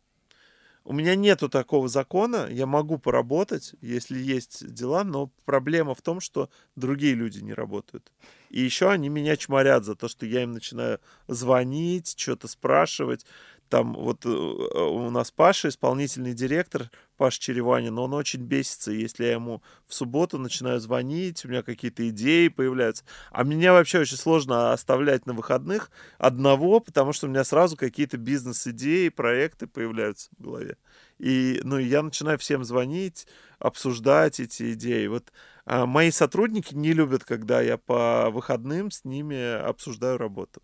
[0.86, 6.20] У меня нету такого закона, я могу поработать, если есть дела, но проблема в том,
[6.22, 8.12] что другие люди не работают.
[8.50, 13.26] И еще они меня чморят за то, что я им начинаю звонить, что-то спрашивать.
[13.70, 19.34] Там вот э, у нас Паша, исполнительный директор, Паш Череванин, он очень бесится, если я
[19.34, 23.04] ему в субботу начинаю звонить, у меня какие-то идеи появляются.
[23.32, 28.18] А меня вообще очень сложно оставлять на выходных одного, потому что у меня сразу какие-то
[28.18, 30.78] бизнес-идеи, проекты появляются в голове.
[31.20, 33.28] И, ну, я начинаю всем звонить,
[33.60, 35.06] обсуждать эти идеи.
[35.08, 35.32] Вот
[35.70, 40.62] мои сотрудники не любят, когда я по выходным с ними обсуждаю работу.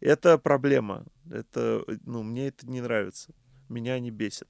[0.00, 1.04] Это проблема.
[1.30, 3.32] Это, ну, мне это не нравится.
[3.68, 4.48] Меня не бесит.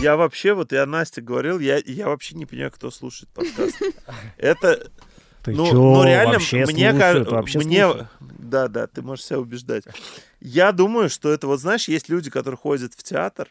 [0.00, 3.80] Я вообще, вот я Насте говорил, я, я вообще не понимаю, кто слушает подкаст.
[4.36, 4.90] Это,
[5.42, 8.08] Ты ну, чё, ну реально, вообще мне слушают, кажется, вообще мне, слушают.
[8.20, 9.84] да, да, ты можешь себя убеждать.
[10.40, 13.48] Я думаю, что это вот, знаешь, есть люди, которые ходят в театр,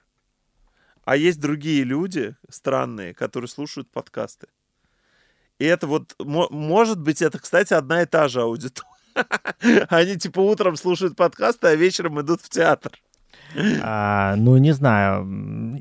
[1.06, 4.48] а есть другие люди странные, которые слушают подкасты.
[5.60, 8.90] И это вот, мо- может быть, это, кстати, одна и та же аудитория.
[9.90, 12.92] Они типа утром слушают подкасты, а вечером идут в театр.
[13.82, 15.24] А, ну, не знаю.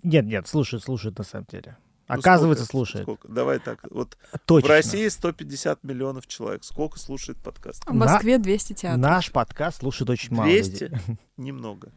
[0.03, 1.77] Нет, нет, слушают, слушают на самом деле.
[2.09, 2.87] Ну, Оказывается, сколько?
[2.87, 3.05] слушают.
[3.05, 3.29] Сколько?
[3.29, 3.79] Давай так.
[3.91, 4.69] Вот Точно.
[4.69, 6.63] в России 150 миллионов человек.
[6.65, 7.87] Сколько слушает подкаст?
[7.87, 9.01] В Москве 200 театров.
[9.01, 10.89] Наш подкаст слушает очень мало людей.
[10.89, 11.19] 200?
[11.39, 11.89] Немного.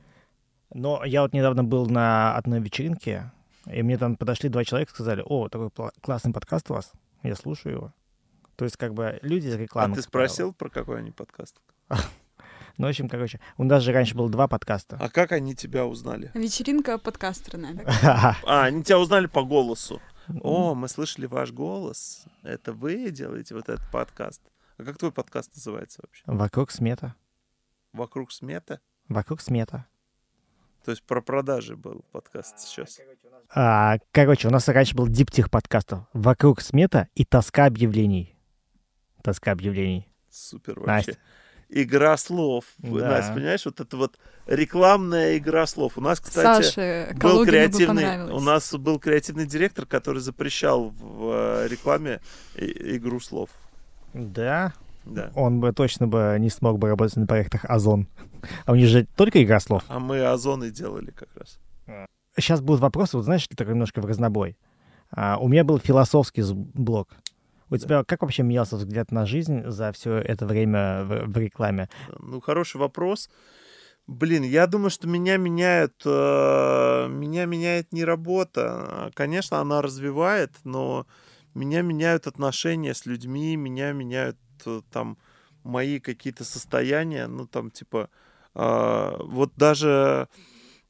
[0.76, 3.32] Но я вот недавно был на одной вечеринке,
[3.66, 5.70] и мне там подошли два человека и сказали, о, такой
[6.02, 6.92] классный подкаст у вас,
[7.24, 7.94] я слушаю его.
[8.58, 9.96] То есть как бы люди из А рекламы.
[9.96, 10.28] ты как правило.
[10.28, 11.62] спросил, про какой они подкаст?
[12.78, 14.98] Ну, в общем, короче, у нас же раньше было два подкаста.
[15.00, 16.30] А как они тебя узнали?
[16.34, 17.86] Вечеринка подкастерная.
[18.46, 20.02] А, они тебя узнали по голосу.
[20.42, 22.26] О, мы слышали ваш голос.
[22.44, 24.42] Это вы делаете вот этот подкаст.
[24.78, 26.24] А как твой подкаст называется вообще?
[26.26, 27.16] Вокруг смета.
[27.94, 28.82] Вокруг смета?
[29.08, 29.86] Вокруг смета.
[30.86, 33.00] То есть про продажи был подкаст сейчас.
[33.50, 36.02] А, короче, у нас раньше был диптих подкастов.
[36.14, 38.38] Вокруг смета и тоска объявлений.
[39.24, 40.08] Тоска объявлений.
[40.30, 40.94] Супер вообще.
[40.94, 41.18] Настя.
[41.70, 42.66] Игра слов.
[42.78, 43.10] Да.
[43.10, 45.98] Настя, понимаешь, вот это вот рекламная игра слов.
[45.98, 50.90] У нас, кстати, Саше был Калугину бы креативный, у нас был креативный директор, который запрещал
[50.90, 51.32] в
[51.64, 52.22] э, рекламе
[52.56, 53.50] игру слов.
[54.14, 54.76] Да,
[55.06, 55.32] Да.
[55.36, 58.08] он бы точно бы не смог бы работать на проектах Озон.
[58.66, 59.84] А у них же только игра слов.
[59.88, 61.60] А мы озоны делали как раз.
[62.38, 64.58] Сейчас будут вопросы, вот знаешь, такой немножко в разнобой.
[65.12, 67.10] А, у меня был философский блок.
[67.70, 67.78] У Да.
[67.80, 71.90] тебя как вообще менялся взгляд на жизнь за все это время в, в рекламе?
[72.20, 73.30] Ну, хороший вопрос.
[74.08, 79.10] Блин, я думаю, что меня меняет, э, меня меняет не работа.
[79.16, 81.08] Конечно, она развивает, но
[81.56, 84.38] меня меняют отношения с людьми, меня меняют
[84.92, 85.18] там
[85.64, 88.10] мои какие-то состояния, ну там типа
[88.54, 90.28] э, вот даже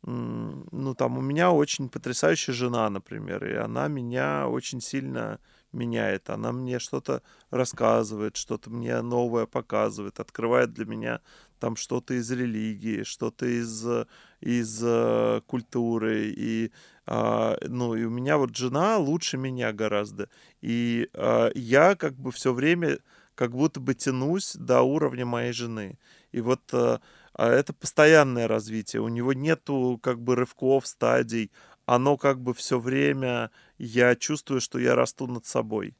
[0.08, 5.40] ну там у меня очень потрясающая жена, например, и она меня очень сильно
[5.76, 6.30] меняет.
[6.30, 7.22] Она мне что-то
[7.52, 11.22] рассказывает, что-то мне новое показывает, открывает для меня
[11.60, 14.06] там что-то из религии, что-то из, э,
[14.42, 16.34] из э, культуры.
[16.36, 16.72] И,
[17.06, 20.30] а, ну, и у меня вот жена лучше меня гораздо.
[20.62, 23.00] И а, я как бы все время
[23.36, 25.98] как будто бы тянусь до уровня моей жены.
[26.32, 26.98] И вот э,
[27.34, 29.02] а это постоянное развитие.
[29.02, 31.52] У него нету как бы рывков, стадий.
[31.86, 35.94] Оно как бы все время, я чувствую, что я расту над собой.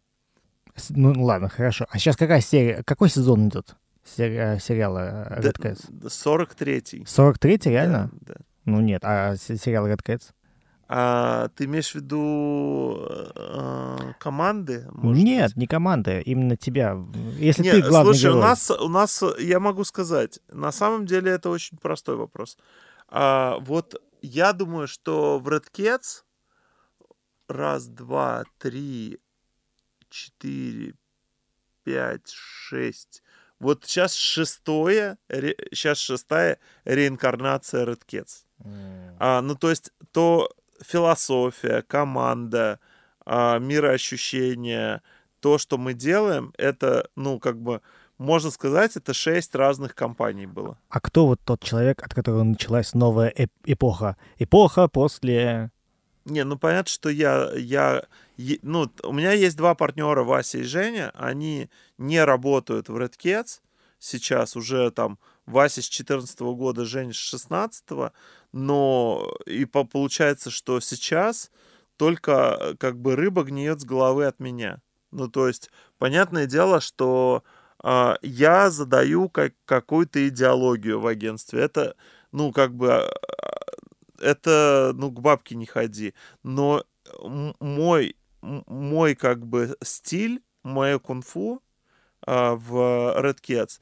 [0.76, 1.86] С- Ну ладно, хорошо.
[1.90, 5.86] А сейчас какая серия, какой сезон идет сери- сериала э, Red Cats?
[5.90, 7.04] д- 43-й.
[7.04, 8.10] 43-й, реально?
[8.22, 8.42] Да, да.
[8.66, 10.32] Ну нет, а се- сериал Red Cats?
[10.88, 14.88] А ты имеешь в виду э, команды?
[15.02, 15.58] Нет, быть?
[15.58, 16.96] не команда, именно тебя.
[17.38, 18.42] Если Не, ты главный слушай, у герой.
[18.44, 22.58] нас, у нас, я могу сказать, на самом деле это очень простой вопрос.
[23.08, 26.24] А, вот я думаю, что в Red Cats
[27.48, 29.20] раз, два, три,
[30.10, 30.94] четыре,
[31.84, 33.24] пять, шесть.
[33.60, 38.44] Вот сейчас шестое, ре, сейчас шестая реинкарнация Red Cats.
[38.64, 39.16] М.
[39.20, 40.50] А, ну, то есть, то
[40.84, 42.80] философия, команда,
[43.26, 45.02] а, мироощущение,
[45.40, 47.82] то, что мы делаем, это, ну, как бы,
[48.18, 50.78] можно сказать, это шесть разных компаний было.
[50.90, 54.18] А кто вот тот человек, от которого началась новая эп- эпоха?
[54.38, 55.72] Эпоха после...
[56.26, 58.04] Не, ну понятно, что я, я,
[58.64, 61.70] ну, у меня есть два партнера, Вася и Женя, они
[62.00, 63.60] не работают в Red Cats
[64.00, 67.84] сейчас, уже там Вася с 14 года, Женя с 16
[68.52, 71.52] но и по- получается, что сейчас
[71.98, 74.82] только э, как бы рыба гниет с головы от меня.
[75.12, 77.44] Ну, то есть, понятное дело, что
[77.80, 81.62] а, я задаю как, какую-то идеологию в агентстве.
[81.62, 81.96] Это,
[82.32, 83.12] ну, как бы, а,
[84.20, 86.14] это, ну, к бабке не ходи.
[86.44, 86.84] Но
[87.22, 91.62] мой, мой, как бы, стиль, мое кунг-фу
[92.26, 92.74] а, в
[93.20, 93.80] Red Cats,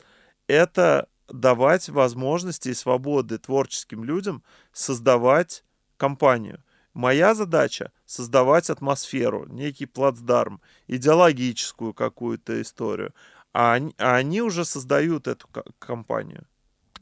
[0.48, 5.64] это давать возможности и свободы творческим людям создавать
[5.98, 6.64] компанию.
[6.94, 13.14] Моя задача— создавать атмосферу, некий плацдарм, идеологическую какую-то историю.
[13.52, 16.46] А они, а они уже создают эту ко- компанию.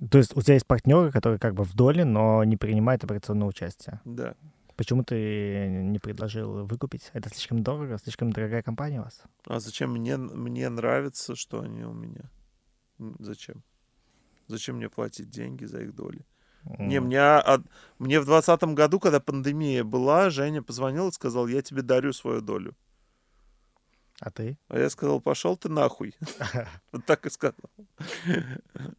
[0.10, 3.48] То есть у тебя есть партнеры, которые как бы в доле, но не принимают операционное
[3.48, 4.02] участие.
[4.06, 4.36] Да.
[4.76, 7.10] Почему ты не предложил выкупить?
[7.14, 9.22] Это слишком дорого, слишком дорогая компания у вас?
[9.46, 12.32] А зачем мне, мне нравится, что они у меня?
[13.20, 13.64] Зачем?
[14.48, 16.26] Зачем мне платить деньги за их доли?
[16.80, 17.06] Не, М.
[17.06, 17.64] мне, от-
[17.98, 22.42] мне в двадцатом году, когда пандемия была, Женя позвонил и сказал, я тебе дарю свою
[22.42, 22.76] долю.
[24.20, 24.60] А ты?
[24.68, 26.14] А я сказал, пошел ты нахуй.
[26.92, 27.56] Вот так и сказал.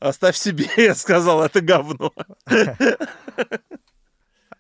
[0.01, 2.13] Оставь себе, я сказал, это говно.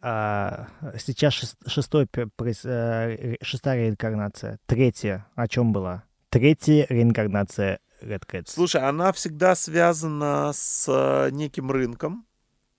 [0.05, 0.67] А,
[0.99, 1.33] сейчас
[1.67, 4.59] шестой, э, шестая реинкарнация.
[4.67, 6.03] Третья о чем была?
[6.29, 8.45] Третья реинкарнация Red Keds.
[8.47, 12.27] Слушай, она всегда связана с э, неким рынком,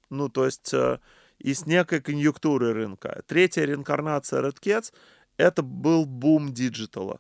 [0.10, 1.00] ну, то есть э,
[1.40, 3.24] и с некой конъюнктурой рынка.
[3.28, 4.94] Третья реинкарнация Red Keds—
[5.38, 7.20] это был бум диджитала.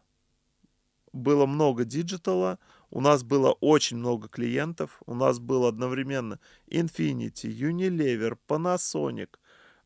[1.12, 2.60] Было много диджитала,
[2.90, 9.30] у нас было очень много клиентов, у нас было одновременно Infinity, Unilever, Panasonic,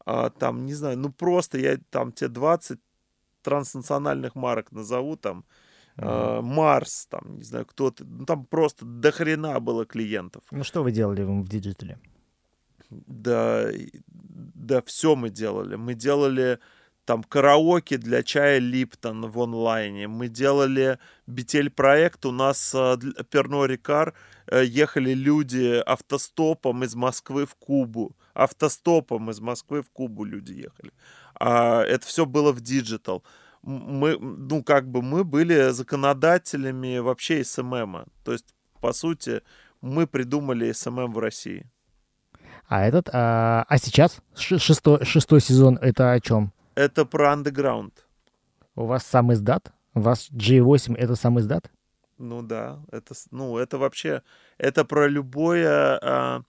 [0.05, 2.79] а, там, не знаю, ну просто я там те 20
[3.41, 5.45] транснациональных марок назову, там,
[5.97, 10.43] а, Mars, там, не знаю, кто-то, ну там просто до хрена было клиентов.
[10.51, 11.97] Ну что вы делали в диджитале?
[12.89, 13.69] Да,
[14.07, 15.75] да, все мы делали.
[15.75, 16.59] Мы делали
[17.05, 20.07] там караоке для чая Lipton в онлайне.
[20.07, 22.25] Мы делали битель-проект.
[22.25, 24.13] У нас дл- Pernod Ricard
[24.47, 28.15] э, ехали люди автостопом из Москвы в Кубу.
[28.33, 30.91] Автостопом из Москвы в Кубу люди ехали.
[31.39, 33.17] А, это все было в диджитал.
[33.17, 33.23] М-
[33.63, 38.05] Мы, ну, как бы мы были законодателями вообще СММа.
[38.23, 39.41] То есть, по сути,
[39.81, 41.69] мы придумали СММ в России.
[42.67, 46.51] А этот, а, а сейчас шестой, шестой сезон это о чем?
[46.75, 48.05] Это про андеграунд.
[48.75, 49.71] У вас сам издат?
[49.93, 51.71] У вас G8 это сам издат?
[52.17, 54.21] Ну да, это, ну, это вообще,
[54.57, 56.41] это про любое, а,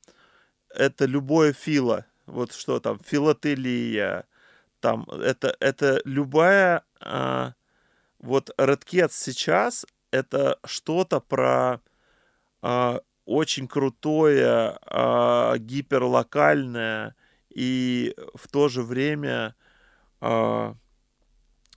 [0.75, 2.07] это любое фило.
[2.27, 4.25] Вот что там, филателия,
[4.81, 7.55] там, это, это любая, а,
[8.19, 11.81] вот Red Cats сейчас, это что-то про
[12.63, 17.15] а, очень крутое, а, гиперлокальное
[17.51, 19.55] и в то же время
[20.21, 20.75] а,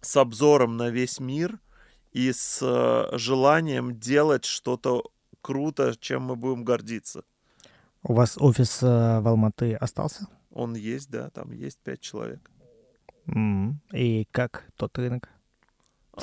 [0.02, 1.60] с обзором на весь мир
[2.12, 5.04] и с э, желанием делать что-то
[5.42, 7.24] круто, чем мы будем гордиться.
[8.04, 10.28] У вас офис э, в Алматы остался?
[10.52, 12.52] Он есть, да, там есть пять человек.
[13.28, 15.30] М, И как тот рынок?
[16.14, 16.22] А,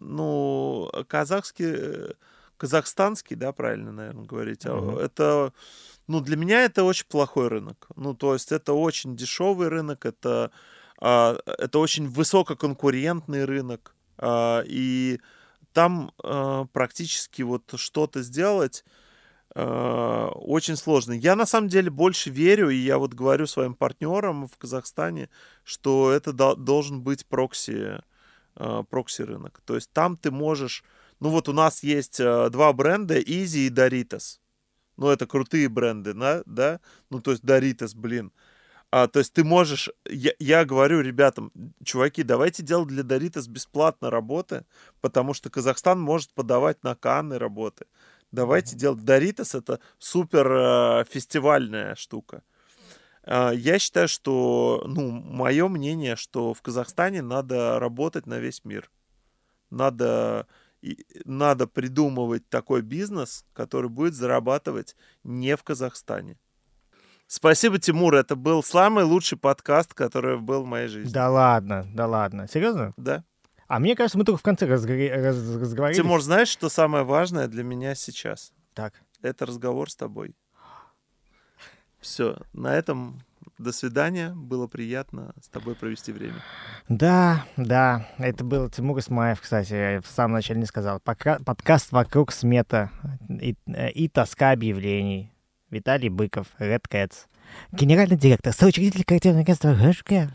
[0.00, 2.12] Ну, казахский, э,
[2.56, 4.66] казахстанский, да, правильно, наверное, говорить.
[4.66, 4.98] а, Мгм.
[4.98, 5.52] Это,
[6.06, 7.88] ну, для меня это очень плохой рынок.
[7.96, 10.50] Ну, то есть это очень дешевый рынок, это,
[11.00, 13.94] а, это очень высококонкурентный рынок.
[14.18, 15.20] а, И
[15.72, 18.84] там а, практически вот что-то сделать
[19.54, 21.12] очень сложно.
[21.12, 25.30] Я на самом деле больше верю, и я вот говорю своим партнерам в Казахстане,
[25.64, 28.00] что это дол- должен быть прокси,
[28.54, 29.60] а, прокси рынок.
[29.64, 30.84] То есть там ты можешь...
[31.20, 34.38] Ну вот у нас есть а, два бренда, Easy и Doritos.
[34.96, 36.42] Ну это крутые бренды, да?
[36.44, 36.80] да?
[37.08, 38.32] Ну то есть Doritos, блин.
[38.90, 39.90] А, то есть ты можешь...
[40.08, 41.52] Я, я говорю ребятам,
[41.84, 44.64] чуваки, давайте делать для Doritos бесплатно работы,
[45.00, 47.86] потому что Казахстан может подавать на Канны работы.
[48.30, 49.00] Давайте делать.
[49.00, 52.42] Doritos это супер э, фестивальная штука.
[53.24, 58.90] А, Я считаю, что, ну, мое мнение, что в Казахстане надо работать на весь мир.
[59.70, 60.46] Надо,
[61.24, 66.36] надо придумывать такой бизнес, который будет зарабатывать не в Казахстане.
[67.26, 68.14] Спасибо, Тимур.
[68.14, 71.12] Это был самый лучший подкаст, который был в моей жизни.
[71.12, 72.48] Да ладно, да ладно.
[72.48, 72.94] Серьезно?
[72.96, 73.24] Да.
[73.68, 75.98] А мне кажется, мы только в конце разгове- раз- разговорились.
[76.02, 78.52] Тимур, знаешь, что самое важное для меня сейчас?
[78.74, 78.94] Так.
[79.22, 80.34] Это разговор с тобой.
[82.00, 83.20] Все, на этом
[83.58, 84.32] до свидания.
[84.34, 86.36] Было приятно с тобой провести время.
[86.88, 91.00] Да, да, это был Тимур Исмаев, кстати, я в самом начале не сказал.
[91.00, 92.90] Пока, подкаст «Вокруг смета»
[93.28, 93.56] и,
[93.94, 95.32] и тоска объявлений.
[95.70, 97.26] Виталий Быков, Red Cats.
[97.72, 100.30] Генеральный директор, соучредитель коллективного агентства «Red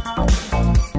[0.00, 0.89] うん。